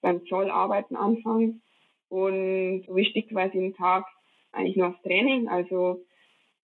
beim 0.00 0.24
Zoll 0.26 0.50
arbeiten 0.50 0.96
anfangen. 0.96 1.62
Und 2.10 2.84
so 2.86 2.94
wichtig 2.96 3.30
quasi 3.30 3.56
im 3.56 3.74
Tag 3.74 4.04
eigentlich 4.52 4.76
nur 4.76 4.88
aufs 4.88 5.02
Training. 5.02 5.48
Also 5.48 6.04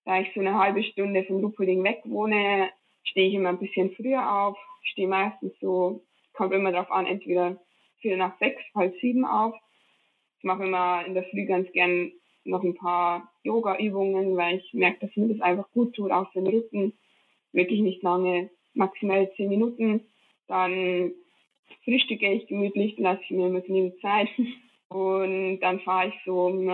da 0.04 0.20
ich 0.20 0.28
so 0.35 0.40
eine 0.40 0.59
halbe 0.59 0.82
Stunde 0.82 1.24
vom 1.24 1.40
Luppolding 1.40 1.82
weg 1.82 2.02
wohne, 2.04 2.70
stehe 3.04 3.28
ich 3.28 3.35
immer 3.35 3.50
ein 3.50 3.59
bisschen 3.59 3.92
früher 3.92 4.30
auf, 4.30 4.59
stehe 4.82 5.09
meistens 5.09 5.52
so, 5.61 6.02
kommt 6.32 6.52
immer 6.52 6.72
darauf 6.72 6.90
an, 6.90 7.06
entweder 7.06 7.56
vier 8.00 8.16
nach 8.16 8.38
sechs, 8.38 8.62
halb 8.74 8.94
sieben 9.00 9.24
auf. 9.24 9.54
Ich 10.38 10.44
mache 10.44 10.64
immer 10.64 11.04
in 11.06 11.14
der 11.14 11.24
Früh 11.24 11.46
ganz 11.46 11.70
gern 11.72 12.12
noch 12.44 12.62
ein 12.62 12.74
paar 12.74 13.32
Yoga-Übungen, 13.42 14.37
weil 14.37 14.59
ich 14.59 14.74
merke, 14.74 15.06
dass 15.06 15.16
mir 15.16 15.28
das 15.28 15.40
einfach 15.40 15.70
gut 15.72 15.94
tut, 15.94 16.11
auch 16.11 16.30
für 16.32 16.40
den 16.40 16.54
Rücken. 16.54 16.92
Wirklich 17.52 17.80
nicht 17.80 18.02
lange, 18.02 18.50
maximal 18.74 19.32
zehn 19.37 19.48
Minuten. 19.48 20.02
Dann 20.46 21.12
frühstücke 21.85 22.32
ich 22.32 22.46
gemütlich, 22.46 22.96
lasse 22.98 23.22
ich 23.22 23.30
mir 23.30 23.46
immer 23.46 23.61
genügend 23.61 24.00
Zeit. 24.00 24.28
Und 24.88 25.61
dann 25.61 25.81
fahre 25.81 26.09
ich 26.09 26.14
so 26.25 26.46
um 26.46 26.68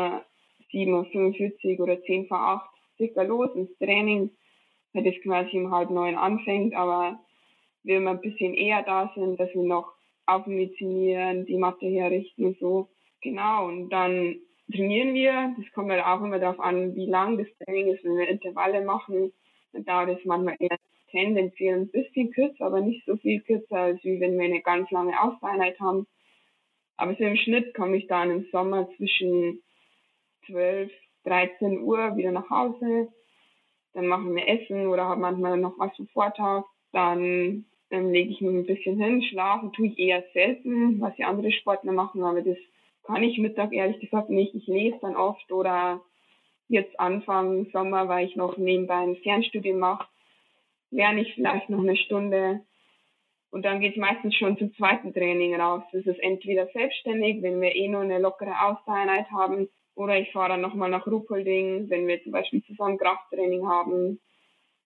7.45 0.72 1.78
Uhr 1.78 1.84
oder 1.84 2.02
10 2.02 2.26
vor 2.26 2.38
8 2.38 2.70
circa 2.96 3.22
los 3.22 3.50
ins 3.54 3.76
Training, 3.78 4.30
weil 4.92 5.04
das 5.04 5.14
quasi 5.22 5.58
um 5.58 5.70
halb 5.70 5.90
neun 5.90 6.16
anfängt, 6.16 6.74
aber 6.74 7.18
wir 7.82 7.96
immer 7.96 8.12
ein 8.12 8.20
bisschen 8.20 8.54
eher 8.54 8.82
da 8.82 9.10
sind, 9.14 9.40
dass 9.40 9.52
wir 9.54 9.62
noch 9.62 9.92
aufmedizinieren, 10.26 11.46
die 11.46 11.56
Matte 11.56 11.86
herrichten 11.86 12.46
und 12.46 12.58
so. 12.58 12.88
Genau, 13.22 13.66
und 13.66 13.90
dann 13.90 14.36
trainieren 14.70 15.14
wir. 15.14 15.54
Das 15.58 15.72
kommt 15.72 15.90
halt 15.90 16.04
auch 16.04 16.22
immer 16.22 16.38
darauf 16.38 16.60
an, 16.60 16.94
wie 16.94 17.06
lang 17.06 17.38
das 17.38 17.48
Training 17.58 17.88
ist. 17.88 18.04
Wenn 18.04 18.16
wir 18.16 18.28
Intervalle 18.28 18.84
machen, 18.84 19.32
dann 19.72 19.84
dauert 19.84 20.18
es 20.18 20.24
manchmal 20.24 20.56
eher 20.58 20.76
tendenziell 21.10 21.78
ein 21.78 21.90
bisschen 21.90 22.30
kürzer, 22.30 22.66
aber 22.66 22.80
nicht 22.80 23.04
so 23.04 23.16
viel 23.16 23.40
kürzer, 23.40 23.76
als 23.76 24.04
wie 24.04 24.20
wenn 24.20 24.38
wir 24.38 24.46
eine 24.46 24.62
ganz 24.62 24.90
lange 24.90 25.20
Auseinheit 25.20 25.78
haben. 25.80 26.06
Aber 26.96 27.14
so 27.14 27.24
im 27.24 27.36
Schnitt 27.36 27.74
komme 27.74 27.96
ich 27.96 28.06
dann 28.06 28.30
im 28.30 28.46
Sommer 28.52 28.88
zwischen 28.96 29.62
12, 30.46 30.90
13 31.24 31.80
Uhr 31.80 32.16
wieder 32.16 32.32
nach 32.32 32.50
Hause. 32.50 33.08
Dann 33.94 34.06
machen 34.06 34.34
wir 34.34 34.48
Essen 34.48 34.86
oder 34.86 35.04
habe 35.04 35.20
manchmal 35.20 35.56
noch 35.58 35.78
was 35.78 35.94
zum 35.94 36.08
Vortag. 36.08 36.64
Dann 36.92 37.66
ähm, 37.90 38.10
lege 38.10 38.30
ich 38.30 38.40
mich 38.40 38.54
ein 38.54 38.66
bisschen 38.66 38.98
hin. 38.98 39.22
Schlafen 39.22 39.72
tue 39.72 39.88
ich 39.88 39.98
eher 39.98 40.24
selten, 40.32 41.00
was 41.00 41.14
die 41.16 41.24
andere 41.24 41.52
Sportler 41.52 41.92
machen, 41.92 42.22
aber 42.24 42.42
das 42.42 42.58
kann 43.04 43.22
ich 43.22 43.38
Mittag 43.38 43.72
ehrlich 43.72 44.00
gesagt 44.00 44.30
nicht. 44.30 44.54
Ich 44.54 44.66
lese 44.66 44.98
dann 45.00 45.16
oft 45.16 45.50
oder 45.52 46.00
jetzt 46.68 46.98
Anfang 46.98 47.66
Sommer, 47.72 48.08
weil 48.08 48.26
ich 48.26 48.36
noch 48.36 48.56
nebenbei 48.56 48.96
ein 48.96 49.16
Fernstudium 49.16 49.78
mache, 49.78 50.06
lerne 50.90 51.22
ich 51.22 51.34
vielleicht 51.34 51.68
noch 51.68 51.80
eine 51.80 51.96
Stunde. 51.96 52.60
Und 53.52 53.64
dann 53.64 53.80
geht 53.80 53.92
es 53.92 54.00
meistens 54.00 54.34
schon 54.34 54.58
zum 54.58 54.74
zweiten 54.74 55.14
Training 55.14 55.54
raus. 55.54 55.84
Das 55.92 56.04
ist 56.04 56.18
entweder 56.18 56.66
selbstständig, 56.72 57.42
wenn 57.42 57.60
wir 57.60 57.76
eh 57.76 57.86
nur 57.86 58.00
eine 58.00 58.18
lockere 58.18 58.60
Ausdauereinheit 58.60 59.30
haben, 59.30 59.68
oder 59.94 60.18
ich 60.18 60.32
fahre 60.32 60.48
dann 60.48 60.62
nochmal 60.62 60.90
nach 60.90 61.06
Ruppolding, 61.06 61.88
wenn 61.90 62.08
wir 62.08 62.20
zum 62.24 62.32
Beispiel 62.32 62.64
zusammen 62.64 62.98
Krafttraining 62.98 63.68
haben. 63.68 64.18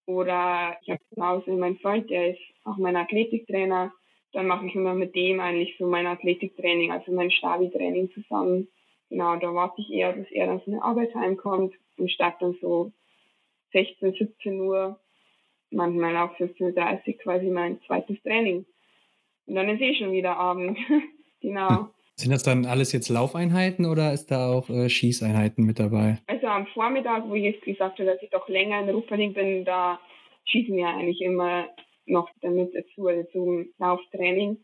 Oder 0.04 0.76
ich 0.82 0.90
habe 0.90 1.00
zu 1.14 1.24
Hause 1.24 1.52
meinen 1.52 1.78
Freund, 1.78 2.10
der 2.10 2.32
ist 2.32 2.40
auch 2.64 2.76
mein 2.76 2.96
Athletiktrainer 2.96 3.92
dann 4.36 4.48
mache 4.48 4.66
ich 4.66 4.74
immer 4.74 4.94
mit 4.94 5.14
dem 5.14 5.40
eigentlich 5.40 5.76
so 5.78 5.86
mein 5.86 6.06
Athletiktraining, 6.06 6.92
also 6.92 7.10
mein 7.10 7.30
Stabi-Training 7.30 8.10
zusammen. 8.12 8.68
Genau, 9.08 9.36
da 9.36 9.54
warte 9.54 9.80
ich 9.80 9.90
eher, 9.90 10.12
dass 10.12 10.30
er 10.30 10.46
dann 10.46 10.60
von 10.60 10.74
der 10.74 10.84
Arbeit 10.84 11.14
heimkommt 11.14 11.74
und 11.96 12.10
starte 12.10 12.38
dann 12.40 12.58
so 12.60 12.92
16, 13.72 14.12
17 14.12 14.60
Uhr, 14.60 15.00
manchmal 15.70 16.16
auch 16.16 16.34
15.30 16.36 17.06
Uhr 17.06 17.18
quasi 17.22 17.46
mein 17.46 17.80
zweites 17.86 18.20
Training. 18.22 18.66
Und 19.46 19.54
dann 19.54 19.68
ist 19.68 19.80
eh 19.80 19.94
schon 19.94 20.12
wieder 20.12 20.36
Abend. 20.36 20.78
genau. 21.40 21.90
Sind 22.16 22.32
das 22.32 22.42
dann 22.42 22.64
alles 22.64 22.92
jetzt 22.92 23.10
Laufeinheiten 23.10 23.84
oder 23.84 24.12
ist 24.12 24.30
da 24.30 24.50
auch 24.50 24.70
äh, 24.70 24.88
Schießeinheiten 24.88 25.64
mit 25.64 25.78
dabei? 25.78 26.18
Also 26.26 26.46
am 26.46 26.66
Vormittag, 26.68 27.28
wo 27.28 27.34
ich 27.34 27.44
jetzt 27.44 27.62
gesagt 27.62 27.98
habe, 27.98 28.10
dass 28.10 28.22
ich 28.22 28.30
doch 28.30 28.48
länger 28.48 28.80
in 28.80 28.88
Rupperling 28.88 29.34
bin, 29.34 29.64
da 29.64 30.00
schießen 30.46 30.74
wir 30.74 30.88
eigentlich 30.88 31.20
immer 31.20 31.68
noch 32.06 32.30
damit 32.40 32.74
dazu, 32.74 33.08
also 33.08 33.28
zum 33.32 33.66
Lauftraining. 33.78 34.56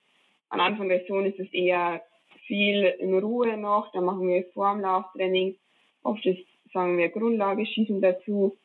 Am 0.49 0.61
Anfang 0.61 0.89
der 0.89 1.01
Saison 1.01 1.27
ist 1.27 1.39
es 1.39 1.53
eher 1.53 2.01
viel 2.47 2.85
in 2.99 3.19
Ruhe 3.19 3.57
noch, 3.57 3.93
da 3.93 4.01
machen 4.01 4.27
wir 4.29 4.45
vor 4.55 4.73
dem 4.73 4.81
Lauftraining 4.81 5.57
oft 6.03 6.25
ist, 6.27 6.45
sagen 6.73 6.99
wir, 6.99 7.09
Grundlage 7.11 7.67
Schießen 7.67 8.01
dazu. 8.01 8.57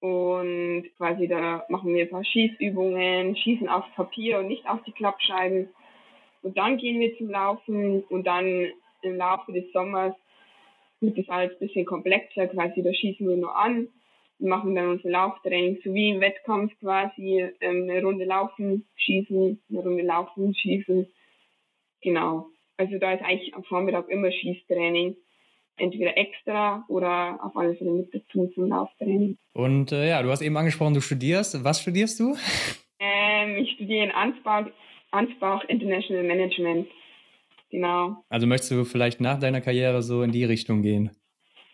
Und 0.00 0.84
quasi 0.96 1.28
da 1.28 1.64
machen 1.68 1.94
wir 1.94 2.04
ein 2.04 2.10
paar 2.10 2.24
Schießübungen, 2.24 3.36
schießen 3.36 3.68
aufs 3.68 3.92
Papier 3.94 4.38
und 4.38 4.48
nicht 4.48 4.66
auf 4.66 4.82
die 4.84 4.92
Klappscheiben. 4.92 5.68
Und 6.42 6.56
dann 6.56 6.78
gehen 6.78 7.00
wir 7.00 7.16
zum 7.18 7.28
Laufen 7.28 8.02
und 8.04 8.26
dann 8.26 8.66
im 9.02 9.16
Laufe 9.16 9.52
des 9.52 9.70
Sommers 9.72 10.14
wird 11.00 11.18
das 11.18 11.28
alles 11.28 11.52
ein 11.52 11.58
bisschen 11.58 11.84
komplexer, 11.86 12.46
quasi 12.48 12.82
da 12.82 12.92
schießen 12.92 13.26
wir 13.28 13.36
nur 13.36 13.54
an 13.56 13.88
wir 14.40 14.48
machen 14.48 14.74
dann 14.74 14.88
unser 14.88 15.10
Lauftraining, 15.10 15.80
so 15.84 15.92
wie 15.92 16.10
im 16.10 16.20
Wettkampf 16.20 16.72
quasi, 16.80 17.46
ähm, 17.60 17.88
eine 17.88 18.02
Runde 18.02 18.24
laufen, 18.24 18.86
schießen, 18.96 19.60
eine 19.68 19.80
Runde 19.80 20.02
laufen, 20.02 20.54
schießen. 20.54 21.06
Genau. 22.00 22.46
Also 22.78 22.98
da 22.98 23.12
ist 23.12 23.22
eigentlich 23.22 23.54
am 23.54 23.64
Vormittag 23.64 24.08
immer 24.08 24.32
Schießtraining. 24.32 25.14
Entweder 25.80 26.16
extra 26.16 26.84
oder 26.88 27.38
auf 27.42 27.56
alle 27.56 27.74
Fälle 27.74 27.92
mit 27.92 28.14
dazu 28.14 28.46
zum 28.54 28.68
Lauftraining. 28.68 29.36
Und 29.54 29.92
äh, 29.92 30.08
ja, 30.08 30.22
du 30.22 30.30
hast 30.30 30.42
eben 30.42 30.56
angesprochen, 30.56 30.94
du 30.94 31.00
studierst. 31.00 31.64
Was 31.64 31.80
studierst 31.80 32.20
du? 32.20 32.36
Ähm, 32.98 33.56
ich 33.56 33.72
studiere 33.72 34.04
in 34.04 34.10
Ansbach, 34.10 34.66
Ansbach 35.10 35.64
International 35.64 36.22
Management. 36.22 36.88
Genau. 37.70 38.16
Also 38.28 38.46
möchtest 38.46 38.72
du 38.72 38.84
vielleicht 38.84 39.20
nach 39.20 39.38
deiner 39.38 39.60
Karriere 39.60 40.02
so 40.02 40.22
in 40.22 40.32
die 40.32 40.44
Richtung 40.44 40.82
gehen? 40.82 41.10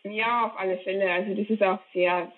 Ja, 0.05 0.47
auf 0.47 0.59
alle 0.59 0.79
Fälle. 0.79 1.11
Also 1.11 1.35
das 1.35 1.49
ist 1.49 1.63
auch 1.63 1.81
sehr 1.93 2.31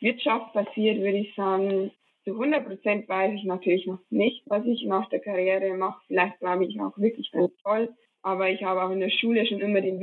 Wirtschaft 0.00 0.52
passiert, 0.52 0.98
würde 0.98 1.18
ich 1.18 1.34
sagen, 1.34 1.90
zu 2.24 2.34
100 2.34 2.66
Prozent 2.66 3.08
weiß 3.08 3.34
ich 3.34 3.44
natürlich 3.44 3.86
noch 3.86 4.00
nicht, 4.10 4.42
was 4.46 4.64
ich 4.66 4.84
nach 4.84 5.08
der 5.08 5.20
Karriere 5.20 5.74
mache. 5.74 6.00
Vielleicht 6.08 6.38
bleibe 6.40 6.66
ich 6.66 6.78
auch 6.80 6.96
wirklich 6.98 7.30
ganz 7.32 7.50
toll. 7.62 7.88
Aber 8.22 8.50
ich 8.50 8.62
habe 8.62 8.82
auch 8.82 8.90
in 8.90 9.00
der 9.00 9.10
Schule 9.10 9.46
schon 9.46 9.60
immer 9.60 9.80
den 9.80 10.00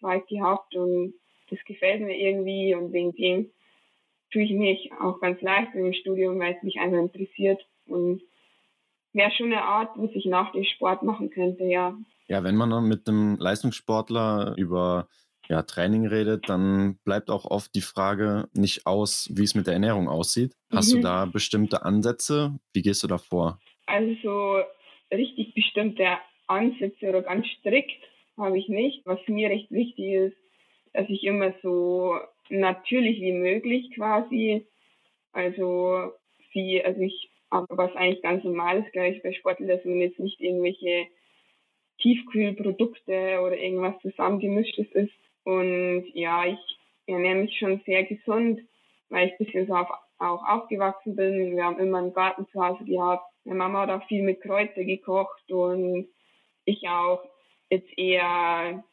Wirtschaftszweig 0.00 0.26
gehabt 0.28 0.74
und 0.74 1.14
das 1.50 1.58
gefällt 1.66 2.00
mir 2.00 2.16
irgendwie 2.16 2.74
und 2.74 2.92
wegen 2.92 3.12
dem 3.12 3.50
tue 4.32 4.42
ich 4.42 4.50
mich 4.50 4.90
auch 5.00 5.20
ganz 5.20 5.40
leicht 5.40 5.74
im 5.74 5.92
Studium, 5.92 6.38
weil 6.38 6.54
es 6.54 6.62
mich 6.62 6.78
einfach 6.78 6.98
interessiert 6.98 7.60
und 7.86 8.20
wäre 9.14 9.30
schon 9.30 9.46
eine 9.46 9.62
Art, 9.62 9.90
was 9.96 10.10
ich 10.12 10.26
nach 10.26 10.52
dem 10.52 10.64
Sport 10.64 11.02
machen 11.02 11.30
könnte, 11.30 11.64
ja. 11.64 11.96
Ja, 12.28 12.44
wenn 12.44 12.56
man 12.56 12.68
dann 12.68 12.88
mit 12.88 13.08
einem 13.08 13.36
Leistungssportler 13.38 14.54
über 14.58 15.08
ja, 15.48 15.62
Training 15.62 16.06
redet, 16.06 16.46
dann 16.50 16.98
bleibt 17.04 17.30
auch 17.30 17.46
oft 17.46 17.74
die 17.74 17.80
Frage 17.80 18.48
nicht 18.52 18.86
aus, 18.86 19.30
wie 19.32 19.44
es 19.44 19.54
mit 19.54 19.66
der 19.66 19.72
Ernährung 19.72 20.08
aussieht. 20.08 20.54
Hast 20.70 20.92
mhm. 20.92 20.96
du 20.96 21.02
da 21.04 21.24
bestimmte 21.24 21.86
Ansätze? 21.86 22.58
Wie 22.74 22.82
gehst 22.82 23.02
du 23.02 23.06
da 23.06 23.16
vor? 23.16 23.58
Also 23.86 24.14
so 24.22 24.62
richtig 25.10 25.54
bestimmte 25.54 26.18
Ansätze 26.48 27.08
oder 27.08 27.22
ganz 27.22 27.46
strikt 27.46 28.07
habe 28.38 28.58
ich 28.58 28.68
nicht. 28.68 29.04
Was 29.06 29.18
mir 29.26 29.50
recht 29.50 29.70
wichtig 29.70 30.12
ist, 30.12 30.36
dass 30.92 31.08
ich 31.08 31.24
immer 31.24 31.54
so 31.62 32.18
natürlich 32.48 33.20
wie 33.20 33.32
möglich 33.32 33.90
quasi, 33.94 34.66
also 35.32 36.12
wie, 36.52 36.82
also 36.82 37.00
ich, 37.00 37.30
was 37.50 37.94
eigentlich 37.94 38.22
ganz 38.22 38.44
normal 38.44 38.82
ist, 38.82 38.92
glaube 38.92 39.08
ich, 39.08 39.22
bei 39.22 39.32
Sportlern, 39.32 39.68
dass 39.68 39.84
man 39.84 40.00
jetzt 40.00 40.18
nicht 40.18 40.40
irgendwelche 40.40 41.06
Tiefkühlprodukte 41.98 43.40
oder 43.40 43.58
irgendwas 43.58 44.00
zusammengemischtes 44.02 44.86
ist, 44.92 45.12
und 45.48 46.04
ja, 46.12 46.44
ich 46.44 46.78
ernähre 47.06 47.36
mich 47.36 47.58
schon 47.58 47.80
sehr 47.86 48.04
gesund, 48.04 48.60
weil 49.08 49.28
ich 49.28 49.32
ein 49.32 49.46
bisschen 49.46 49.66
so 49.66 49.72
auf, 49.74 49.88
auch 50.18 50.46
aufgewachsen 50.46 51.16
bin. 51.16 51.56
Wir 51.56 51.64
haben 51.64 51.78
immer 51.78 51.98
einen 51.98 52.12
Garten 52.12 52.46
zu 52.52 52.62
Hause 52.62 52.84
gehabt. 52.84 53.24
Meine 53.44 53.56
Mama 53.56 53.80
hat 53.80 53.90
auch 53.90 54.06
viel 54.08 54.22
mit 54.22 54.42
Kräuter 54.42 54.84
gekocht 54.84 55.50
und 55.50 56.06
ich 56.66 56.86
auch 56.86 57.24
jetzt 57.70 57.98
eher 57.98 58.84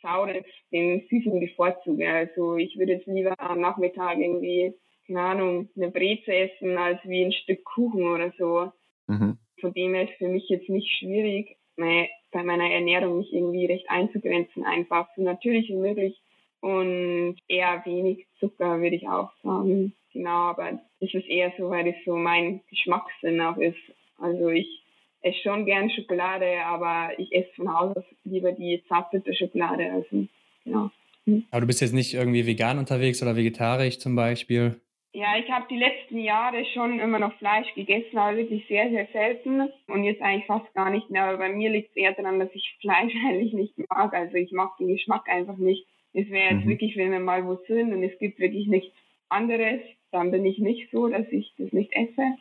saures 0.00 0.44
den 0.72 1.06
süßen 1.08 1.38
bevorzuge. 1.38 2.08
Also 2.08 2.56
ich 2.56 2.76
würde 2.78 2.92
jetzt 2.92 3.06
lieber 3.06 3.34
am 3.38 3.60
Nachmittag 3.60 4.18
irgendwie, 4.18 4.74
keine 5.06 5.20
Ahnung, 5.20 5.68
eine 5.76 5.90
Breze 5.90 6.34
essen, 6.34 6.76
als 6.76 6.98
wie 7.04 7.24
ein 7.24 7.32
Stück 7.32 7.64
Kuchen 7.64 8.04
oder 8.04 8.32
so. 8.38 8.72
Mhm. 9.06 9.38
Von 9.60 9.72
dem 9.74 9.94
her 9.94 10.04
ist 10.04 10.18
für 10.18 10.28
mich 10.28 10.48
jetzt 10.48 10.68
nicht 10.68 10.90
schwierig 10.98 11.56
bei 11.76 12.42
meiner 12.42 12.70
Ernährung 12.70 13.18
mich 13.18 13.32
irgendwie 13.32 13.66
recht 13.66 13.88
einzugrenzen, 13.88 14.64
einfach 14.64 15.08
so 15.16 15.22
natürlich 15.22 15.68
wie 15.68 15.76
möglich 15.76 16.20
und 16.60 17.36
eher 17.48 17.82
wenig 17.84 18.26
Zucker, 18.38 18.80
würde 18.80 18.96
ich 18.96 19.08
auch 19.08 19.30
sagen. 19.42 19.94
Genau, 20.12 20.30
aber 20.30 20.80
das 21.00 21.14
ist 21.14 21.28
eher 21.28 21.52
so, 21.56 21.70
weil 21.70 21.84
das 21.84 22.04
so 22.04 22.16
mein 22.16 22.60
Geschmackssinn 22.68 23.40
auch 23.40 23.56
ist. 23.56 23.78
Also 24.18 24.48
ich 24.48 24.81
esse 25.22 25.38
schon 25.42 25.64
gern 25.64 25.90
Schokolade, 25.90 26.64
aber 26.64 27.10
ich 27.18 27.32
esse 27.32 27.52
von 27.56 27.72
Hause 27.72 27.98
aus 27.98 28.04
lieber 28.24 28.52
die 28.52 28.82
Zartbitterschokolade. 28.88 29.92
Also, 29.92 30.26
ja. 30.64 30.90
Hm. 31.26 31.44
Aber 31.50 31.60
du 31.62 31.66
bist 31.66 31.80
jetzt 31.80 31.94
nicht 31.94 32.14
irgendwie 32.14 32.46
vegan 32.46 32.78
unterwegs 32.78 33.22
oder 33.22 33.36
vegetarisch 33.36 33.98
zum 33.98 34.16
Beispiel? 34.16 34.80
Ja, 35.14 35.36
ich 35.38 35.50
habe 35.50 35.66
die 35.68 35.76
letzten 35.76 36.18
Jahre 36.18 36.64
schon 36.72 36.98
immer 36.98 37.18
noch 37.18 37.34
Fleisch 37.34 37.72
gegessen, 37.74 38.16
aber 38.16 38.38
wirklich 38.38 38.66
sehr, 38.66 38.88
sehr 38.88 39.06
selten. 39.12 39.68
Und 39.86 40.04
jetzt 40.04 40.22
eigentlich 40.22 40.46
fast 40.46 40.72
gar 40.74 40.90
nicht 40.90 41.10
mehr. 41.10 41.24
Aber 41.24 41.38
bei 41.38 41.50
mir 41.50 41.68
liegt 41.68 41.90
es 41.90 41.96
eher 41.96 42.14
daran, 42.14 42.38
dass 42.38 42.48
ich 42.54 42.76
Fleisch 42.80 43.12
eigentlich 43.26 43.52
nicht 43.52 43.74
mag. 43.90 44.14
Also 44.14 44.36
ich 44.36 44.52
mag 44.52 44.76
den 44.78 44.88
Geschmack 44.88 45.28
einfach 45.28 45.56
nicht. 45.56 45.86
Es 46.14 46.28
wäre 46.30 46.54
jetzt 46.54 46.64
mhm. 46.64 46.70
wirklich, 46.70 46.96
wenn 46.96 47.12
wir 47.12 47.20
mal 47.20 47.46
wo 47.46 47.58
sind 47.66 47.92
und 47.92 48.02
es 48.02 48.18
gibt 48.18 48.38
wirklich 48.38 48.66
nichts 48.66 48.94
anderes, 49.28 49.80
dann 50.10 50.30
bin 50.30 50.44
ich 50.44 50.58
nicht 50.58 50.90
so, 50.90 51.08
dass 51.08 51.26
ich 51.30 51.52
das 51.58 51.72
nicht 51.72 51.92
esse. 51.92 52.36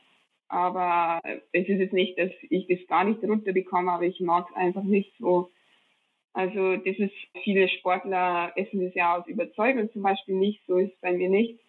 Aber 0.52 1.22
es 1.24 1.68
ist 1.68 1.80
jetzt 1.80 1.93
nicht, 1.93 2.20
dass 2.20 2.32
ich 2.49 2.68
das 2.68 2.86
gar 2.88 3.04
nicht 3.04 3.24
runterbekomme, 3.24 3.91
aber 3.91 4.04
ich 4.04 4.20
mag 4.20 4.47
es 4.49 4.56
einfach 4.56 4.84
nicht 4.84 5.14
so. 5.18 5.49
Also 6.34 6.78
das 6.78 6.97
ist, 6.97 7.14
viele 7.43 7.68
Sportler 7.70 8.52
essen 8.56 8.84
das 8.84 8.93
ja 8.93 9.18
aus 9.18 9.28
Überzeugung 9.28 9.91
zum 9.91 10.02
Beispiel 10.02 10.36
nicht, 10.36 10.62
so 10.68 10.78
ist 10.78 10.93
es 10.93 10.99
bei 11.02 11.12
mir 11.12 11.30
nicht 11.30 11.60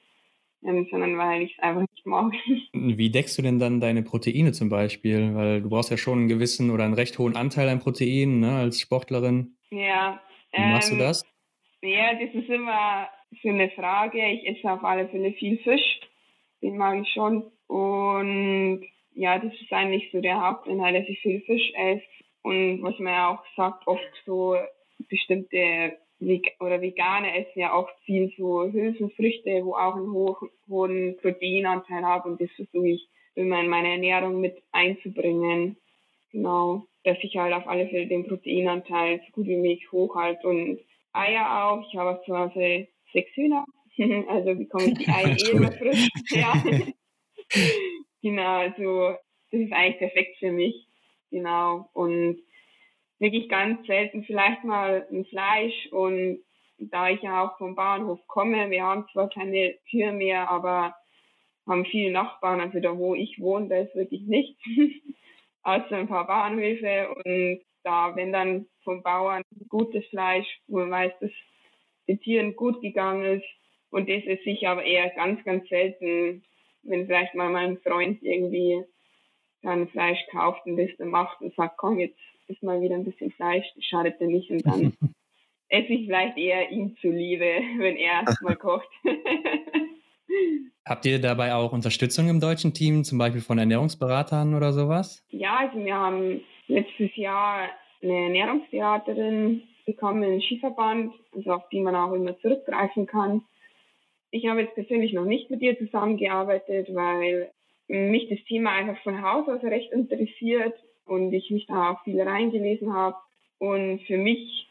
ähm, 0.65 0.87
sondern 0.91 1.19
weil 1.19 1.43
ich 1.43 1.53
es 1.53 1.59
einfach 1.63 1.83
nicht 1.83 2.07
mag. 2.07 2.33
Wie 2.73 3.11
deckst 3.11 3.37
du 3.39 3.43
denn 3.43 3.59
dann 3.59 3.81
deine 3.81 4.03
Proteine 4.03 4.53
zum 4.53 4.69
Beispiel? 4.69 5.35
Weil 5.35 5.63
du 5.63 5.69
brauchst 5.69 5.91
ja 5.91 5.97
schon 5.97 6.21
einen 6.21 6.29
gewissen 6.29 6.71
oder 6.71 6.85
einen 6.85 6.95
recht 6.95 7.19
hohen 7.19 7.37
Anteil 7.37 7.69
an 7.69 7.81
Proteinen 7.81 8.41
ne, 8.41 8.57
als 8.57 8.81
Sportlerin. 8.81 9.57
Ja. 9.71 10.21
Wie 10.53 10.61
machst 10.61 10.91
du 10.91 10.95
ähm, 10.95 11.01
das? 11.01 11.25
Ja, 11.83 12.15
das 12.15 12.35
ist 12.35 12.49
immer 12.49 13.09
so 13.43 13.49
eine 13.49 13.71
Frage. 13.71 14.19
Ich 14.29 14.47
esse 14.47 14.71
auf 14.71 14.85
alle 14.85 15.09
Fälle 15.09 15.33
viel 15.33 15.59
Fisch. 15.59 16.01
Den 16.61 16.77
mag 16.77 17.01
ich 17.03 17.13
schon. 17.13 17.51
Und 17.73 18.85
ja, 19.15 19.39
das 19.39 19.51
ist 19.55 19.73
eigentlich 19.73 20.11
so 20.13 20.21
der 20.21 20.47
Hauptinhalt, 20.47 20.95
dass 20.95 21.09
ich 21.09 21.21
viel 21.21 21.41
Fisch 21.41 21.73
esse. 21.75 22.03
Und 22.43 22.83
was 22.83 22.99
man 22.99 23.15
ja 23.15 23.29
auch 23.31 23.43
sagt, 23.57 23.87
oft 23.87 24.13
so 24.27 24.57
bestimmte 25.09 25.97
oder 26.61 26.83
Veganer 26.83 27.35
essen 27.35 27.61
ja 27.61 27.73
auch 27.73 27.89
viel 28.05 28.31
so 28.37 28.71
Hülsenfrüchte, 28.71 29.65
wo 29.65 29.75
auch 29.75 29.97
einen 29.97 30.13
hohen, 30.13 30.51
hohen 30.69 31.17
Proteinanteil 31.17 32.05
haben 32.05 32.33
und 32.33 32.41
das 32.41 32.51
versuche 32.55 32.91
ich 32.91 33.09
immer 33.35 33.61
in 33.61 33.69
meine 33.69 33.93
Ernährung 33.93 34.41
mit 34.41 34.63
einzubringen. 34.71 35.77
Genau, 36.31 36.85
dass 37.05 37.17
ich 37.23 37.37
halt 37.37 37.55
auf 37.55 37.67
alle 37.67 37.89
Fälle 37.89 38.07
den 38.07 38.29
Proteinanteil 38.29 39.21
so 39.27 39.33
gut 39.33 39.47
wie 39.47 39.57
möglich 39.57 39.91
hochhalte 39.91 40.47
und 40.47 40.79
Eier 41.13 41.65
auch. 41.65 41.85
Ich 41.89 41.99
habe 41.99 42.23
zu 42.25 42.39
Hause 42.39 42.87
sechs 43.13 43.35
Hühner, 43.35 43.65
also 44.29 44.55
bekomme 44.55 44.93
ich 44.93 44.99
die 44.99 45.09
Eier 45.09 45.37
eh 45.37 45.51
immer 45.51 45.73
frisch. 45.73 46.09
Ja. 46.31 46.53
genau, 48.23 48.59
also 48.59 49.17
das 49.51 49.61
ist 49.61 49.73
eigentlich 49.73 49.99
perfekt 49.99 50.39
für 50.39 50.53
mich. 50.53 50.87
Genau, 51.31 51.89
und 51.95 52.43
wirklich 53.19 53.49
ganz 53.49 53.87
selten 53.87 54.25
vielleicht 54.25 54.65
mal 54.65 55.07
ein 55.11 55.25
Fleisch. 55.27 55.89
Und 55.93 56.41
da 56.79 57.09
ich 57.09 57.23
ja 57.23 57.45
auch 57.45 57.57
vom 57.59 57.75
Bauernhof 57.75 58.21
komme, 58.27 58.71
wir 58.71 58.83
haben 58.83 59.07
zwar 59.13 59.29
keine 59.29 59.75
Tür 59.91 60.13
mehr, 60.13 60.51
aber 60.51 60.95
haben 61.67 61.85
viele 61.87 62.11
Nachbarn, 62.11 62.61
also 62.61 62.81
da 62.81 62.97
wo 62.99 63.15
ich 63.15 63.39
wohne, 63.41 63.69
da 63.69 63.79
ist 63.79 63.95
wirklich 63.95 64.23
nichts, 64.23 64.61
außer 65.63 65.97
ein 65.97 66.09
paar 66.09 66.27
Bauernhöfe. 66.27 67.15
Und 67.25 67.61
da, 67.85 68.15
wenn 68.17 68.33
dann 68.33 68.67
vom 68.85 69.03
Bauern 69.03 69.43
gutes 69.69 70.05
Fleisch, 70.07 70.47
wo 70.67 70.79
man 70.79 70.91
weiß, 70.91 71.13
dass 71.21 71.31
den 72.09 72.21
Tieren 72.21 72.57
gut 72.57 72.81
gegangen 72.81 73.41
ist. 73.41 73.47
Und 73.91 74.09
das 74.09 74.25
ist 74.25 74.45
sicher 74.45 74.71
aber 74.71 74.85
eher 74.85 75.11
ganz, 75.11 75.43
ganz 75.45 75.69
selten, 75.69 76.43
wenn 76.83 77.07
vielleicht 77.07 77.35
mal 77.35 77.51
mein 77.51 77.79
Freund 77.79 78.23
irgendwie 78.23 78.83
dann 79.63 79.89
Fleisch 79.89 80.19
kauft 80.31 80.67
und 80.67 80.77
das 80.77 80.91
dann 80.99 81.09
macht 81.09 81.41
und 81.41 81.55
sagt, 81.55 81.77
komm, 81.77 81.99
jetzt 81.99 82.19
ist 82.49 82.63
mal 82.63 82.81
wieder 82.81 82.97
ein 82.97 83.05
bisschen 83.05 83.31
Fleisch, 83.33 83.67
das 83.75 83.85
schadet 83.85 84.21
ja 84.21 84.27
nicht 84.27 84.51
und 84.51 84.67
dann 84.67 84.93
esse 85.69 85.93
ich 85.93 86.07
vielleicht 86.07 86.37
eher 86.37 86.71
ihm 86.71 86.97
zuliebe, 87.01 87.45
wenn 87.79 87.97
er 87.97 88.25
mal 88.43 88.57
kocht. 88.57 88.89
Habt 90.85 91.07
ihr 91.07 91.21
dabei 91.21 91.55
auch 91.55 91.73
Unterstützung 91.73 92.29
im 92.29 92.41
deutschen 92.41 92.75
Team, 92.75 93.05
zum 93.05 93.19
Beispiel 93.19 93.41
von 93.41 93.59
Ernährungsberatern 93.59 94.55
oder 94.55 94.73
sowas? 94.73 95.25
Ja, 95.31 95.59
also 95.59 95.85
wir 95.85 95.95
haben 95.95 96.41
letztes 96.67 97.15
Jahr 97.15 97.69
eine 98.03 98.25
Ernährungsberaterin 98.25 99.63
bekommen 99.87 100.23
im 100.25 100.41
Skiverband, 100.41 101.15
also 101.35 101.53
auf 101.53 101.69
die 101.71 101.81
man 101.81 101.95
auch 101.95 102.13
immer 102.13 102.39
zurückgreifen 102.41 103.07
kann. 103.07 103.43
Ich 104.35 104.47
habe 104.47 104.63
jetzt 104.63 104.75
persönlich 104.75 105.13
noch 105.13 105.27
nicht 105.27 105.51
mit 105.51 105.61
ihr 105.61 105.79
zusammengearbeitet, 105.79 106.95
weil 106.95 107.53
mich 107.87 108.31
das 108.31 108.43
Thema 108.49 108.71
einfach 108.73 108.97
von 109.03 109.21
Haus 109.21 109.47
aus 109.47 109.63
recht 109.63 109.93
interessiert 109.93 110.75
und 111.05 111.35
ich 111.35 111.51
mich 111.51 111.67
da 111.67 111.93
auch 111.93 112.03
viel 112.03 112.19
reingelesen 112.19 112.95
habe 112.95 113.17
und 113.59 114.01
für 114.07 114.17
mich 114.17 114.67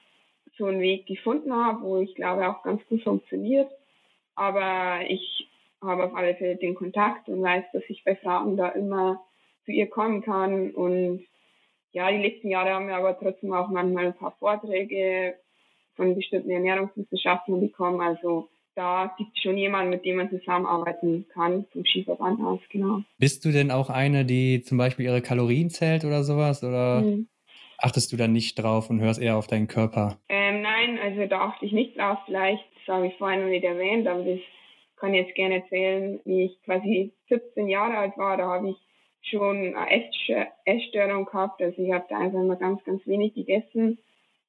so 0.58 0.66
einen 0.66 0.82
Weg 0.82 1.06
gefunden 1.06 1.54
habe, 1.54 1.84
wo 1.84 2.00
ich 2.00 2.16
glaube 2.16 2.50
auch 2.50 2.64
ganz 2.64 2.84
gut 2.88 3.04
funktioniert. 3.04 3.70
Aber 4.34 5.02
ich 5.08 5.48
habe 5.80 6.06
auf 6.06 6.16
alle 6.16 6.34
Fälle 6.34 6.56
den 6.56 6.74
Kontakt 6.74 7.30
und 7.30 7.44
weiß, 7.44 7.66
dass 7.72 7.84
ich 7.88 8.04
bei 8.04 8.16
Fragen 8.16 8.58
da 8.58 8.70
immer 8.70 9.24
zu 9.66 9.72
ihr 9.72 9.88
kommen 9.88 10.24
kann. 10.24 10.72
Und 10.72 11.24
ja, 11.92 12.10
die 12.10 12.18
letzten 12.18 12.50
Jahre 12.50 12.72
haben 12.72 12.88
wir 12.88 12.96
aber 12.96 13.20
trotzdem 13.20 13.54
auch 13.54 13.70
manchmal 13.70 14.08
ein 14.08 14.18
paar 14.18 14.36
Vorträge 14.40 15.36
von 15.96 16.16
bestimmten 16.16 16.50
Ernährungswissenschaften 16.50 17.60
bekommen. 17.60 18.02
Also 18.02 18.50
da 18.76 19.14
gibt 19.18 19.32
es 19.36 19.44
schon 19.44 19.58
jemanden, 19.58 19.90
mit 19.90 20.06
dem 20.06 20.18
man 20.18 20.30
zusammenarbeiten 20.30 21.26
kann, 21.34 21.66
vom 21.72 21.86
Skiverband 21.86 22.42
aus, 22.42 22.60
genau. 22.70 23.02
Bist 23.18 23.44
du 23.46 23.52
denn 23.52 23.72
auch 23.72 23.90
eine, 23.90 24.26
die 24.26 24.62
zum 24.62 24.78
Beispiel 24.78 25.06
ihre 25.06 25.22
Kalorien 25.22 25.70
zählt 25.70 26.06
oder 26.06 26.24
sowas? 26.24 26.64
Oder 26.64 27.02
mhm. 27.02 27.28
achtest 27.78 28.12
du 28.12 28.18
da 28.18 28.28
nicht 28.28 28.56
drauf 28.56 28.90
und 28.90 29.02
hörst 29.02 29.22
eher 29.22 29.38
auf 29.38 29.48
deinen 29.48 29.68
Körper? 29.68 30.18
Ähm, 30.30 30.62
nein, 30.62 30.98
also 31.04 31.26
da 31.28 31.42
achte 31.42 31.66
ich 31.66 31.72
nicht 31.72 31.98
drauf. 31.98 32.20
Vielleicht, 32.26 32.64
das 32.76 32.96
habe 32.96 33.08
ich 33.08 33.16
vorhin 33.18 33.42
noch 33.42 33.50
nicht 33.50 33.66
erwähnt, 33.66 34.08
aber 34.08 34.24
das 34.24 34.40
kann 34.96 35.14
ich 35.14 35.26
jetzt 35.26 35.36
gerne 35.36 35.56
erzählen, 35.64 36.20
wie 36.26 36.44
ich 36.44 36.62
quasi 36.64 37.12
17 37.30 37.68
Jahre 37.68 37.98
alt 37.98 38.18
war, 38.18 38.38
da 38.38 38.48
habe 38.48 38.70
ich 38.70 38.78
schon 39.22 39.76
eine 39.76 40.06
Essstörung 40.66 41.26
gehabt. 41.26 41.62
Also 41.62 41.82
ich 41.82 41.92
habe 41.92 42.06
da 42.10 42.20
einfach 42.20 42.40
immer 42.40 42.56
ganz, 42.56 42.84
ganz 42.84 43.06
wenig 43.06 43.34
gegessen. 43.34 44.00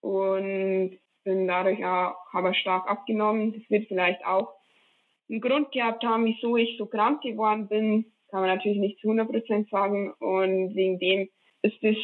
Und 0.01 0.99
bin 1.25 1.47
dadurch 1.47 1.85
auch 1.85 2.15
aber 2.33 2.55
stark 2.55 2.89
abgenommen. 2.89 3.53
Das 3.53 3.71
wird 3.71 3.89
vielleicht 3.89 4.25
auch 4.25 4.55
einen 5.29 5.41
Grund 5.41 5.73
gehabt 5.73 6.05
haben, 6.05 6.25
wieso 6.27 6.57
ich 6.57 6.77
so 6.79 6.87
krank 6.87 7.23
geworden 7.23 7.69
bin. 7.69 8.07
Kann 8.31 8.41
man 8.41 8.55
natürlich 8.55 8.79
nicht 8.79 8.99
zu 9.01 9.09
100 9.09 9.29
Prozent 9.29 9.71
sagen. 9.71 10.13
Und 10.19 10.75
wegen 10.75 10.99
dem 10.99 11.29
ist 11.63 11.83
es 11.83 11.97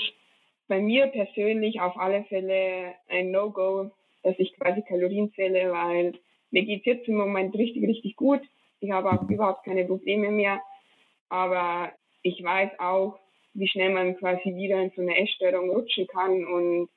bei 0.68 0.80
mir 0.80 1.06
persönlich 1.08 1.80
auf 1.80 1.96
alle 1.98 2.24
Fälle 2.24 2.94
ein 3.08 3.30
No-Go, 3.30 3.90
dass 4.22 4.38
ich 4.38 4.54
quasi 4.54 4.82
Kalorien 4.82 5.32
zähle, 5.34 5.72
weil 5.72 6.12
mir 6.50 6.64
geht 6.64 6.80
es 6.80 6.86
jetzt 6.86 7.08
im 7.08 7.16
Moment 7.16 7.54
richtig, 7.54 7.86
richtig 7.86 8.16
gut. 8.16 8.40
Ich 8.80 8.90
habe 8.90 9.10
auch 9.10 9.28
überhaupt 9.28 9.64
keine 9.64 9.84
Probleme 9.84 10.30
mehr. 10.30 10.60
Aber 11.28 11.92
ich 12.22 12.42
weiß 12.42 12.78
auch, 12.78 13.18
wie 13.54 13.68
schnell 13.68 13.90
man 13.90 14.16
quasi 14.16 14.54
wieder 14.54 14.80
in 14.80 14.92
so 14.94 15.02
eine 15.02 15.18
Essstörung 15.18 15.70
rutschen 15.70 16.06
kann 16.06 16.44
und 16.44 16.88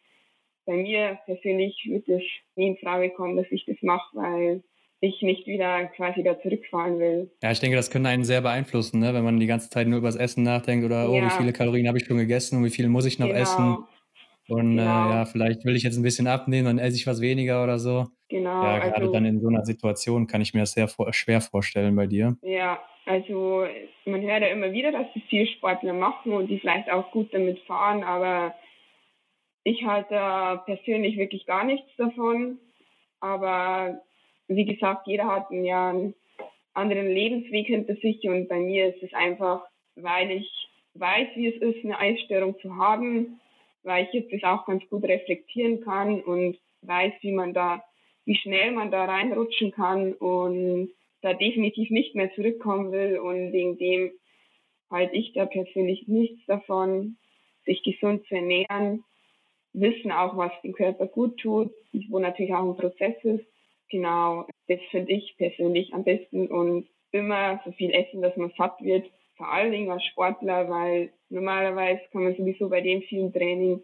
bei 0.65 0.73
mir 0.73 1.19
persönlich 1.25 1.75
wird 1.89 2.07
es 2.07 2.23
nie 2.55 2.67
in 2.67 2.77
Frage 2.77 3.09
kommen, 3.11 3.37
dass 3.37 3.51
ich 3.51 3.65
das 3.65 3.77
mache, 3.81 4.15
weil 4.15 4.63
ich 5.01 5.21
nicht 5.21 5.47
wieder 5.47 5.85
quasi 5.87 6.23
da 6.23 6.39
zurückfahren 6.39 6.99
will. 6.99 7.31
Ja, 7.41 7.51
ich 7.51 7.59
denke, 7.59 7.75
das 7.75 7.89
könnte 7.89 8.09
einen 8.09 8.23
sehr 8.23 8.41
beeinflussen, 8.41 8.99
ne? 8.99 9.13
wenn 9.13 9.23
man 9.23 9.39
die 9.39 9.47
ganze 9.47 9.69
Zeit 9.69 9.87
nur 9.87 9.97
über 9.97 10.07
das 10.07 10.15
Essen 10.15 10.43
nachdenkt 10.43 10.85
oder, 10.85 11.09
oh, 11.09 11.15
ja. 11.15 11.25
wie 11.25 11.29
viele 11.31 11.53
Kalorien 11.53 11.87
habe 11.87 11.97
ich 11.97 12.05
schon 12.05 12.17
gegessen 12.17 12.57
und 12.57 12.65
wie 12.65 12.69
viel 12.69 12.87
muss 12.87 13.05
ich 13.05 13.17
noch 13.17 13.27
genau. 13.27 13.39
essen. 13.39 13.77
Und 14.47 14.73
äh, 14.73 14.81
genau. 14.81 15.09
äh, 15.09 15.13
ja, 15.13 15.25
vielleicht 15.25 15.65
will 15.65 15.75
ich 15.75 15.83
jetzt 15.83 15.97
ein 15.97 16.03
bisschen 16.03 16.27
abnehmen, 16.27 16.65
dann 16.65 16.79
esse 16.79 16.97
ich 16.97 17.07
was 17.07 17.19
weniger 17.19 17.63
oder 17.63 17.79
so. 17.79 18.07
Genau. 18.29 18.63
Ja, 18.63 18.79
gerade 18.79 18.95
also, 18.95 19.11
dann 19.11 19.25
in 19.25 19.41
so 19.41 19.47
einer 19.47 19.65
Situation 19.65 20.27
kann 20.27 20.41
ich 20.41 20.53
mir 20.53 20.61
das 20.61 20.73
sehr 20.73 20.87
vor 20.87 21.11
schwer 21.13 21.41
vorstellen 21.41 21.95
bei 21.95 22.05
dir. 22.05 22.37
Ja, 22.43 22.79
also 23.05 23.65
man 24.05 24.21
hört 24.21 24.41
ja 24.41 24.47
immer 24.47 24.71
wieder, 24.71 24.91
dass 24.91 25.07
die 25.15 25.21
viel 25.21 25.47
Sportler 25.47 25.93
machen 25.93 26.31
und 26.31 26.47
die 26.47 26.59
vielleicht 26.59 26.91
auch 26.91 27.11
gut 27.11 27.33
damit 27.33 27.59
fahren, 27.61 28.03
aber 28.03 28.53
ich 29.63 29.83
halte 29.85 30.61
persönlich 30.65 31.17
wirklich 31.17 31.45
gar 31.45 31.63
nichts 31.63 31.89
davon. 31.97 32.59
Aber 33.19 34.01
wie 34.47 34.65
gesagt, 34.65 35.07
jeder 35.07 35.27
hat 35.27 35.51
einen, 35.51 35.65
ja, 35.65 35.89
einen 35.89 36.15
anderen 36.73 37.07
Lebensweg 37.07 37.67
hinter 37.67 37.95
sich. 37.95 38.23
Und 38.23 38.47
bei 38.47 38.59
mir 38.59 38.93
ist 38.93 39.03
es 39.03 39.13
einfach, 39.13 39.63
weil 39.95 40.31
ich 40.31 40.49
weiß, 40.95 41.29
wie 41.35 41.47
es 41.47 41.61
ist, 41.61 41.85
eine 41.85 41.99
Eisstörung 41.99 42.59
zu 42.59 42.75
haben, 42.75 43.39
weil 43.83 44.05
ich 44.05 44.13
jetzt 44.13 44.33
das 44.33 44.43
auch 44.43 44.65
ganz 44.65 44.87
gut 44.89 45.03
reflektieren 45.03 45.81
kann 45.81 46.21
und 46.21 46.57
weiß, 46.81 47.13
wie 47.21 47.31
man 47.31 47.53
da, 47.53 47.83
wie 48.25 48.35
schnell 48.35 48.71
man 48.71 48.91
da 48.91 49.05
reinrutschen 49.05 49.71
kann 49.71 50.13
und 50.13 50.91
da 51.21 51.33
definitiv 51.33 51.91
nicht 51.91 52.15
mehr 52.15 52.33
zurückkommen 52.33 52.91
will. 52.91 53.19
Und 53.19 53.53
wegen 53.53 53.77
dem 53.77 54.11
halte 54.89 55.15
ich 55.15 55.33
da 55.33 55.45
persönlich 55.45 56.07
nichts 56.07 56.43
davon, 56.47 57.17
sich 57.65 57.83
gesund 57.83 58.25
zu 58.25 58.35
ernähren 58.35 59.03
wissen 59.73 60.11
auch, 60.11 60.37
was 60.37 60.51
dem 60.63 60.73
Körper 60.73 61.07
gut 61.07 61.37
tut, 61.39 61.71
wo 62.09 62.19
natürlich 62.19 62.53
auch 62.53 62.63
ein 62.63 62.77
Prozess 62.77 63.15
ist. 63.23 63.45
Genau, 63.89 64.45
das 64.67 64.79
finde 64.89 65.11
ich 65.11 65.35
persönlich 65.37 65.93
am 65.93 66.03
besten 66.03 66.47
und 66.47 66.87
immer 67.11 67.61
so 67.65 67.71
viel 67.73 67.91
essen, 67.91 68.21
dass 68.21 68.35
man 68.37 68.53
satt 68.57 68.81
wird. 68.81 69.09
Vor 69.35 69.51
allen 69.51 69.71
Dingen 69.71 69.91
als 69.91 70.05
Sportler, 70.05 70.69
weil 70.69 71.11
normalerweise 71.29 72.01
kann 72.11 72.23
man 72.23 72.35
sowieso 72.35 72.69
bei 72.69 72.81
dem 72.81 73.01
vielen 73.01 73.33
Training 73.33 73.81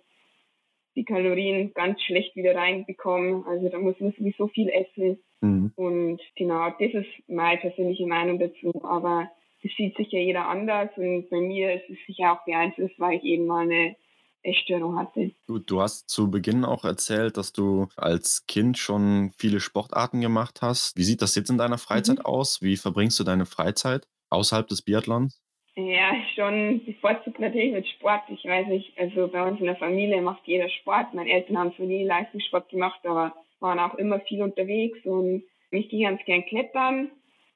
die 0.95 1.05
Kalorien 1.05 1.73
ganz 1.73 2.01
schlecht 2.01 2.35
wieder 2.35 2.55
reinbekommen. 2.55 3.45
Also 3.45 3.69
da 3.69 3.77
muss 3.77 3.99
man 3.99 4.13
sowieso 4.13 4.47
viel 4.47 4.69
essen. 4.69 5.19
Mhm. 5.41 5.71
Und 5.75 6.21
genau, 6.35 6.69
das 6.79 6.93
ist 6.93 7.29
meine 7.29 7.59
persönliche 7.59 8.07
Meinung 8.07 8.39
dazu. 8.39 8.71
Aber 8.83 9.29
das 9.63 9.71
sieht 9.75 9.95
sicher 9.97 10.19
jeder 10.19 10.47
anders 10.47 10.89
und 10.97 11.29
bei 11.29 11.39
mir 11.39 11.73
ist 11.73 11.89
es 11.89 11.97
sicher 12.05 12.33
auch 12.33 12.45
beeinflusst, 12.45 12.99
weil 12.99 13.17
ich 13.17 13.23
eben 13.23 13.45
mal 13.45 13.63
eine 13.63 13.95
Essstörung 14.43 14.97
hatte. 14.97 15.31
Du, 15.45 15.59
du 15.59 15.81
hast 15.81 16.09
zu 16.09 16.31
Beginn 16.31 16.65
auch 16.65 16.85
erzählt, 16.85 17.37
dass 17.37 17.53
du 17.53 17.87
als 17.95 18.45
Kind 18.47 18.77
schon 18.77 19.31
viele 19.37 19.59
Sportarten 19.59 20.21
gemacht 20.21 20.61
hast. 20.61 20.97
Wie 20.97 21.03
sieht 21.03 21.21
das 21.21 21.35
jetzt 21.35 21.49
in 21.49 21.57
deiner 21.57 21.77
Freizeit 21.77 22.19
mhm. 22.19 22.25
aus? 22.25 22.61
Wie 22.61 22.77
verbringst 22.77 23.19
du 23.19 23.23
deine 23.23 23.45
Freizeit 23.45 24.07
außerhalb 24.29 24.67
des 24.67 24.81
Biathlons? 24.81 25.41
Ja, 25.75 26.11
schon 26.33 26.83
bevorzugt 26.85 27.39
natürlich 27.39 27.71
mit 27.71 27.87
Sport. 27.87 28.23
Ich 28.29 28.43
weiß 28.43 28.67
nicht, 28.67 28.97
also 28.97 29.27
bei 29.27 29.43
uns 29.47 29.59
in 29.59 29.67
der 29.67 29.75
Familie 29.75 30.21
macht 30.23 30.41
jeder 30.45 30.69
Sport. 30.69 31.13
Meine 31.13 31.29
Eltern 31.29 31.57
haben 31.57 31.75
zwar 31.75 31.85
nie 31.85 32.03
Leistungssport 32.03 32.69
gemacht, 32.69 32.99
aber 33.03 33.35
waren 33.59 33.79
auch 33.79 33.93
immer 33.95 34.19
viel 34.21 34.41
unterwegs 34.41 34.97
und 35.05 35.43
ich 35.69 35.89
gehe 35.89 36.07
ganz 36.07 36.23
gern 36.25 36.45
klettern. 36.45 37.11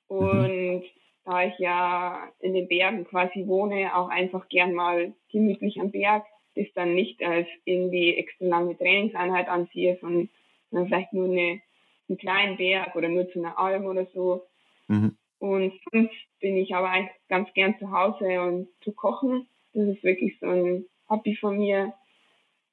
Mhm. 0.10 0.18
Und 0.18 0.76
mhm. 0.76 0.84
da 1.26 1.44
ich 1.46 1.58
ja 1.58 2.30
in 2.40 2.54
den 2.54 2.68
Bergen 2.68 3.06
quasi 3.06 3.48
wohne, 3.48 3.96
auch 3.96 4.10
einfach 4.10 4.48
gern 4.50 4.74
mal 4.74 5.14
gemütlich 5.32 5.80
am 5.80 5.90
Berg, 5.90 6.24
das 6.56 6.68
dann 6.76 6.96
nicht 6.96 7.24
als 7.24 7.48
irgendwie 7.66 8.16
extra 8.16 8.46
lange 8.46 8.78
Trainingseinheit 8.78 9.48
ansehe, 9.48 9.98
sondern 10.02 10.30
vielleicht 10.72 11.14
nur 11.14 11.26
eine, 11.26 11.62
einen 12.10 12.18
kleinen 12.18 12.58
Berg 12.58 12.96
oder 12.96 13.10
nur 13.10 13.30
zu 13.30 13.40
einer 13.40 13.58
Alm 13.58 13.86
oder 13.86 14.06
so. 14.14 14.46
Mhm. 14.88 15.18
Und 15.40 15.74
sonst 15.92 16.14
bin 16.40 16.58
ich 16.58 16.76
aber 16.76 16.90
eigentlich 16.90 17.16
ganz 17.28 17.52
gern 17.54 17.78
zu 17.80 17.92
Hause 17.92 18.42
und 18.42 18.68
zu 18.82 18.92
kochen. 18.92 19.48
Das 19.74 19.88
ist 19.88 20.04
wirklich 20.04 20.38
so 20.40 20.48
ein 20.48 20.86
Hobby 21.10 21.36
von 21.36 21.58
mir. 21.58 21.94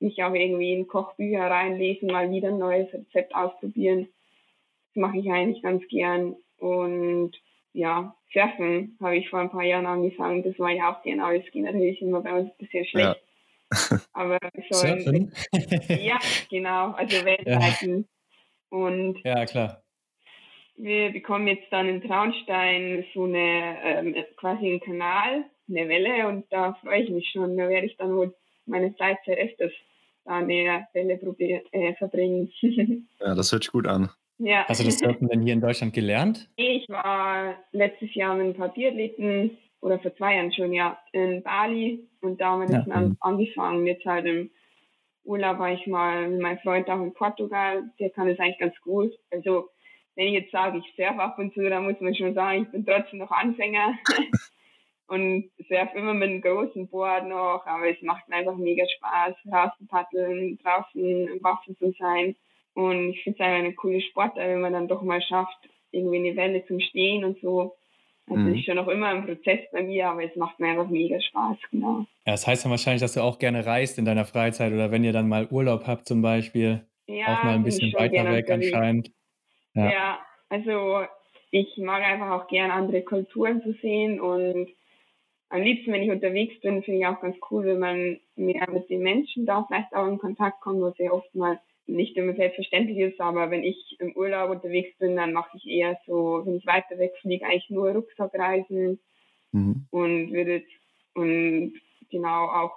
Mich 0.01 0.23
auch 0.23 0.35
irgendwie 0.35 0.75
in 0.75 0.87
Kochbücher 0.87 1.51
reinlesen, 1.51 2.09
mal 2.09 2.31
wieder 2.31 2.49
ein 2.49 2.59
neues 2.59 2.93
Rezept 2.93 3.35
ausprobieren. 3.35 4.09
Das 4.89 5.01
mache 5.01 5.19
ich 5.19 5.31
eigentlich 5.31 5.63
ganz 5.63 5.87
gern. 5.89 6.37
Und 6.59 7.33
ja, 7.73 8.15
Surfen 8.33 8.97
habe 9.01 9.17
ich 9.17 9.29
vor 9.29 9.41
ein 9.41 9.51
paar 9.51 9.65
Jahren 9.65 9.87
angefangen. 9.87 10.43
Das 10.43 10.59
war 10.59 10.71
ja 10.71 10.93
auch 10.93 11.03
genau, 11.03 11.33
das 11.33 11.51
geht 11.51 11.63
natürlich 11.65 12.03
immer 12.03 12.21
bei 12.21 12.33
uns 12.33 12.51
ein 12.51 12.59
bisschen 12.59 12.85
schlecht. 12.85 13.07
Ja. 13.07 13.28
Aber 14.13 14.39
schon. 14.73 15.33
ja, 15.89 16.19
genau, 16.51 16.93
also 16.93 17.17
Weltreiten. 17.25 18.09
Ja. 18.71 18.79
Und 18.79 19.19
ja, 19.25 19.47
klar 19.47 19.83
wir 20.79 21.11
bekommen 21.11 21.49
jetzt 21.49 21.71
dann 21.71 21.89
in 21.89 22.03
Traunstein 22.03 23.05
so 23.13 23.25
eine 23.25 23.77
ähm, 23.85 24.15
quasi 24.37 24.67
einen 24.67 24.81
Kanal, 24.81 25.45
eine 25.69 25.89
Welle 25.89 26.29
und 26.29 26.47
da 26.51 26.75
freue 26.75 27.03
ich 27.03 27.11
mich 27.11 27.29
schon. 27.31 27.57
Da 27.57 27.69
werde 27.69 27.87
ich 27.87 27.97
dann 27.97 28.15
wohl 28.15 28.35
meine 28.65 28.93
Freizeit 28.93 29.39
öfters 29.39 29.73
da 30.25 30.33
an 30.39 30.49
der 30.49 30.87
Welle 30.93 31.17
probier, 31.17 31.63
äh, 31.73 31.95
verbringen. 31.95 32.53
ja, 33.21 33.35
das 33.35 33.51
hört 33.51 33.65
sich 33.65 33.73
gut 33.73 33.89
an. 33.89 34.11
Ja. 34.39 34.65
Hast 34.69 34.81
du 34.81 34.85
das 34.85 34.99
Surfen 34.99 35.29
denn 35.33 35.43
hier 35.43 35.53
in 35.53 35.61
Deutschland 35.61 35.93
gelernt? 35.93 36.49
Ich 36.55 36.89
war 36.89 37.57
letztes 37.73 38.15
Jahr 38.15 38.37
mit 38.37 38.47
ein 38.47 38.55
paar 38.55 38.73
Biathleten 38.73 39.59
oder 39.81 39.99
vor 39.99 40.15
zwei 40.17 40.37
Jahren 40.37 40.53
schon, 40.53 40.73
ja, 40.73 40.99
in 41.13 41.43
Bali 41.43 42.09
und 42.21 42.41
da 42.41 42.51
haben 42.51 42.63
wir 42.63 42.69
das 42.69 42.87
ja. 42.87 42.95
dann 42.95 43.17
angefangen. 43.21 43.87
Jetzt 43.87 44.05
halt 44.05 44.27
im 44.27 44.51
Urlaub 45.25 45.59
war 45.59 45.73
ich 45.73 45.87
mal 45.87 46.29
mit 46.29 46.41
meinem 46.41 46.59
Freund 46.59 46.89
auch 46.89 47.01
in 47.01 47.15
Portugal, 47.15 47.85
der 48.01 48.11
kann 48.11 48.29
das 48.29 48.39
eigentlich 48.39 48.59
ganz 48.59 48.81
gut. 48.81 49.13
Also 49.31 49.69
wenn 50.17 50.29
ich 50.29 50.35
jetzt 50.35 50.51
sage, 50.51 50.79
ich 50.79 50.95
surfe 50.97 51.21
ab 51.21 51.39
und 51.39 51.55
zu, 51.55 51.69
dann 51.69 51.85
muss 51.85 52.01
man 52.01 52.15
schon 52.15 52.35
sagen, 52.35 52.63
ich 52.63 52.71
bin 52.71 52.85
trotzdem 52.85 53.21
noch 53.21 53.31
Anfänger 53.31 53.97
und 55.07 55.51
surfe 55.69 55.97
immer 55.97 56.15
mit 56.15 56.29
einem 56.29 56.41
großen 56.41 56.89
Board 56.89 57.29
noch, 57.29 57.65
aber 57.67 57.89
es 57.89 58.03
macht 58.03 58.29
mir 58.29 58.37
einfach 58.37 58.57
mega 58.57 58.85
Spaß, 58.89 59.37
rauszupaddeln, 59.53 60.59
draußen 60.59 61.29
im 61.29 61.45
Wasser 61.45 61.77
zu 61.79 61.93
sein. 61.99 62.35
Und 62.75 63.11
ich 63.11 63.23
finde 63.23 63.39
es 63.39 63.45
einfach 63.45 63.59
eine 63.59 63.75
coole 63.75 64.01
Sportart, 64.01 64.49
wenn 64.49 64.61
man 64.61 64.73
dann 64.73 64.89
doch 64.89 65.03
mal 65.03 65.23
schafft, 65.23 65.69
irgendwie 65.93 66.19
eine 66.19 66.37
Welle 66.37 66.67
zum 66.67 66.81
Stehen 66.81 67.25
und 67.25 67.41
so. 67.41 67.77
Also 68.31 68.43
mhm. 68.43 68.55
ist 68.55 68.65
schon 68.65 68.77
noch 68.77 68.89
immer 68.89 69.09
ein 69.09 69.25
Prozess 69.25 69.61
bei 69.73 69.83
mir, 69.83 70.09
aber 70.09 70.25
es 70.25 70.37
macht 70.37 70.61
mir 70.61 70.69
einfach 70.69 70.89
mega 70.89 71.21
Spaß, 71.21 71.57
genau. 71.71 72.07
Ja, 72.27 72.33
das 72.33 72.47
heißt 72.47 72.65
dann 72.65 72.71
wahrscheinlich, 72.71 73.01
dass 73.01 73.15
du 73.15 73.23
auch 73.23 73.39
gerne 73.39 73.65
reist 73.65 73.99
in 73.99 74.05
deiner 74.05 74.25
Freizeit 74.25 74.73
oder 74.73 74.91
wenn 74.91 75.05
ihr 75.05 75.13
dann 75.13 75.29
mal 75.29 75.49
Urlaub 75.51 75.87
habt 75.87 76.07
zum 76.07 76.21
Beispiel, 76.21 76.85
ja, 77.07 77.27
auch 77.27 77.45
mal 77.45 77.55
ein 77.55 77.65
bisschen 77.65 77.93
weiter 77.95 78.31
weg 78.31 78.51
anscheinend. 78.51 79.11
Ja. 79.75 79.91
ja, 79.91 80.19
also 80.51 81.07
ich 81.51 81.77
mag 81.79 82.03
einfach 82.03 82.31
auch 82.31 82.49
gern 82.49 82.71
andere 82.71 83.03
Kulturen 83.03 83.63
zu 83.63 83.73
sehen 83.81 84.21
und 84.21 84.69
am 85.51 85.63
liebsten, 85.63 85.93
wenn 85.93 86.03
ich 86.03 86.11
unterwegs 86.11 86.61
bin, 86.61 86.83
finde 86.83 87.01
ich 87.01 87.07
auch 87.07 87.21
ganz 87.21 87.37
cool, 87.51 87.65
wenn 87.65 87.79
man 87.79 88.21
mehr 88.37 88.69
mit 88.71 88.91
den 88.91 89.01
Menschen 89.01 89.47
da 89.47 89.65
vielleicht 89.65 89.95
auch 89.95 90.07
in 90.07 90.19
Kontakt 90.19 90.61
kommt, 90.61 90.83
was 90.83 90.99
ja 90.99 91.11
oft 91.11 91.35
mal 91.35 91.59
nicht 91.89 92.17
immer 92.17 92.35
selbstverständlich 92.35 92.99
ist, 92.99 93.21
aber 93.21 93.51
wenn 93.51 93.65
ich 93.65 93.97
im 93.99 94.15
Urlaub 94.15 94.51
unterwegs 94.51 94.97
bin, 94.99 95.17
dann 95.17 95.33
mache 95.33 95.57
ich 95.57 95.67
eher 95.67 95.99
so, 96.07 96.43
wenn 96.45 96.57
ich 96.57 96.67
weiter 96.67 96.99
weg 96.99 97.15
fliege, 97.21 97.47
eigentlich 97.47 97.71
nur 97.71 97.91
Rucksackreisen 97.91 98.99
mhm. 99.53 99.87
und 99.91 100.33
würde 100.33 100.63
und 101.15 101.73
genau 102.11 102.47
auch 102.47 102.73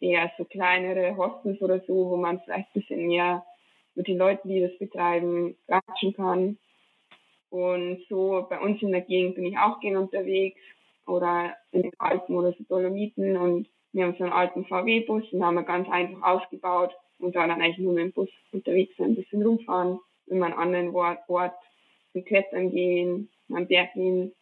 eher 0.00 0.30
so 0.36 0.44
kleinere 0.44 1.16
Hostels 1.16 1.60
oder 1.60 1.80
so, 1.80 2.10
wo 2.10 2.16
man 2.16 2.40
vielleicht 2.40 2.68
ein 2.68 2.80
bisschen 2.80 3.06
mehr 3.06 3.44
mit 3.94 4.08
den 4.08 4.18
Leuten, 4.18 4.48
die 4.48 4.60
das 4.60 4.76
betreiben, 4.78 5.56
quatschen 5.66 6.14
kann. 6.14 6.58
Und 7.50 8.04
so 8.08 8.46
bei 8.48 8.58
uns 8.58 8.82
in 8.82 8.90
der 8.90 9.02
Gegend 9.02 9.36
bin 9.36 9.46
ich 9.46 9.56
auch 9.58 9.78
gerne 9.80 10.00
unterwegs 10.00 10.58
oder 11.06 11.54
in 11.70 11.82
den 11.82 11.92
Alpen 11.98 12.34
oder 12.34 12.52
so 12.52 12.64
Dolomiten 12.64 13.36
und 13.36 13.68
wir 13.92 14.04
haben 14.04 14.16
so 14.18 14.24
einen 14.24 14.32
alten 14.32 14.64
VW-Bus 14.64 15.32
und 15.32 15.44
haben 15.44 15.54
wir 15.54 15.62
ganz 15.62 15.88
einfach 15.88 16.22
ausgebaut 16.22 16.92
und 17.24 17.34
da 17.34 17.46
dann 17.46 17.60
eigentlich 17.60 17.78
nur 17.78 17.94
mit 17.94 18.04
dem 18.04 18.12
Bus 18.12 18.28
unterwegs 18.52 18.96
sein, 18.96 19.10
ein 19.10 19.14
bisschen 19.16 19.42
rumfahren, 19.42 19.98
in 20.26 20.42
einen 20.42 20.54
anderen 20.54 20.94
Ort, 20.94 21.18
Ort 21.28 21.54
zum 22.12 22.24
Klettern 22.24 22.70
gehen, 22.70 23.28
am 23.52 23.66
Berg 23.66 23.94
gehen, 23.94 24.32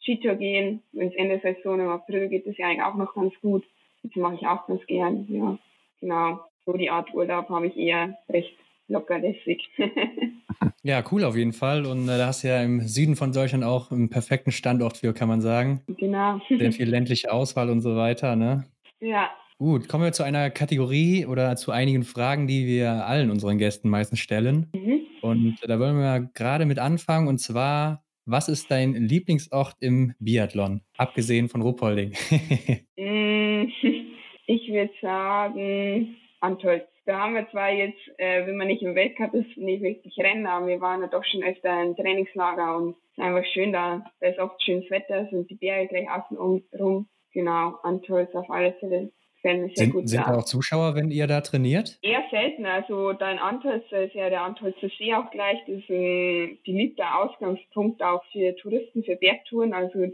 Skitour 0.00 0.34
gehen. 0.34 0.82
Wenn 0.92 1.08
es 1.08 1.14
Ende 1.14 1.40
Saison 1.40 1.80
im 1.80 1.88
April 1.88 2.28
geht, 2.28 2.46
ist 2.46 2.58
ja 2.58 2.66
eigentlich 2.66 2.82
auch 2.82 2.94
noch 2.94 3.14
ganz 3.14 3.32
gut. 3.40 3.64
Das 4.02 4.14
mache 4.16 4.34
ich 4.34 4.46
auch 4.46 4.66
ganz 4.66 4.84
gern, 4.86 5.26
ja. 5.28 5.58
Genau. 6.00 6.40
So 6.66 6.72
die 6.74 6.90
Art 6.90 7.12
Urlaub 7.14 7.48
habe 7.48 7.66
ich 7.66 7.76
eher 7.76 8.18
recht 8.28 8.56
locker 8.88 9.18
lässig. 9.18 9.68
ja, 10.82 11.02
cool 11.10 11.24
auf 11.24 11.36
jeden 11.36 11.52
Fall. 11.52 11.86
Und 11.86 12.04
äh, 12.08 12.18
da 12.18 12.26
hast 12.26 12.44
du 12.44 12.48
ja 12.48 12.62
im 12.62 12.82
Süden 12.82 13.16
von 13.16 13.32
Deutschland 13.32 13.64
auch 13.64 13.90
einen 13.90 14.10
perfekten 14.10 14.52
Standort 14.52 14.98
für, 14.98 15.14
kann 15.14 15.28
man 15.28 15.40
sagen. 15.40 15.82
Genau. 15.88 16.40
Sehr 16.48 16.72
viel 16.72 16.88
ländliche 16.88 17.32
Auswahl 17.32 17.70
und 17.70 17.80
so 17.80 17.96
weiter, 17.96 18.36
ne? 18.36 18.64
Ja. 19.00 19.30
Gut, 19.58 19.88
kommen 19.88 20.02
wir 20.02 20.12
zu 20.12 20.24
einer 20.24 20.50
Kategorie 20.50 21.26
oder 21.26 21.54
zu 21.54 21.70
einigen 21.70 22.02
Fragen, 22.02 22.48
die 22.48 22.66
wir 22.66 23.06
allen 23.06 23.30
unseren 23.30 23.58
Gästen 23.58 23.88
meistens 23.88 24.18
stellen. 24.18 24.68
Mhm. 24.74 25.00
Und 25.22 25.58
da 25.62 25.78
wollen 25.78 25.96
wir 25.96 26.28
gerade 26.34 26.66
mit 26.66 26.80
anfangen. 26.80 27.28
Und 27.28 27.38
zwar, 27.38 28.02
was 28.26 28.48
ist 28.48 28.70
dein 28.72 28.94
Lieblingsort 28.94 29.76
im 29.78 30.14
Biathlon, 30.18 30.82
abgesehen 30.96 31.48
von 31.48 31.62
Ruppolding? 31.62 32.12
Mm, 32.96 33.68
ich 34.46 34.68
würde 34.72 34.92
sagen, 35.00 36.16
Antolz. 36.40 36.84
Da 37.06 37.18
haben 37.20 37.34
wir 37.34 37.48
zwar 37.50 37.70
jetzt, 37.70 38.00
äh, 38.18 38.46
wenn 38.46 38.56
man 38.56 38.68
nicht 38.68 38.82
im 38.82 38.94
Weltcup 38.94 39.34
ist, 39.34 39.56
nicht 39.56 39.82
wirklich 39.82 40.16
Rennen, 40.18 40.46
aber 40.46 40.66
wir 40.66 40.80
waren 40.80 41.02
ja 41.02 41.08
doch 41.08 41.24
schon 41.24 41.42
öfter 41.42 41.82
im 41.82 41.96
Trainingslager 41.96 42.76
und 42.76 42.90
es 42.90 43.18
ist 43.18 43.24
einfach 43.24 43.44
schön 43.52 43.72
da. 43.72 44.04
Da 44.20 44.28
ist 44.28 44.38
oft 44.38 44.62
schönes 44.62 44.90
Wetter, 44.90 45.28
sind 45.30 45.50
die 45.50 45.56
Berge 45.56 45.88
gleich 45.88 46.10
außen 46.10 46.38
rum. 46.78 47.08
Genau, 47.32 47.74
Antolz 47.82 48.34
auf 48.34 48.48
alle 48.48 48.72
Fälle. 48.74 49.10
Sind, 49.44 49.76
sind 49.76 50.14
da 50.14 50.34
auch 50.34 50.44
Zuschauer, 50.44 50.94
wenn 50.94 51.10
ihr 51.10 51.26
da 51.26 51.42
trainiert? 51.42 51.98
Eher 52.00 52.24
selten. 52.30 52.64
Also 52.64 53.12
da 53.12 53.30
in 53.30 53.38
Antolz 53.38 53.84
ist 53.92 54.14
ja 54.14 54.30
der 54.30 54.42
Antolzer 54.42 54.88
See 54.98 55.12
auch 55.12 55.30
gleich. 55.30 55.58
Das 55.66 55.76
ist 55.76 55.90
ein 55.90 56.58
beliebter 56.64 57.18
Ausgangspunkt 57.18 58.02
auch 58.02 58.24
für 58.32 58.56
Touristen, 58.56 59.04
für 59.04 59.16
Bergtouren. 59.16 59.74
Also 59.74 60.06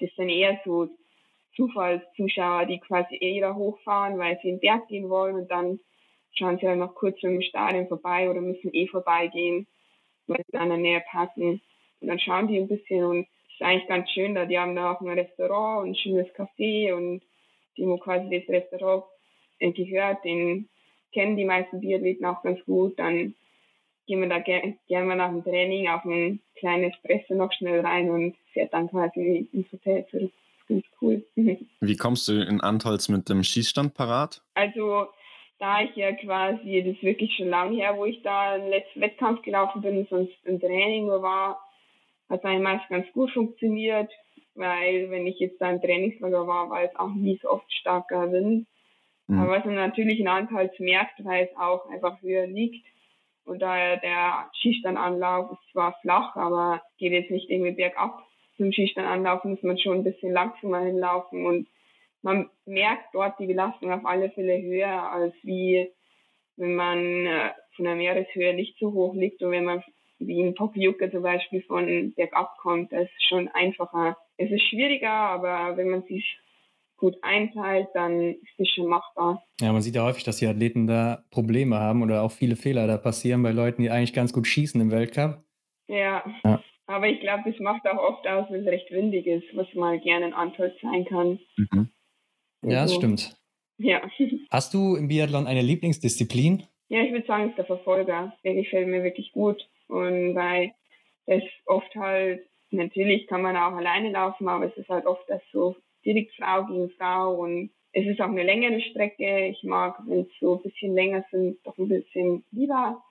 das 0.00 0.10
sind 0.16 0.30
eher 0.30 0.58
so 0.64 0.88
Zufallszuschauer, 1.54 2.64
die 2.64 2.78
quasi 2.78 3.18
eher 3.20 3.48
da 3.48 3.54
hochfahren, 3.54 4.18
weil 4.18 4.38
sie 4.40 4.48
in 4.48 4.54
den 4.54 4.60
Berg 4.60 4.88
gehen 4.88 5.10
wollen 5.10 5.36
und 5.36 5.50
dann 5.50 5.80
schauen 6.32 6.58
sie 6.58 6.66
halt 6.66 6.78
noch 6.78 6.94
kurz 6.94 7.22
im 7.22 7.42
Stadion 7.42 7.88
vorbei 7.88 8.30
oder 8.30 8.40
müssen 8.40 8.72
eh 8.72 8.86
vorbeigehen, 8.86 9.66
weil 10.28 10.42
sie 10.50 10.56
an 10.56 10.70
der 10.70 10.78
Nähe 10.78 11.02
passen. 11.10 11.60
Und 12.00 12.08
dann 12.08 12.20
schauen 12.20 12.48
die 12.48 12.56
ein 12.56 12.68
bisschen 12.68 13.04
und 13.04 13.20
es 13.48 13.54
ist 13.54 13.62
eigentlich 13.62 13.88
ganz 13.88 14.10
schön 14.12 14.34
da. 14.34 14.46
Die 14.46 14.58
haben 14.58 14.76
da 14.76 14.92
auch 14.92 15.00
ein 15.02 15.08
Restaurant 15.10 15.82
und 15.82 15.90
ein 15.90 15.96
schönes 15.96 16.28
Café 16.28 16.94
und 16.94 17.22
die, 17.78 17.86
wo 17.86 17.96
quasi 17.96 18.28
das 18.30 18.48
Restaurant 18.48 19.04
gehört, 19.60 20.24
den 20.24 20.68
kennen 21.12 21.36
die 21.36 21.44
meisten 21.44 21.80
Biathleten 21.80 22.26
auch 22.26 22.42
ganz 22.42 22.62
gut. 22.64 22.98
Dann 22.98 23.34
gehen 24.06 24.20
wir 24.20 24.28
da 24.28 24.38
gerne 24.38 24.76
gern 24.88 25.06
mal 25.06 25.16
nach 25.16 25.30
dem 25.30 25.44
Training 25.44 25.88
auf 25.88 26.04
ein 26.04 26.40
kleines 26.56 26.94
Espresso 26.94 27.34
noch 27.34 27.52
schnell 27.52 27.80
rein 27.80 28.10
und 28.10 28.36
fährt 28.52 28.72
dann 28.72 28.88
quasi 28.88 29.48
ins 29.52 29.70
Hotel 29.72 30.06
zurück. 30.10 30.32
Das 30.32 30.60
ist 30.60 30.68
ganz 30.68 30.84
cool. 31.00 31.24
Wie 31.80 31.96
kommst 31.96 32.28
du 32.28 32.32
in 32.32 32.60
Antholz 32.60 33.08
mit 33.08 33.28
dem 33.28 33.44
Schießstand 33.44 33.94
parat? 33.94 34.42
Also 34.54 35.06
da 35.58 35.82
ich 35.82 35.94
ja 35.96 36.12
quasi, 36.12 36.82
das 36.84 36.94
ist 36.94 37.02
wirklich 37.02 37.34
schon 37.36 37.48
lange 37.48 37.76
her, 37.76 37.96
wo 37.96 38.04
ich 38.04 38.22
da 38.22 38.56
den 38.58 38.70
letzten 38.70 39.00
Wettkampf 39.00 39.42
gelaufen 39.42 39.82
bin, 39.82 40.06
sonst 40.08 40.34
im 40.44 40.60
Training 40.60 41.06
nur 41.06 41.22
war, 41.22 41.60
hat 42.28 42.44
eigentlich 42.44 42.62
meist 42.62 42.88
ganz 42.88 43.06
gut 43.12 43.30
funktioniert, 43.32 44.10
weil 44.58 45.10
wenn 45.10 45.26
ich 45.26 45.38
jetzt 45.38 45.60
da 45.60 45.70
im 45.70 45.80
Trainingslager 45.80 46.46
war, 46.46 46.68
war 46.70 46.82
es 46.82 46.94
auch 46.96 47.14
nie 47.14 47.38
so 47.42 47.50
oft 47.50 47.72
starker 47.72 48.30
Wind. 48.32 48.66
Mhm. 49.28 49.38
Aber 49.38 49.52
was 49.52 49.64
man 49.64 49.76
natürlich 49.76 50.20
in 50.20 50.28
Anteils 50.28 50.78
merkt, 50.78 51.24
weil 51.24 51.44
es 51.44 51.56
auch 51.56 51.88
einfach 51.88 52.20
höher 52.22 52.46
liegt. 52.46 52.84
Und 53.44 53.62
daher 53.62 53.96
der 53.96 54.50
Schießsteinanlauf 54.60 55.52
ist 55.52 55.72
zwar 55.72 55.98
flach, 56.02 56.36
aber 56.36 56.82
geht 56.98 57.12
jetzt 57.12 57.30
nicht 57.30 57.48
irgendwie 57.48 57.72
bergab. 57.72 58.22
Zum 58.56 58.72
Schießsteinanlauf 58.72 59.44
muss 59.44 59.62
man 59.62 59.78
schon 59.78 59.98
ein 59.98 60.04
bisschen 60.04 60.32
langsamer 60.32 60.80
hinlaufen 60.80 61.46
und 61.46 61.68
man 62.20 62.50
merkt 62.66 63.14
dort 63.14 63.38
die 63.38 63.46
Belastung 63.46 63.92
auf 63.92 64.04
alle 64.04 64.30
Fälle 64.30 64.60
höher, 64.60 65.10
als 65.10 65.34
wie 65.42 65.88
wenn 66.56 66.74
man 66.74 67.26
äh, 67.26 67.50
von 67.76 67.84
der 67.84 67.94
Meereshöhe 67.94 68.52
nicht 68.52 68.76
so 68.78 68.92
hoch 68.92 69.14
liegt 69.14 69.40
und 69.42 69.52
wenn 69.52 69.64
man 69.64 69.84
wie 70.18 70.40
in 70.40 70.54
Pokljuka 70.54 71.10
zum 71.10 71.22
Beispiel 71.22 71.62
von 71.62 72.12
bergab 72.14 72.56
kommt, 72.58 72.92
das 72.92 73.04
ist 73.04 73.28
schon 73.28 73.48
einfacher. 73.48 74.16
Es 74.38 74.50
ist 74.50 74.62
schwieriger, 74.70 75.10
aber 75.10 75.76
wenn 75.76 75.90
man 75.90 76.02
sich 76.04 76.24
gut 76.96 77.16
einteilt, 77.22 77.88
dann 77.94 78.34
ist 78.34 78.58
es 78.58 78.70
schon 78.70 78.86
machbar. 78.86 79.44
Ja, 79.60 79.72
man 79.72 79.82
sieht 79.82 79.94
ja 79.94 80.04
häufig, 80.04 80.24
dass 80.24 80.38
die 80.38 80.46
Athleten 80.46 80.86
da 80.86 81.24
Probleme 81.30 81.78
haben 81.78 82.02
oder 82.02 82.22
auch 82.22 82.32
viele 82.32 82.56
Fehler 82.56 82.86
da 82.86 82.96
passieren 82.96 83.42
bei 83.42 83.52
Leuten, 83.52 83.82
die 83.82 83.90
eigentlich 83.90 84.12
ganz 84.12 84.32
gut 84.32 84.46
schießen 84.46 84.80
im 84.80 84.90
Weltcup. 84.90 85.44
Ja, 85.86 86.24
ja. 86.44 86.62
aber 86.86 87.08
ich 87.08 87.20
glaube, 87.20 87.50
das 87.50 87.58
macht 87.60 87.86
auch 87.86 87.98
oft 87.98 88.26
aus, 88.26 88.46
wenn 88.50 88.62
es 88.62 88.66
recht 88.66 88.90
windig 88.90 89.26
ist, 89.26 89.44
was 89.54 89.66
mal 89.74 89.98
gerne 90.00 90.26
ein 90.26 90.34
Anteil 90.34 90.74
sein 90.82 91.04
kann. 91.04 91.38
Mhm. 91.56 91.90
Ja, 92.62 92.70
das 92.70 92.80
also, 92.80 92.94
stimmt. 92.96 93.36
Ja. 93.78 94.02
Hast 94.50 94.74
du 94.74 94.96
im 94.96 95.08
Biathlon 95.08 95.46
eine 95.46 95.62
Lieblingsdisziplin? 95.62 96.64
Ja, 96.88 97.02
ich 97.02 97.12
würde 97.12 97.26
sagen, 97.26 97.44
es 97.44 97.50
ist 97.50 97.58
der 97.58 97.64
Verfolger. 97.66 98.36
Der 98.44 98.54
gefällt 98.54 98.88
mir 98.88 99.02
wirklich 99.02 99.32
gut. 99.32 99.68
Und 99.88 100.34
weil 100.34 100.72
es 101.26 101.42
oft 101.66 101.94
halt, 101.94 102.47
natürlich 102.70 103.26
kann 103.26 103.42
man 103.42 103.56
auch 103.56 103.72
alleine 103.76 104.10
laufen, 104.10 104.48
aber 104.48 104.66
es 104.66 104.76
ist 104.76 104.88
halt 104.88 105.06
oft 105.06 105.28
das 105.28 105.42
so 105.52 105.76
direkt 106.04 106.34
Frau 106.34 106.64
gegen 106.64 106.90
Frau 106.90 107.34
und 107.34 107.70
es 107.92 108.06
ist 108.06 108.20
auch 108.20 108.28
eine 108.28 108.42
längere 108.42 108.80
Strecke. 108.80 109.46
Ich 109.48 109.62
mag, 109.62 109.98
wenn 110.06 110.20
es 110.20 110.28
so 110.40 110.56
ein 110.56 110.62
bisschen 110.62 110.94
länger 110.94 111.24
sind, 111.30 111.58
doch 111.64 111.76
ein 111.78 111.88
bisschen 111.88 112.44
lieber. 112.52 113.02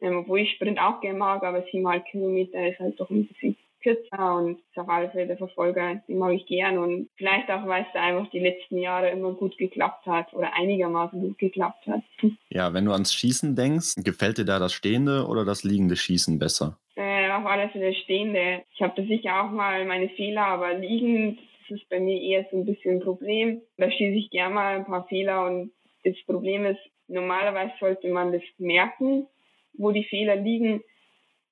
Ähm, 0.00 0.16
obwohl 0.16 0.40
ich 0.40 0.52
Sprint 0.52 0.80
auch 0.80 1.00
gerne 1.00 1.18
mag, 1.18 1.42
aber 1.44 1.62
siebenmal 1.64 2.02
Kilometer 2.02 2.66
ist 2.66 2.80
halt 2.80 2.98
doch 2.98 3.10
ein 3.10 3.26
bisschen 3.26 3.56
kürzer 3.82 4.36
und 4.36 4.58
ist 4.58 4.78
auf 4.78 4.88
alle 4.88 5.10
Fälle 5.10 5.26
der 5.28 5.36
Verfolger, 5.36 6.00
den 6.08 6.18
mag 6.18 6.32
ich 6.32 6.46
gern 6.46 6.78
und 6.78 7.08
vielleicht 7.16 7.50
auch, 7.50 7.66
weil 7.66 7.82
es 7.82 7.88
da 7.92 8.02
einfach 8.02 8.30
die 8.30 8.40
letzten 8.40 8.78
Jahre 8.78 9.10
immer 9.10 9.32
gut 9.32 9.56
geklappt 9.58 10.06
hat 10.06 10.32
oder 10.32 10.54
einigermaßen 10.54 11.20
gut 11.20 11.38
geklappt 11.38 11.86
hat. 11.86 12.02
Ja, 12.48 12.74
wenn 12.74 12.84
du 12.84 12.92
ans 12.92 13.14
Schießen 13.14 13.56
denkst, 13.56 13.94
gefällt 14.04 14.36
dir 14.36 14.44
da 14.44 14.58
das 14.58 14.74
stehende 14.74 15.26
oder 15.26 15.44
das 15.44 15.64
liegende 15.64 15.96
Schießen 15.96 16.38
besser? 16.38 16.78
Äh, 16.96 17.30
auf 17.30 17.46
alle 17.46 17.70
Fälle 17.70 17.94
stehende. 17.94 18.62
Ich 18.74 18.82
habe 18.82 18.92
da 18.94 19.06
sicher 19.06 19.42
auch 19.42 19.50
mal 19.50 19.84
meine 19.86 20.10
Fehler, 20.10 20.44
aber 20.46 20.74
liegend 20.74 21.38
das 21.72 21.80
ist 21.80 21.88
bei 21.88 22.00
mir 22.00 22.20
eher 22.20 22.46
so 22.50 22.58
ein 22.58 22.66
bisschen 22.66 22.96
ein 22.96 23.00
Problem. 23.00 23.62
Da 23.76 23.90
schieße 23.90 24.18
ich 24.18 24.30
gerne 24.30 24.54
mal 24.54 24.76
ein 24.76 24.84
paar 24.84 25.06
Fehler 25.08 25.46
und 25.46 25.72
das 26.04 26.16
Problem 26.26 26.66
ist, 26.66 26.80
normalerweise 27.08 27.72
sollte 27.78 28.08
man 28.08 28.32
das 28.32 28.42
merken, 28.58 29.26
wo 29.74 29.92
die 29.92 30.04
Fehler 30.04 30.36
liegen 30.36 30.82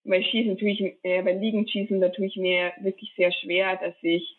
weil 0.05 0.23
Schießen 0.25 0.57
tue 0.59 0.71
ich, 0.71 0.81
äh, 1.03 1.23
bei 1.23 1.33
Liegenschießen, 1.33 2.01
da 2.01 2.09
tue 2.09 2.27
ich 2.27 2.37
mir 2.37 2.73
wirklich 2.81 3.13
sehr 3.17 3.33
schwer, 3.33 3.77
dass 3.77 3.95
ich 4.03 4.37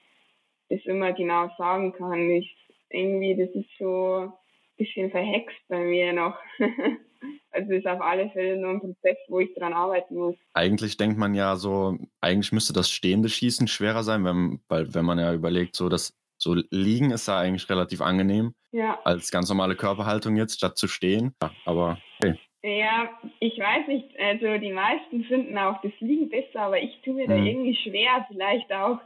das 0.70 0.80
immer 0.86 1.14
genau 1.14 1.50
sagen 1.58 1.94
kann. 1.94 2.30
Ich, 2.30 2.56
irgendwie, 2.90 3.36
das 3.36 3.50
ist 3.56 3.70
so 3.78 4.28
ein 4.28 4.34
bisschen 4.78 5.12
verhext 5.12 5.58
bei 5.68 5.80
mir 5.80 6.14
noch. 6.14 6.36
also 7.52 7.74
ist 7.74 7.88
auf 7.88 8.02
alle 8.02 8.30
Fälle 8.32 8.58
nur 8.58 8.72
ein 8.72 8.80
Prozess, 8.80 9.18
wo 9.28 9.40
ich 9.40 9.54
dran 9.54 9.74
arbeiten 9.74 10.16
muss. 10.16 10.36
Eigentlich 10.54 10.98
denkt 10.98 11.18
man 11.18 11.36
ja 11.36 11.56
so, 11.56 11.98
eigentlich 12.22 12.52
müsste 12.52 12.74
das 12.74 12.90
stehende 12.90 13.30
Schießen 13.30 13.68
schwerer 13.68 14.04
sein, 14.04 14.24
wenn, 14.26 14.62
weil 14.68 14.94
wenn 14.94 15.06
man 15.06 15.20
ja 15.20 15.34
überlegt, 15.34 15.76
so 15.76 15.90
das 15.90 16.18
so 16.38 16.56
liegen 16.72 17.12
ist 17.12 17.28
ja 17.28 17.38
eigentlich 17.38 17.70
relativ 17.70 18.02
angenehm. 18.02 18.56
Ja. 18.72 19.00
Als 19.04 19.30
ganz 19.30 19.48
normale 19.50 19.76
Körperhaltung 19.76 20.38
jetzt, 20.38 20.56
statt 20.56 20.76
zu 20.78 20.88
stehen. 20.88 21.36
Ja, 21.42 21.52
aber 21.66 22.00
okay. 22.20 22.40
Ja, 22.64 23.10
ich 23.40 23.58
weiß 23.58 23.88
nicht. 23.88 24.08
Also 24.20 24.58
die 24.60 24.72
meisten 24.72 25.24
finden 25.24 25.58
auch 25.58 25.82
das 25.82 25.94
Liegen 26.00 26.30
besser, 26.30 26.62
aber 26.62 26.82
ich 26.82 27.02
tue 27.02 27.16
mir 27.16 27.28
da 27.28 27.36
mhm. 27.36 27.48
irgendwie 27.48 27.76
schwer. 27.76 28.26
Vielleicht 28.28 28.72
auch, 28.72 29.00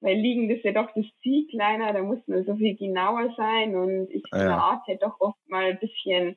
weil 0.00 0.18
Liegen 0.18 0.50
ist 0.50 0.64
ja 0.64 0.72
doch 0.72 0.90
das 0.94 1.06
Ziel 1.22 1.46
kleiner, 1.48 1.92
da 1.92 2.02
muss 2.02 2.20
man 2.26 2.44
so 2.44 2.56
viel 2.56 2.76
genauer 2.76 3.32
sein 3.36 3.74
und 3.74 4.10
ich 4.10 4.22
ja. 4.32 4.56
Art 4.56 4.86
halt 4.86 5.02
doch 5.02 5.18
oft 5.20 5.38
mal 5.48 5.70
ein 5.70 5.78
bisschen 5.78 6.36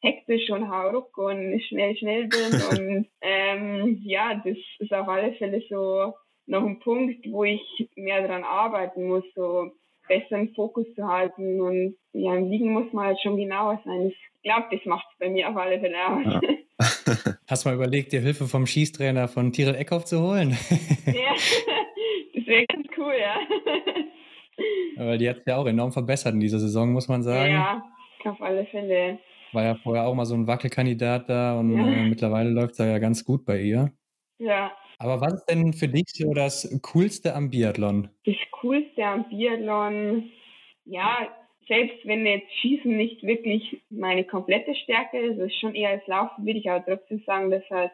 hektisch 0.00 0.50
und 0.50 0.68
hauruck 0.70 1.16
und 1.16 1.60
schnell, 1.62 1.96
schnell 1.96 2.26
bin. 2.26 2.60
und 2.70 3.08
ähm, 3.20 4.00
ja, 4.04 4.34
das 4.34 4.56
ist 4.78 4.92
auf 4.92 5.08
alle 5.08 5.32
Fälle 5.34 5.62
so 5.68 6.14
noch 6.46 6.64
ein 6.64 6.80
Punkt, 6.80 7.30
wo 7.30 7.44
ich 7.44 7.88
mehr 7.94 8.26
daran 8.26 8.42
arbeiten 8.42 9.06
muss, 9.06 9.24
so 9.36 9.70
besseren 10.10 10.52
Fokus 10.54 10.86
zu 10.94 11.06
halten. 11.06 11.60
Und 11.60 11.96
ja, 12.12 12.34
im 12.34 12.50
Liegen 12.50 12.72
muss 12.72 12.92
man 12.92 13.06
halt 13.06 13.20
schon 13.22 13.36
genauer 13.36 13.80
sein. 13.84 14.08
Ich 14.08 14.18
glaube, 14.42 14.66
das 14.70 14.84
macht 14.84 15.06
es 15.12 15.18
bei 15.18 15.30
mir 15.30 15.48
auf 15.48 15.56
alle 15.56 15.80
Fälle 15.80 15.96
aus. 16.06 16.24
Ja. 16.24 16.40
Hast 17.48 17.64
du 17.64 17.68
mal 17.68 17.76
überlegt, 17.76 18.12
dir 18.12 18.20
Hilfe 18.20 18.46
vom 18.46 18.66
Schießtrainer 18.66 19.28
von 19.28 19.52
Tyrell 19.52 19.76
Eckhoff 19.76 20.04
zu 20.04 20.20
holen? 20.20 20.50
ja, 21.06 21.34
das 22.34 22.46
wäre 22.46 22.66
ganz 22.66 22.86
cool, 22.98 23.14
ja. 23.18 23.36
Weil 24.96 25.18
die 25.18 25.28
hat 25.28 25.36
sich 25.36 25.46
ja 25.46 25.56
auch 25.56 25.66
enorm 25.66 25.92
verbessert 25.92 26.34
in 26.34 26.40
dieser 26.40 26.58
Saison, 26.58 26.92
muss 26.92 27.08
man 27.08 27.22
sagen. 27.22 27.52
Ja, 27.52 27.82
auf 28.24 28.42
alle 28.42 28.66
Fälle. 28.66 29.18
War 29.52 29.64
ja 29.64 29.74
vorher 29.76 30.06
auch 30.06 30.14
mal 30.14 30.26
so 30.26 30.34
ein 30.34 30.46
Wackelkandidat 30.46 31.28
da 31.28 31.58
und 31.58 31.76
ja. 31.76 31.86
äh, 31.86 32.08
mittlerweile 32.08 32.50
läuft 32.50 32.72
es 32.72 32.78
ja 32.78 32.98
ganz 32.98 33.24
gut 33.24 33.44
bei 33.44 33.60
ihr. 33.60 33.92
Ja, 34.38 34.72
aber 35.00 35.22
was 35.22 35.32
ist 35.32 35.46
denn 35.46 35.72
für 35.72 35.88
dich 35.88 36.12
so 36.12 36.34
das 36.34 36.78
Coolste 36.82 37.34
am 37.34 37.48
Biathlon? 37.48 38.10
Das 38.26 38.36
Coolste 38.60 39.04
am 39.04 39.28
Biathlon, 39.28 40.30
ja, 40.84 41.28
selbst 41.68 42.04
wenn 42.04 42.26
jetzt 42.26 42.52
Schießen 42.60 42.96
nicht 42.96 43.22
wirklich 43.22 43.80
meine 43.90 44.24
komplette 44.24 44.74
Stärke 44.74 45.18
ist, 45.18 45.38
ist 45.38 45.60
schon 45.60 45.74
eher 45.74 45.96
das 45.96 46.06
Laufen, 46.06 46.44
würde 46.44 46.58
ich 46.58 46.70
aber 46.70 46.84
trotzdem 46.84 47.20
sagen, 47.20 47.50
dass 47.50 47.68
halt 47.70 47.92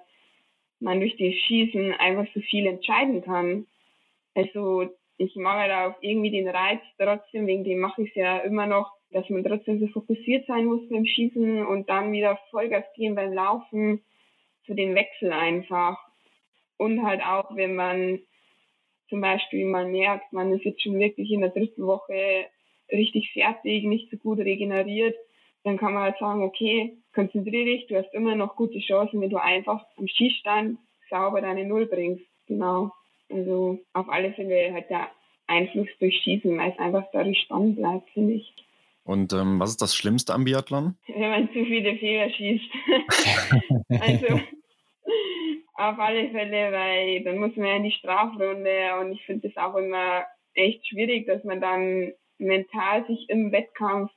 man 0.81 1.01
durch 1.01 1.17
das 1.17 1.35
Schießen 1.35 1.93
einfach 1.95 2.27
so 2.35 2.41
viel 2.41 2.67
entscheiden 2.67 3.23
kann. 3.23 3.67
Also 4.35 4.89
ich 5.19 5.35
mache 5.37 5.59
halt 5.59 5.73
auch 5.73 6.03
irgendwie 6.03 6.31
den 6.31 6.49
Reiz 6.49 6.81
trotzdem, 6.99 7.47
wegen 7.47 7.65
dem 7.65 7.79
mache 7.79 8.03
ich 8.03 8.11
es 8.11 8.15
ja 8.15 8.39
immer 8.39 8.67
noch, 8.67 8.91
dass 9.11 9.29
man 9.31 9.45
trotzdem 9.45 9.79
so 9.79 9.87
fokussiert 9.89 10.47
sein 10.47 10.67
muss 10.67 10.89
beim 10.89 11.07
Schießen 11.07 11.65
und 11.65 11.89
dann 11.89 12.13
wieder 12.13 12.39
Vollgas 12.51 12.85
gehen 12.95 13.15
beim 13.15 13.33
Laufen, 13.33 14.03
für 14.65 14.75
den 14.75 14.95
Wechsel 14.95 15.33
einfach. 15.33 15.97
Und 16.77 17.03
halt 17.03 17.23
auch, 17.23 17.55
wenn 17.57 17.75
man 17.75 18.21
zum 19.09 19.21
Beispiel 19.21 19.65
mal 19.67 19.87
merkt, 19.87 20.33
man 20.33 20.53
ist 20.53 20.65
jetzt 20.65 20.83
schon 20.83 20.99
wirklich 20.99 21.31
in 21.31 21.41
der 21.41 21.51
dritten 21.51 21.87
Woche 21.87 22.47
richtig 22.91 23.33
fertig, 23.33 23.85
nicht 23.85 24.11
so 24.11 24.17
gut 24.17 24.39
regeneriert, 24.39 25.17
dann 25.65 25.79
kann 25.79 25.95
man 25.95 26.05
halt 26.05 26.19
sagen, 26.19 26.43
okay, 26.43 26.97
konzentriere 27.15 27.65
dich, 27.65 27.87
du 27.89 27.97
hast 27.97 28.13
immer 28.15 28.35
noch 28.35 28.57
gute 28.57 28.79
Chancen, 28.79 29.21
wenn 29.21 29.31
du 29.31 29.43
einfach 29.43 29.85
am 29.97 30.07
Schießstand 30.07 30.79
sauber 31.11 31.41
deine 31.41 31.65
Null 31.65 31.87
bringst. 31.87 32.25
Genau. 32.47 32.93
Also 33.29 33.81
auf 33.93 34.09
alle 34.09 34.33
Fälle 34.33 34.73
hat 34.73 34.89
der 34.91 35.09
Einfluss 35.49 35.89
durch 35.99 36.17
Schießen, 36.23 36.57
weil 36.57 36.71
es 36.71 36.79
einfach 36.79 37.05
dadurch 37.13 37.41
spannend 37.41 37.77
bleibt, 37.77 38.09
finde 38.11 38.35
ich. 38.35 38.53
Und 39.05 39.33
ähm, 39.33 39.61
was 39.61 39.71
ist 39.71 39.83
das 39.83 39.95
Schlimmste 39.95 40.35
am 40.35 40.45
Biathlon? 40.45 40.97
Wenn 41.07 41.31
man 41.31 41.49
zu 41.49 41.65
viele 41.65 41.97
Fehler 41.97 42.31
schießt. 42.31 42.65
also 44.01 44.41
auf 45.79 45.99
alle 45.99 46.31
Fälle, 46.31 46.73
weil 46.73 47.23
dann 47.25 47.39
muss 47.39 47.57
man 47.57 47.67
ja 47.67 47.77
in 47.77 47.85
die 47.85 47.93
Strafrunde 47.93 48.99
und 49.01 49.13
ich 49.13 49.25
finde 49.25 49.49
das 49.49 49.57
auch 49.63 49.77
immer 49.77 50.25
echt 50.55 50.87
schwierig, 50.87 51.27
dass 51.27 51.45
man 51.45 51.61
dann 51.61 52.13
mental 52.39 53.07
sich 53.07 53.29
im 53.29 53.53
Wettkampf 53.53 54.11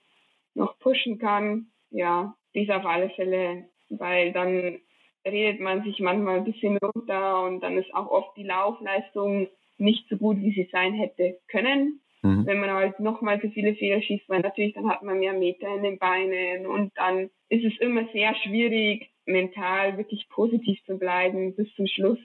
noch 0.55 0.77
pushen 0.79 1.19
kann. 1.19 1.67
Ja, 1.91 2.35
dies 2.53 2.69
auf 2.69 2.85
alle 2.85 3.09
Fälle, 3.11 3.65
weil 3.89 4.31
dann 4.31 4.79
redet 5.25 5.59
man 5.59 5.83
sich 5.83 5.99
manchmal 5.99 6.37
ein 6.37 6.45
bisschen 6.45 6.77
runter 6.77 7.43
und 7.43 7.61
dann 7.61 7.77
ist 7.77 7.93
auch 7.93 8.09
oft 8.09 8.35
die 8.37 8.43
Laufleistung 8.43 9.47
nicht 9.77 10.07
so 10.09 10.17
gut, 10.17 10.37
wie 10.37 10.51
sie 10.51 10.69
sein 10.71 10.93
hätte 10.93 11.39
können. 11.47 12.01
Mhm. 12.21 12.45
Wenn 12.45 12.59
man 12.59 12.71
halt 12.71 12.99
nochmal 12.99 13.39
so 13.41 13.49
viele 13.49 13.75
Fehler 13.75 14.01
schießt, 14.01 14.27
weil 14.27 14.41
natürlich 14.41 14.73
dann 14.73 14.89
hat 14.89 15.03
man 15.03 15.19
mehr 15.19 15.33
Meter 15.33 15.73
in 15.73 15.83
den 15.83 15.99
Beinen 15.99 16.65
und 16.65 16.91
dann 16.95 17.29
ist 17.47 17.65
es 17.65 17.79
immer 17.79 18.05
sehr 18.11 18.35
schwierig, 18.35 19.09
mental 19.29 19.97
wirklich 19.97 20.27
positiv 20.29 20.79
zu 20.85 20.97
bleiben 20.97 21.55
bis 21.55 21.73
zum 21.75 21.87
Schluss. 21.87 22.19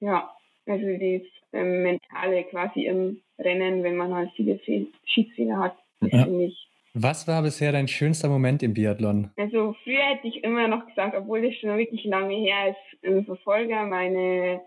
Ja, 0.00 0.30
also 0.66 0.86
das 0.86 1.22
ähm, 1.52 1.82
Mentale 1.82 2.44
quasi 2.44 2.86
im 2.86 3.20
Rennen, 3.38 3.82
wenn 3.82 3.96
man 3.96 4.14
halt 4.14 4.30
viele 4.34 4.58
Fehl 4.58 4.88
Schiedsfehler 5.04 5.58
hat, 5.58 5.76
ja. 6.00 6.24
finde 6.24 6.44
ich. 6.46 6.68
Was 6.94 7.28
war 7.28 7.42
bisher 7.42 7.72
dein 7.72 7.88
schönster 7.88 8.28
Moment 8.28 8.62
im 8.62 8.72
Biathlon? 8.72 9.30
Also 9.36 9.76
früher 9.84 10.02
hätte 10.02 10.28
ich 10.28 10.42
immer 10.42 10.66
noch 10.66 10.86
gesagt, 10.86 11.14
obwohl 11.14 11.42
das 11.42 11.54
schon 11.56 11.76
wirklich 11.76 12.04
lange 12.04 12.34
her 12.34 12.70
ist, 12.70 13.02
im 13.02 13.24
Verfolger 13.26 13.84
meine 13.84 14.62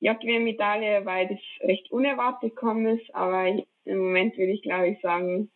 JWM-Medaille, 0.00 1.04
weil 1.04 1.26
das 1.26 1.38
recht 1.68 1.90
unerwartet 1.90 2.54
gekommen 2.54 2.86
ist, 2.98 3.12
aber 3.14 3.48
im 3.84 3.98
Moment 3.98 4.38
würde 4.38 4.52
ich 4.52 4.62
glaube 4.62 4.88
ich 4.88 5.00
sagen, 5.00 5.50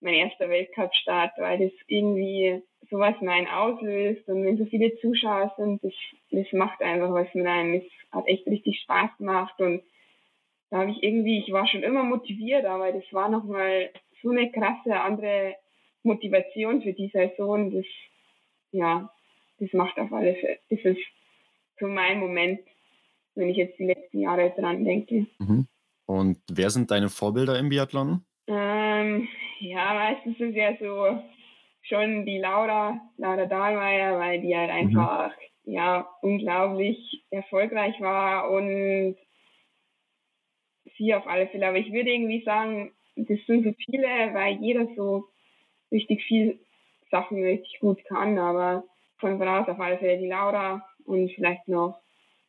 mein 0.00 0.14
erster 0.14 0.48
Weltcup-Start, 0.48 1.32
weil 1.38 1.58
das 1.58 1.72
irgendwie 1.88 2.62
sowas 2.90 3.14
in 3.20 3.28
einen 3.28 3.46
auslöst 3.46 4.28
und 4.28 4.44
wenn 4.44 4.58
so 4.58 4.66
viele 4.66 4.96
Zuschauer 4.98 5.54
sind, 5.56 5.82
das, 5.82 5.92
das 6.30 6.46
macht 6.52 6.82
einfach 6.82 7.12
was 7.12 7.32
mit 7.34 7.46
einem. 7.46 7.74
Es 7.74 7.84
hat 8.10 8.26
echt 8.26 8.46
richtig 8.46 8.80
Spaß 8.80 9.16
gemacht 9.18 9.58
und 9.60 9.82
da 10.70 10.78
habe 10.78 10.90
ich 10.90 11.02
irgendwie, 11.02 11.38
ich 11.38 11.52
war 11.52 11.66
schon 11.66 11.82
immer 11.82 12.02
motiviert, 12.02 12.64
aber 12.64 12.92
das 12.92 13.04
war 13.12 13.28
nochmal 13.28 13.90
so 14.22 14.30
eine 14.30 14.50
krasse 14.50 15.00
andere 15.00 15.56
Motivation 16.02 16.82
für 16.82 16.92
die 16.92 17.08
Saison. 17.08 17.72
Das, 17.72 17.84
ja, 18.72 19.10
das 19.58 19.72
macht 19.72 19.98
auf 19.98 20.12
alle 20.12 20.34
Fälle, 20.34 20.58
das 20.70 20.80
ist 20.80 21.00
so 21.78 21.86
mein 21.86 22.18
Moment, 22.18 22.60
wenn 23.34 23.48
ich 23.48 23.56
jetzt 23.56 23.78
die 23.78 23.86
letzten 23.86 24.20
Jahre 24.20 24.52
dran 24.56 24.84
denke. 24.84 25.26
Mhm. 25.38 25.66
Und 26.06 26.38
wer 26.50 26.70
sind 26.70 26.90
deine 26.90 27.08
Vorbilder 27.08 27.58
im 27.58 27.68
Biathlon? 27.68 28.24
Ähm, 28.46 29.28
ja, 29.60 29.94
meistens 29.94 30.40
ist 30.40 30.56
ja 30.56 30.76
so 30.76 31.22
schon 31.90 32.24
die 32.24 32.38
Laura, 32.38 33.00
Laura 33.18 33.46
Dahlmeier, 33.46 34.18
weil 34.18 34.40
die 34.40 34.56
halt 34.56 34.70
mhm. 34.70 34.76
einfach 34.76 35.36
mhm. 35.64 35.72
ja 35.72 36.08
unglaublich 36.22 37.24
erfolgreich 37.30 38.00
war 38.00 38.50
und 38.50 39.16
sie 40.96 41.14
auf 41.14 41.26
alle 41.26 41.48
Fälle. 41.48 41.68
Aber 41.68 41.78
ich 41.78 41.92
würde 41.92 42.10
irgendwie 42.10 42.42
sagen, 42.44 42.92
das 43.16 43.38
sind 43.46 43.64
so 43.64 43.72
viele, 43.84 44.06
weil 44.32 44.54
jeder 44.62 44.86
so 44.96 45.26
richtig 45.90 46.22
viel 46.24 46.58
Sachen 47.10 47.42
richtig 47.42 47.80
gut 47.80 48.02
kann. 48.04 48.38
Aber 48.38 48.84
von 49.18 49.38
voraus 49.38 49.68
auf 49.68 49.80
alle 49.80 49.98
Fälle 49.98 50.18
die 50.18 50.28
Laura 50.28 50.86
und 51.04 51.30
vielleicht 51.32 51.68
noch 51.68 51.98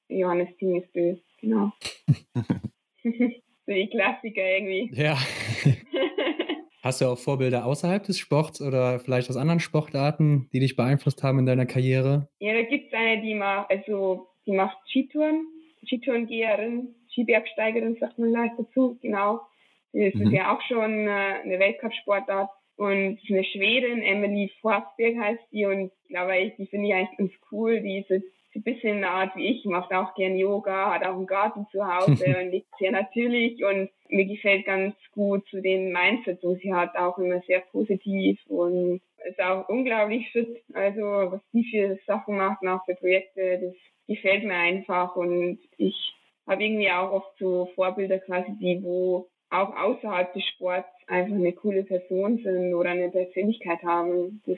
Johannes 0.07 0.55
Tingesbö, 0.57 1.17
genau. 1.39 1.71
so 3.03 3.73
die 3.73 3.89
Klassiker 3.89 4.43
irgendwie. 4.43 4.91
Ja. 4.93 5.17
Hast 6.81 6.99
du 6.99 7.05
auch 7.05 7.17
Vorbilder 7.17 7.65
außerhalb 7.65 8.03
des 8.03 8.17
Sports 8.17 8.59
oder 8.59 8.99
vielleicht 8.99 9.29
aus 9.29 9.37
anderen 9.37 9.59
Sportarten, 9.59 10.49
die 10.51 10.59
dich 10.59 10.75
beeinflusst 10.75 11.21
haben 11.21 11.37
in 11.37 11.45
deiner 11.45 11.67
Karriere? 11.67 12.27
Ja, 12.39 12.53
da 12.53 12.63
gibt 12.63 12.91
es 12.91 12.93
eine, 12.93 13.21
die 13.21 13.35
macht, 13.35 13.69
also 13.69 14.27
die 14.47 14.53
macht 14.53 14.77
Skitouren, 14.87 15.45
Skitourengeherin, 15.85 16.95
Skibergsteigerin, 17.11 17.97
sagt 17.99 18.17
man 18.17 18.31
leicht 18.31 18.55
dazu, 18.57 18.97
genau. 19.01 19.41
Das 19.93 20.13
mhm. 20.15 20.21
ist 20.21 20.31
ja 20.31 20.55
auch 20.55 20.61
schon 20.67 21.07
äh, 21.07 21.41
eine 21.43 21.59
Weltcup-Sportart. 21.59 22.49
Und 22.77 23.19
eine 23.29 23.43
Schwedin, 23.43 24.01
Emily 24.01 24.51
Forsberg 24.59 25.15
heißt 25.15 25.43
die, 25.51 25.65
und 25.65 25.91
ich 26.03 26.09
glaube, 26.09 26.33
die 26.57 26.65
finde 26.65 26.87
ich 26.87 26.93
eigentlich 26.95 27.17
ganz 27.17 27.31
cool. 27.51 27.79
Die 27.81 27.99
ist 27.99 28.09
jetzt 28.09 28.25
ein 28.55 28.63
bisschen 28.63 28.97
eine 28.97 29.09
Art 29.09 29.35
wie 29.35 29.47
ich, 29.47 29.65
macht 29.65 29.93
auch 29.93 30.13
gern 30.15 30.37
Yoga, 30.37 30.93
hat 30.93 31.05
auch 31.05 31.15
einen 31.15 31.27
Garten 31.27 31.67
zu 31.71 31.85
Hause 31.85 32.25
und 32.39 32.51
lebt 32.51 32.67
sehr 32.79 32.91
natürlich 32.91 33.63
und 33.63 33.89
mir 34.09 34.25
gefällt 34.25 34.65
ganz 34.65 34.95
gut 35.13 35.47
zu 35.49 35.61
den 35.61 35.91
Mindset, 35.91 36.39
wo 36.43 36.55
sie 36.55 36.73
hat, 36.73 36.95
auch 36.95 37.17
immer 37.17 37.41
sehr 37.47 37.61
positiv 37.61 38.39
und 38.47 39.01
ist 39.27 39.41
auch 39.41 39.69
unglaublich 39.69 40.29
fit. 40.31 40.61
Also 40.73 41.01
was 41.01 41.41
die 41.53 41.63
für 41.71 41.99
Sachen 42.05 42.37
macht, 42.37 42.65
auch 42.67 42.83
für 42.85 42.95
Projekte, 42.95 43.59
das 43.61 43.75
gefällt 44.07 44.43
mir 44.43 44.55
einfach 44.55 45.15
und 45.15 45.59
ich 45.77 46.13
habe 46.47 46.63
irgendwie 46.63 46.91
auch 46.91 47.11
oft 47.11 47.37
so 47.39 47.69
Vorbilder 47.75 48.19
quasi, 48.19 48.51
die 48.59 48.83
wo 48.83 49.27
auch 49.49 49.75
außerhalb 49.75 50.33
des 50.33 50.45
Sports 50.45 50.87
einfach 51.07 51.35
eine 51.35 51.53
coole 51.53 51.83
Person 51.83 52.37
sind 52.37 52.73
oder 52.73 52.91
eine 52.91 53.09
Persönlichkeit 53.09 53.83
haben. 53.83 54.41
Das 54.45 54.57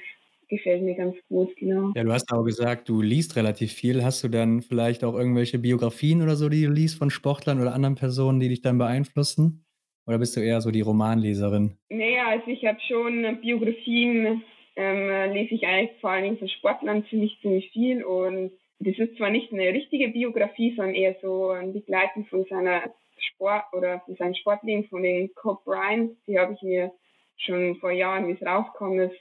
gefällt 0.55 0.83
mir 0.83 0.95
ganz 0.95 1.15
gut, 1.29 1.55
genau. 1.57 1.91
Ja, 1.95 2.03
du 2.03 2.11
hast 2.11 2.31
auch 2.31 2.43
gesagt, 2.43 2.89
du 2.89 3.01
liest 3.01 3.35
relativ 3.35 3.73
viel. 3.73 4.03
Hast 4.03 4.23
du 4.23 4.29
dann 4.29 4.61
vielleicht 4.61 5.03
auch 5.03 5.15
irgendwelche 5.15 5.59
Biografien 5.59 6.21
oder 6.21 6.35
so, 6.35 6.49
die 6.49 6.63
du 6.63 6.71
liest 6.71 6.97
von 6.97 7.09
Sportlern 7.09 7.61
oder 7.61 7.73
anderen 7.73 7.95
Personen, 7.95 8.39
die 8.39 8.49
dich 8.49 8.61
dann 8.61 8.77
beeinflussen? 8.77 9.65
Oder 10.05 10.19
bist 10.19 10.35
du 10.35 10.41
eher 10.41 10.61
so 10.61 10.71
die 10.71 10.81
Romanleserin? 10.81 11.77
Naja, 11.89 12.27
also 12.27 12.47
ich 12.47 12.65
habe 12.65 12.79
schon 12.87 13.39
Biografien, 13.41 14.43
ähm, 14.75 15.33
lese 15.33 15.55
ich 15.55 15.65
eigentlich 15.65 15.99
vor 16.01 16.09
allen 16.09 16.23
Dingen 16.23 16.37
von 16.37 16.49
Sportlern 16.49 17.05
ziemlich, 17.09 17.37
ziemlich 17.41 17.69
viel. 17.71 18.03
Und 18.03 18.51
das 18.79 18.97
ist 18.97 19.15
zwar 19.17 19.29
nicht 19.29 19.53
eine 19.53 19.69
richtige 19.69 20.09
Biografie, 20.09 20.73
sondern 20.75 20.95
eher 20.95 21.15
so 21.21 21.49
ein 21.51 21.73
Begleiten 21.73 22.25
von 22.25 22.45
seiner 22.49 22.81
Sport 23.17 23.63
oder 23.73 24.01
von 24.01 24.15
seinem 24.15 24.35
Sportleben 24.35 24.85
von 24.89 25.03
den 25.03 25.33
Cobb 25.35 25.63
Bryant. 25.63 26.17
Die 26.27 26.37
habe 26.37 26.53
ich 26.53 26.61
mir 26.61 26.91
schon 27.37 27.75
vor 27.77 27.91
Jahren, 27.91 28.27
wie 28.27 28.33
es 28.33 28.45
rausgekommen 28.45 29.09
ist, 29.09 29.19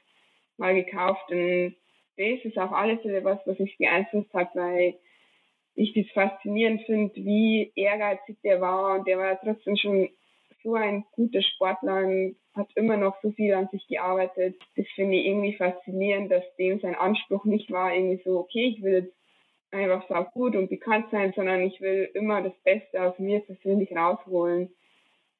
mal 0.59 0.75
gekauft 0.75 1.31
und 1.31 1.75
das 2.17 2.45
ist 2.45 2.59
auf 2.59 2.73
alle 2.73 2.99
Fälle 2.99 3.25
was, 3.25 3.39
was 3.47 3.59
mich 3.59 3.77
beeinflusst 3.79 4.33
hat, 4.35 4.55
weil 4.55 4.95
ich 5.75 5.95
das 5.95 6.07
faszinierend 6.13 6.83
finde, 6.83 7.15
wie 7.17 7.73
ehrgeizig 7.75 8.37
der 8.45 8.61
war 8.61 8.99
und 8.99 9.07
der 9.07 9.19
war 9.19 9.41
trotzdem 9.41 9.77
schon 9.77 10.09
so 10.63 10.75
ein 10.75 11.05
guter 11.13 11.43
Sportler 11.43 12.05
und 12.05 12.37
hat 12.55 12.69
immer 12.75 12.97
noch 12.97 13.17
so 13.23 13.31
viel 13.33 13.55
an 13.55 13.69
sich 13.73 13.87
gearbeitet. 13.89 14.57
Das 14.77 14.87
finde 14.95 15.17
ich 15.17 15.27
irgendwie 15.27 15.55
faszinierend, 15.55 16.31
dass 16.31 16.45
dem 16.57 16.81
sein 16.81 16.95
Anspruch 16.95 17.45
nicht 17.45 17.71
war, 17.71 17.95
irgendwie 17.95 18.23
so, 18.25 18.39
okay, 18.39 18.75
ich 18.77 18.83
will 18.83 18.93
jetzt 19.05 19.17
einfach 19.71 20.07
so 20.07 20.15
gut 20.39 20.55
und 20.55 20.69
bekannt 20.69 21.07
sein, 21.11 21.33
sondern 21.35 21.63
ich 21.63 21.81
will 21.81 22.11
immer 22.15 22.43
das 22.43 22.55
Beste 22.63 23.03
aus 23.03 23.19
mir 23.19 23.41
persönlich 23.41 23.91
rausholen. 23.93 24.71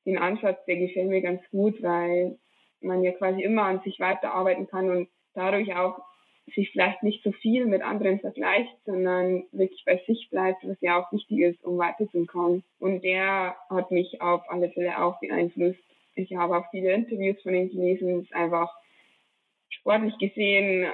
Den 0.07 0.19
Ansatz, 0.19 0.65
der 0.65 0.77
gefällt 0.77 1.09
mir 1.09 1.21
ganz 1.21 1.43
gut, 1.51 1.81
weil 1.83 2.39
man 2.85 3.03
ja 3.03 3.13
quasi 3.13 3.43
immer 3.43 3.65
an 3.65 3.81
sich 3.81 4.01
weiterarbeiten 4.01 4.67
kann 4.67 4.91
und 4.91 5.09
dadurch 5.35 5.75
auch 5.75 6.01
sich 6.55 6.71
vielleicht 6.71 7.03
nicht 7.03 7.23
so 7.23 7.33
viel 7.33 7.67
mit 7.67 7.83
anderen 7.83 8.21
vergleicht, 8.21 8.75
sondern 8.85 9.45
wirklich 9.53 9.85
bei 9.85 10.03
sich 10.07 10.29
bleibt, 10.31 10.67
was 10.67 10.81
ja 10.81 11.01
auch 11.01 11.13
wichtig 11.13 11.39
ist, 11.41 11.65
um 11.65 11.79
weiterzukommen. 11.79 12.65
Und 12.79 13.03
der 13.03 13.57
hat 13.71 13.91
mich 13.91 14.21
auf 14.21 14.43
alle 14.49 14.71
Fälle 14.71 15.01
auch 15.01 15.21
beeinflusst. 15.21 15.79
Ich 16.15 16.35
habe 16.35 16.59
auch 16.59 16.71
viele 16.71 16.93
Interviews 16.93 17.41
von 17.43 17.53
gelesen, 17.53 18.23
ist 18.23 18.35
einfach 18.35 18.71
sportlich 19.71 20.19
gesehen 20.19 20.91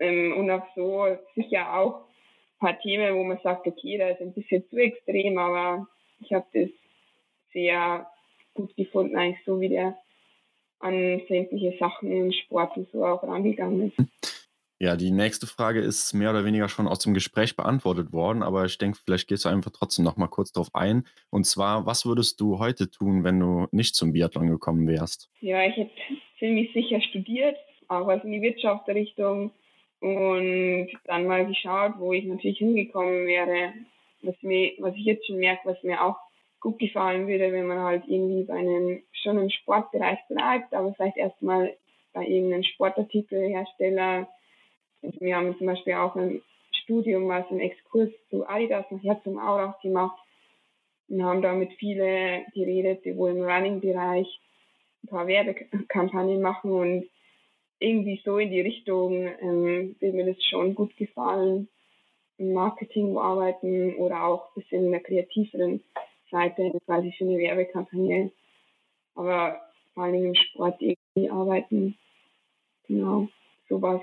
ähm, 0.00 0.34
und 0.36 0.50
auch 0.50 0.66
so 0.74 1.06
sicher 1.34 1.74
auch 1.78 2.00
ein 2.00 2.58
paar 2.58 2.78
Themen, 2.80 3.14
wo 3.16 3.22
man 3.22 3.38
sagt, 3.42 3.66
okay, 3.66 3.98
das 3.98 4.12
ist 4.12 4.22
ein 4.22 4.32
bisschen 4.32 4.68
zu 4.68 4.76
extrem, 4.76 5.38
aber 5.38 5.86
ich 6.20 6.32
habe 6.32 6.46
das 6.52 6.70
sehr 7.52 8.10
gut 8.54 8.74
gefunden, 8.76 9.16
eigentlich 9.16 9.44
so 9.44 9.60
wie 9.60 9.68
der 9.68 9.96
an 10.80 11.22
sämtliche 11.28 11.76
Sachen 11.78 12.10
im 12.10 12.32
Sport 12.32 12.76
und 12.76 12.88
so 12.92 13.04
auch 13.04 13.22
rangegangen 13.22 13.92
ist. 13.96 14.08
Ja, 14.78 14.94
die 14.96 15.10
nächste 15.10 15.46
Frage 15.46 15.80
ist 15.80 16.12
mehr 16.12 16.30
oder 16.30 16.44
weniger 16.44 16.68
schon 16.68 16.86
aus 16.86 16.98
dem 16.98 17.14
Gespräch 17.14 17.56
beantwortet 17.56 18.12
worden, 18.12 18.42
aber 18.42 18.66
ich 18.66 18.76
denke, 18.76 18.98
vielleicht 19.02 19.26
gehst 19.26 19.46
du 19.46 19.48
einfach 19.48 19.70
trotzdem 19.70 20.04
noch 20.04 20.18
mal 20.18 20.26
kurz 20.26 20.52
darauf 20.52 20.74
ein. 20.74 21.06
Und 21.30 21.46
zwar, 21.46 21.86
was 21.86 22.04
würdest 22.04 22.42
du 22.42 22.58
heute 22.58 22.90
tun, 22.90 23.24
wenn 23.24 23.40
du 23.40 23.68
nicht 23.70 23.94
zum 23.94 24.12
Biathlon 24.12 24.48
gekommen 24.48 24.86
wärst? 24.86 25.30
Ja, 25.40 25.66
ich 25.66 25.76
hätte 25.76 25.92
ziemlich 26.38 26.74
sicher 26.74 27.00
studiert, 27.00 27.56
auch 27.88 28.06
was 28.06 28.22
in 28.22 28.32
die 28.32 28.42
Wirtschaftsrichtung 28.42 29.50
und 30.00 30.88
dann 31.06 31.26
mal 31.26 31.46
geschaut, 31.46 31.94
wo 31.96 32.12
ich 32.12 32.26
natürlich 32.26 32.58
hingekommen 32.58 33.26
wäre. 33.26 33.72
Was, 34.22 34.34
mir, 34.42 34.72
was 34.78 34.94
ich 34.94 35.04
jetzt 35.04 35.26
schon 35.26 35.38
merke, 35.38 35.70
was 35.70 35.82
mir 35.82 36.02
auch 36.02 36.16
gut 36.66 36.80
gefallen 36.80 37.28
würde, 37.28 37.52
wenn 37.52 37.68
man 37.68 37.78
halt 37.78 38.02
irgendwie 38.08 38.42
bei 38.42 38.54
einem 38.54 39.00
schon 39.12 39.38
im 39.38 39.50
Sportbereich 39.50 40.18
bleibt, 40.28 40.74
aber 40.74 40.92
vielleicht 40.94 41.16
erstmal 41.16 41.76
bei 42.12 42.26
irgendeinem 42.26 42.64
Sportartikelhersteller. 42.64 44.26
Wir 45.00 45.36
haben 45.36 45.56
zum 45.58 45.68
Beispiel 45.68 45.94
auch 45.94 46.16
ein 46.16 46.42
Studium, 46.82 47.28
was 47.28 47.48
einen 47.52 47.60
Exkurs 47.60 48.10
zu 48.30 48.48
Adidas 48.48 48.84
nach 48.90 49.00
Herz 49.04 49.24
und 49.26 49.38
Aurach 49.38 49.80
gemacht 49.80 50.18
und 51.08 51.22
haben 51.22 51.40
da 51.40 51.52
mit 51.52 51.72
vielen 51.74 52.46
geredet, 52.52 53.04
die 53.04 53.16
wohl 53.16 53.30
im 53.30 53.42
Running-Bereich 53.42 54.26
ein 55.04 55.08
paar 55.08 55.28
Werbekampagnen 55.28 56.42
machen 56.42 56.72
und 56.72 57.08
irgendwie 57.78 58.20
so 58.24 58.38
in 58.38 58.50
die 58.50 58.62
Richtung 58.62 59.28
ähm, 59.40 59.94
würde 60.00 60.16
mir 60.16 60.26
das 60.34 60.42
schon 60.42 60.74
gut 60.74 60.96
gefallen, 60.96 61.68
im 62.38 62.54
Marketing 62.54 63.16
arbeiten 63.16 63.94
oder 63.94 64.24
auch 64.24 64.48
ein 64.48 64.62
bisschen 64.62 64.86
in 64.86 64.90
der 64.90 65.00
kreativeren 65.00 65.80
Seite 66.30 66.72
quasi 66.84 67.12
für 67.16 67.24
eine 67.24 67.38
Werbekampagne. 67.38 68.30
Aber 69.14 69.60
vor 69.94 70.04
allen 70.04 70.12
Dingen 70.12 70.26
im 70.26 70.34
Sport 70.34 70.80
irgendwie 70.80 71.30
arbeiten. 71.30 71.96
Genau, 72.86 73.28
sowas, 73.68 74.00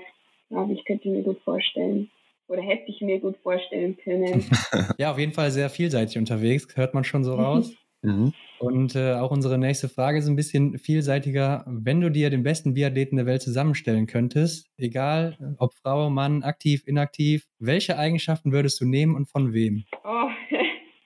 glaube 0.48 0.72
ich, 0.72 0.84
könnte 0.84 1.08
ich 1.08 1.14
mir 1.14 1.22
gut 1.22 1.40
vorstellen. 1.42 2.10
Oder 2.48 2.62
hätte 2.62 2.90
ich 2.90 3.00
mir 3.00 3.20
gut 3.20 3.36
vorstellen 3.38 3.96
können. 3.96 4.44
ja, 4.98 5.12
auf 5.12 5.18
jeden 5.18 5.32
Fall 5.32 5.50
sehr 5.50 5.70
vielseitig 5.70 6.18
unterwegs, 6.18 6.66
hört 6.76 6.92
man 6.92 7.04
schon 7.04 7.24
so 7.24 7.34
raus. 7.34 7.74
Mhm. 8.02 8.34
Und 8.58 8.94
äh, 8.94 9.14
auch 9.14 9.30
unsere 9.30 9.58
nächste 9.58 9.88
Frage 9.88 10.18
ist 10.18 10.28
ein 10.28 10.36
bisschen 10.36 10.78
vielseitiger. 10.78 11.64
Wenn 11.66 12.00
du 12.00 12.10
dir 12.10 12.30
den 12.30 12.42
besten 12.42 12.74
Biathleten 12.74 13.16
der 13.16 13.26
Welt 13.26 13.42
zusammenstellen 13.42 14.06
könntest, 14.06 14.68
egal 14.76 15.56
ob 15.58 15.74
Frau, 15.74 16.10
Mann, 16.10 16.42
aktiv, 16.42 16.82
inaktiv, 16.86 17.46
welche 17.58 17.98
Eigenschaften 17.98 18.52
würdest 18.52 18.80
du 18.80 18.84
nehmen 18.84 19.14
und 19.16 19.30
von 19.30 19.52
wem? 19.52 19.84
Oh, 20.04 20.28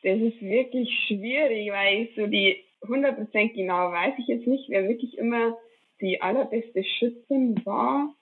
das 0.08 0.32
ist 0.32 0.40
wirklich 0.40 0.88
schwierig, 1.06 1.70
weil 1.72 2.02
ich 2.02 2.14
so 2.16 2.26
die 2.26 2.56
100% 2.82 3.54
genau 3.54 3.92
weiß 3.92 4.14
ich 4.18 4.26
jetzt 4.26 4.46
nicht, 4.46 4.68
wer 4.68 4.88
wirklich 4.88 5.16
immer 5.18 5.56
die 6.00 6.20
allerbeste 6.20 6.84
Schützin 6.84 7.60
war. 7.64 8.14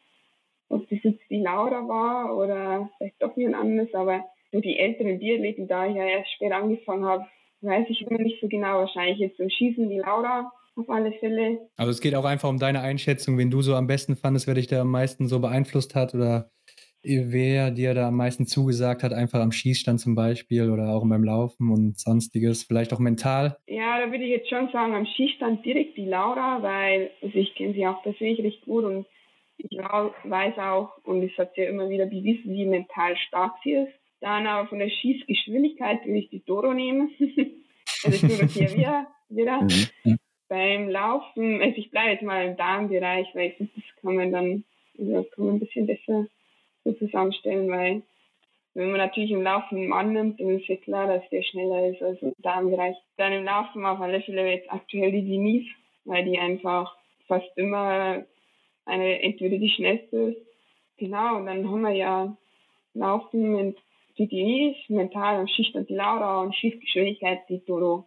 Ob 0.68 0.88
das 0.88 0.98
jetzt 1.02 1.22
die 1.30 1.40
Laura 1.40 1.86
war 1.86 2.36
oder 2.36 2.90
vielleicht 2.98 3.22
doch 3.22 3.36
jemand 3.36 3.56
anderes, 3.56 3.94
aber 3.94 4.24
so 4.50 4.60
die 4.60 4.78
älteren 4.78 5.18
Biathleten, 5.18 5.68
da 5.68 5.86
ich 5.86 5.94
ja 5.94 6.04
erst 6.04 6.32
spät 6.32 6.52
angefangen 6.52 7.04
habe, 7.04 7.26
weiß 7.60 7.86
ich 7.88 8.02
immer 8.02 8.20
nicht 8.20 8.40
so 8.40 8.48
genau. 8.48 8.78
Wahrscheinlich 8.78 9.18
jetzt 9.18 9.38
im 9.38 9.50
Schießen 9.50 9.88
die 9.88 9.98
Laura 9.98 10.50
auf 10.76 10.90
alle 10.90 11.12
Fälle. 11.12 11.68
Also 11.76 11.90
es 11.90 12.00
geht 12.00 12.14
auch 12.14 12.24
einfach 12.24 12.48
um 12.48 12.58
deine 12.58 12.80
Einschätzung, 12.80 13.38
wen 13.38 13.50
du 13.50 13.62
so 13.62 13.74
am 13.74 13.86
besten 13.86 14.16
fandest, 14.16 14.46
wer 14.46 14.54
dich 14.54 14.66
da 14.66 14.80
am 14.80 14.90
meisten 14.90 15.28
so 15.28 15.40
beeinflusst 15.40 15.94
hat 15.94 16.14
oder 16.14 16.50
wer 17.06 17.70
dir 17.70 17.94
da 17.94 18.08
am 18.08 18.16
meisten 18.16 18.46
zugesagt 18.46 19.02
hat, 19.02 19.12
einfach 19.12 19.40
am 19.40 19.52
Schießstand 19.52 20.00
zum 20.00 20.14
Beispiel 20.14 20.70
oder 20.70 20.90
auch 20.90 21.06
beim 21.08 21.24
Laufen 21.24 21.70
und 21.70 21.98
sonstiges, 21.98 22.64
vielleicht 22.64 22.92
auch 22.92 22.98
mental? 22.98 23.56
Ja, 23.66 24.00
da 24.00 24.10
würde 24.10 24.24
ich 24.24 24.30
jetzt 24.30 24.50
schon 24.50 24.68
sagen, 24.72 24.94
am 24.94 25.06
Schießstand 25.06 25.64
direkt 25.64 25.96
die 25.96 26.06
Laura, 26.06 26.62
weil 26.62 27.10
also 27.22 27.38
ich 27.38 27.54
kenne 27.54 27.74
sie 27.74 27.86
auch 27.86 28.02
persönlich 28.02 28.40
recht 28.40 28.62
gut 28.64 28.84
und 28.84 29.06
ich 29.58 29.78
weiß 29.78 30.58
auch, 30.58 30.98
und 31.04 31.22
es 31.22 31.36
hat 31.38 31.54
sie 31.54 31.62
ja 31.62 31.70
immer 31.70 31.88
wieder 31.88 32.06
bewiesen, 32.06 32.52
wie 32.52 32.66
mental 32.66 33.16
stark 33.16 33.54
sie 33.64 33.72
ist. 33.72 33.92
Dann 34.20 34.46
aber 34.46 34.68
von 34.68 34.78
der 34.78 34.90
Schießgeschwindigkeit 34.90 36.04
würde 36.04 36.18
ich 36.18 36.30
die 36.30 36.44
Doro 36.44 36.74
nehmen. 36.74 37.10
also 38.04 38.26
ich 38.26 38.52
hier 38.52 38.76
wieder. 38.76 39.06
wieder. 39.28 39.62
Mhm. 39.62 40.18
Beim 40.48 40.88
Laufen, 40.88 41.60
also 41.60 41.76
ich 41.76 41.90
bleibe 41.90 42.12
jetzt 42.12 42.22
mal 42.22 42.46
im 42.46 42.56
Darmbereich, 42.56 43.26
weil 43.34 43.50
ich 43.50 43.56
finde, 43.56 43.72
das 43.74 44.02
kann 44.02 44.14
man 44.14 44.30
dann, 44.30 44.64
also 44.98 45.12
das 45.12 45.30
kann 45.32 45.46
man 45.46 45.54
ein 45.56 45.60
bisschen 45.60 45.86
besser 45.86 46.26
so 46.86 46.92
zusammenstellen, 46.92 47.70
weil 47.70 48.02
wenn 48.74 48.90
man 48.90 49.00
natürlich 49.00 49.30
im 49.30 49.42
Laufen 49.42 49.76
einen 49.76 49.88
Mann 49.88 50.12
nimmt, 50.12 50.38
dann 50.38 50.58
ist 50.58 50.68
ja 50.68 50.76
klar, 50.76 51.06
dass 51.06 51.28
der 51.30 51.42
schneller 51.42 51.88
ist 51.88 52.02
als 52.02 52.20
im 52.20 52.32
Darmbereich. 52.38 52.96
Dann 53.16 53.32
im 53.32 53.44
Laufen 53.44 53.84
auf 53.86 54.00
alle 54.00 54.20
Fälle 54.20 54.50
jetzt 54.50 54.70
aktuell 54.70 55.12
die 55.12 55.24
Denise, 55.24 55.68
weil 56.04 56.24
die 56.24 56.38
einfach 56.38 56.94
fast 57.26 57.48
immer 57.56 58.24
eine 58.84 59.22
entweder 59.22 59.58
die 59.58 59.70
schnellste 59.70 60.16
ist. 60.16 60.40
Genau, 60.98 61.36
und 61.36 61.46
dann 61.46 61.68
haben 61.68 61.82
wir 61.82 61.92
ja 61.92 62.36
Laufen 62.94 63.56
mit 63.56 63.76
die 64.18 64.28
Denise, 64.28 64.76
mental 64.88 65.40
und 65.40 65.50
Schicht 65.50 65.74
und 65.74 65.88
die 65.88 65.94
Laura 65.94 66.42
und 66.42 66.54
Schichtgeschwindigkeit 66.54 67.40
die 67.48 67.64
Doro. 67.64 68.06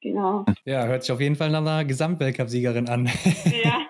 Genau. 0.00 0.44
Ja, 0.64 0.86
hört 0.86 1.02
sich 1.02 1.12
auf 1.12 1.20
jeden 1.20 1.34
Fall 1.34 1.50
nach 1.50 1.60
einer 1.60 1.84
Gesamtweltcup-Siegerin 1.84 2.88
an. 2.88 3.06
ja. 3.64 3.82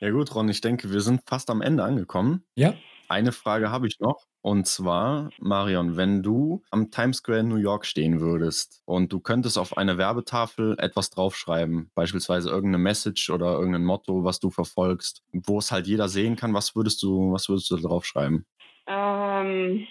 ja 0.00 0.10
gut, 0.10 0.34
Ron, 0.34 0.48
ich 0.48 0.60
denke, 0.60 0.92
wir 0.92 1.00
sind 1.00 1.22
fast 1.26 1.50
am 1.50 1.60
Ende 1.60 1.84
angekommen. 1.84 2.44
Ja. 2.54 2.74
Eine 3.08 3.32
Frage 3.32 3.70
habe 3.70 3.86
ich 3.86 4.00
noch. 4.00 4.26
Und 4.42 4.66
zwar, 4.66 5.30
Marion, 5.38 5.96
wenn 5.96 6.22
du 6.22 6.62
am 6.70 6.90
Times 6.90 7.18
Square 7.18 7.40
in 7.40 7.48
New 7.48 7.56
York 7.56 7.86
stehen 7.86 8.20
würdest 8.20 8.82
und 8.84 9.12
du 9.12 9.20
könntest 9.20 9.58
auf 9.58 9.76
eine 9.76 9.98
Werbetafel 9.98 10.76
etwas 10.78 11.10
draufschreiben, 11.10 11.90
beispielsweise 11.94 12.50
irgendeine 12.50 12.82
Message 12.82 13.30
oder 13.30 13.52
irgendein 13.52 13.84
Motto, 13.84 14.24
was 14.24 14.40
du 14.40 14.50
verfolgst, 14.50 15.22
wo 15.32 15.58
es 15.58 15.72
halt 15.72 15.86
jeder 15.86 16.08
sehen 16.08 16.36
kann, 16.36 16.54
was 16.54 16.76
würdest 16.76 17.02
du, 17.02 17.32
was 17.32 17.48
würdest 17.48 17.70
du 17.70 17.76
da 17.76 17.88
draufschreiben? 17.88 18.46
Ähm, 18.86 19.86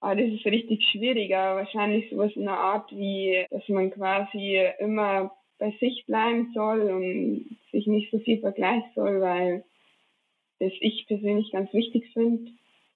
ah, 0.00 0.14
das 0.14 0.26
ist 0.26 0.44
richtig 0.44 0.84
schwieriger. 0.92 1.56
Wahrscheinlich 1.56 2.10
sowas 2.10 2.32
in 2.34 2.44
der 2.44 2.58
Art 2.58 2.90
wie, 2.92 3.46
dass 3.50 3.68
man 3.68 3.90
quasi 3.90 4.60
immer 4.78 5.32
bei 5.64 5.70
sich 5.80 6.04
bleiben 6.06 6.50
soll 6.52 6.82
und 6.90 7.56
sich 7.72 7.86
nicht 7.86 8.10
so 8.10 8.18
viel 8.18 8.38
vergleichen 8.40 8.90
soll, 8.94 9.22
weil 9.22 9.64
das 10.58 10.72
ich 10.80 11.06
persönlich 11.06 11.52
ganz 11.52 11.72
wichtig 11.72 12.12
finde 12.12 12.50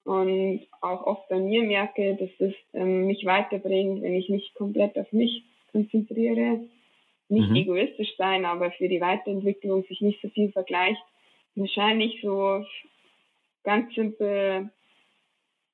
und 0.04 0.66
auch 0.82 1.06
oft 1.06 1.28
bei 1.30 1.38
mir 1.38 1.62
merke, 1.62 2.16
dass 2.16 2.28
es 2.38 2.54
ähm, 2.74 3.06
mich 3.06 3.24
weiterbringt, 3.24 4.02
wenn 4.02 4.14
ich 4.14 4.28
mich 4.28 4.52
komplett 4.54 4.98
auf 4.98 5.10
mich 5.12 5.44
konzentriere. 5.72 6.60
Nicht 7.30 7.48
mhm. 7.48 7.56
egoistisch 7.56 8.14
sein, 8.16 8.44
aber 8.44 8.70
für 8.72 8.88
die 8.88 9.00
Weiterentwicklung 9.00 9.84
sich 9.84 10.02
nicht 10.02 10.20
so 10.20 10.28
viel 10.28 10.52
vergleicht. 10.52 11.02
Wahrscheinlich 11.54 12.20
so 12.22 12.64
ganz 13.64 13.94
simpel 13.94 14.70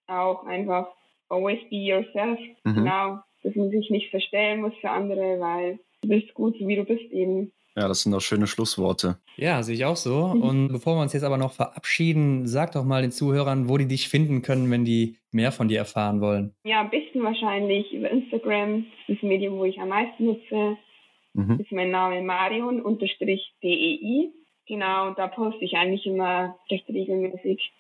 auch 0.07 0.45
einfach 0.47 0.89
always 1.29 1.61
be 1.71 1.77
yourself. 1.77 2.39
Mhm. 2.63 2.75
Genau, 2.75 3.19
dass 3.43 3.55
man 3.57 3.71
sich 3.71 3.91
nicht 3.91 4.11
verstellen 4.11 4.61
muss 4.61 4.75
für 4.81 4.91
andere, 4.91 5.41
weil 5.41 5.79
du 6.05 6.09
bist 6.09 6.33
gut, 6.35 6.57
so 6.59 6.67
wie 6.67 6.77
du 6.77 6.85
bist 6.85 7.13
eben. 7.13 7.53
Ja, 7.77 7.89
das 7.89 8.03
sind 8.03 8.13
doch 8.13 8.21
schöne 8.21 8.47
Schlussworte. 8.47 9.19
Ja, 9.37 9.65
sehe 9.65 9.75
ich 9.75 9.85
auch 9.85 9.97
so. 9.97 10.27
Und 10.27 10.69
bevor 10.73 10.95
wir 10.97 11.03
uns 11.03 11.13
jetzt 11.13 11.25
aber 11.25 11.39
noch 11.39 11.51
verabschieden, 11.53 12.47
sag 12.47 12.71
doch 12.73 12.85
mal 12.85 13.03
den 13.03 13.11
Zuhörern, 13.11 13.69
wo 13.69 13.77
die 13.79 13.89
dich 13.89 14.09
finden 14.09 14.43
können, 14.43 14.71
wenn 14.71 14.85
die 14.85 15.17
mehr 15.33 15.51
von 15.51 15.67
dir 15.67 15.79
erfahren 15.79 16.21
wollen. 16.21 16.55
Ja, 16.65 16.83
am 16.83 16.91
besten 16.91 17.25
wahrscheinlich 17.25 17.93
über 17.93 18.09
Instagram. 18.11 18.87
Das 19.09 19.17
ist 19.17 19.23
das 19.23 19.29
Medium, 19.29 19.59
wo 19.59 19.65
ich 19.65 19.81
am 19.81 19.89
meisten 19.89 20.25
nutze. 20.25 20.77
Mhm. 21.33 21.49
Das 21.49 21.59
ist 21.61 21.73
mein 21.73 21.91
Name 21.91 22.23
Marion-DEI. 22.23 24.31
Genau, 24.67 25.09
und 25.09 25.19
da 25.19 25.27
poste 25.27 25.63
ich 25.65 25.75
eigentlich 25.75 26.07
immer 26.07 26.57
recht 26.71 26.89
regelmäßig 26.89 27.73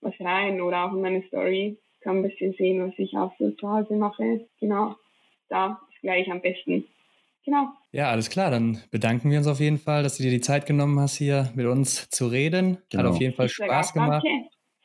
was 0.00 0.14
rein 0.20 0.60
oder 0.60 0.84
auch 0.84 0.92
in 0.92 1.02
meine 1.02 1.24
Story. 1.26 1.76
Kann 2.00 2.18
ein 2.18 2.22
bisschen 2.22 2.54
sehen, 2.54 2.86
was 2.86 2.96
ich 2.98 3.16
auch 3.16 3.32
so 3.38 3.50
zu 3.50 3.68
Hause 3.68 3.96
mache. 3.96 4.46
Genau, 4.58 4.94
da 5.48 5.80
ist 5.92 6.00
gleich 6.00 6.30
am 6.30 6.40
besten. 6.40 6.84
Genau. 7.44 7.68
Ja, 7.92 8.10
alles 8.10 8.30
klar. 8.30 8.50
Dann 8.50 8.80
bedanken 8.90 9.30
wir 9.30 9.38
uns 9.38 9.46
auf 9.46 9.60
jeden 9.60 9.78
Fall, 9.78 10.02
dass 10.02 10.16
du 10.16 10.22
dir 10.22 10.30
die 10.30 10.40
Zeit 10.40 10.66
genommen 10.66 10.98
hast, 11.00 11.16
hier 11.16 11.50
mit 11.54 11.66
uns 11.66 12.10
zu 12.10 12.26
reden. 12.26 12.78
Genau. 12.90 13.04
Hat 13.04 13.10
auf 13.10 13.20
jeden 13.20 13.34
Fall 13.34 13.48
Spaß 13.48 13.92
gemacht. 13.92 14.24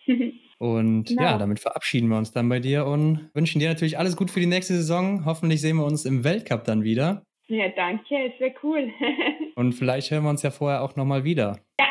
Und 0.57 1.05
genau. 1.05 1.21
ja, 1.21 1.37
damit 1.37 1.59
verabschieden 1.59 2.07
wir 2.07 2.17
uns 2.17 2.31
dann 2.31 2.47
bei 2.47 2.59
dir 2.59 2.85
und 2.85 3.29
wünschen 3.33 3.59
dir 3.59 3.67
natürlich 3.67 3.97
alles 3.97 4.15
gut 4.15 4.31
für 4.31 4.39
die 4.39 4.45
nächste 4.45 4.73
Saison. 4.73 5.25
Hoffentlich 5.25 5.59
sehen 5.59 5.75
wir 5.77 5.85
uns 5.85 6.05
im 6.05 6.23
Weltcup 6.23 6.63
dann 6.63 6.83
wieder. 6.83 7.23
Ja, 7.47 7.67
danke, 7.69 8.15
es 8.33 8.39
wäre 8.39 8.55
cool. 8.63 8.89
und 9.55 9.73
vielleicht 9.73 10.11
hören 10.11 10.23
wir 10.23 10.29
uns 10.29 10.41
ja 10.43 10.51
vorher 10.51 10.81
auch 10.81 10.95
nochmal 10.95 11.23
wieder. 11.23 11.59
Ja, 11.79 11.87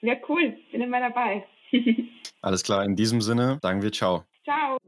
wäre 0.00 0.20
cool. 0.28 0.56
Bin 0.72 0.80
immer 0.80 1.00
dabei. 1.00 1.44
Alles 2.40 2.62
klar, 2.62 2.84
in 2.84 2.96
diesem 2.96 3.20
Sinne 3.20 3.58
sagen 3.62 3.82
wir 3.82 3.92
ciao. 3.92 4.24
Ciao. 4.44 4.78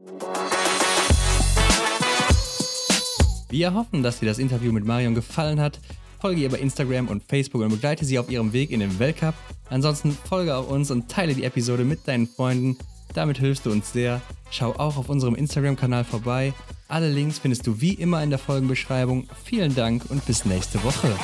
Wir 3.51 3.75
hoffen, 3.75 4.03
dass 4.03 4.21
dir 4.21 4.27
das 4.27 4.39
Interview 4.39 4.73
mit 4.73 4.85
Marion 4.85 5.15
gefallen 5.15 5.61
hat. 5.61 5.81
Folge 6.21 6.41
ihr 6.43 6.51
bei 6.51 6.59
Instagram 6.59 7.09
und 7.09 7.23
Facebook 7.23 7.63
und 7.63 7.71
begleite 7.71 8.05
sie 8.05 8.19
auf 8.19 8.31
ihrem 8.31 8.53
Weg 8.53 8.71
in 8.71 8.81
den 8.81 8.99
Weltcup. 8.99 9.35
Ansonsten 9.71 10.13
folge 10.13 10.55
auch 10.55 10.69
uns 10.69 10.91
und 10.91 11.09
teile 11.09 11.35
die 11.35 11.45
Episode 11.45 11.85
mit 11.85 12.07
deinen 12.07 12.27
Freunden. 12.27 12.77
Damit 13.15 13.39
hilfst 13.39 13.65
du 13.67 13.71
uns 13.71 13.93
sehr. 13.93 14.21
Schau 14.51 14.73
auch 14.73 14.97
auf 14.97 15.09
unserem 15.09 15.35
Instagram-Kanal 15.35 16.05
vorbei. 16.05 16.53
Alle 16.89 17.11
Links 17.11 17.39
findest 17.39 17.67
du 17.67 17.81
wie 17.81 17.95
immer 17.95 18.23
in 18.23 18.31
der 18.31 18.39
Folgenbeschreibung. 18.39 19.29
Vielen 19.45 19.75
Dank 19.75 20.05
und 20.09 20.25
bis 20.27 20.45
nächste 20.45 20.83
Woche. 20.85 21.15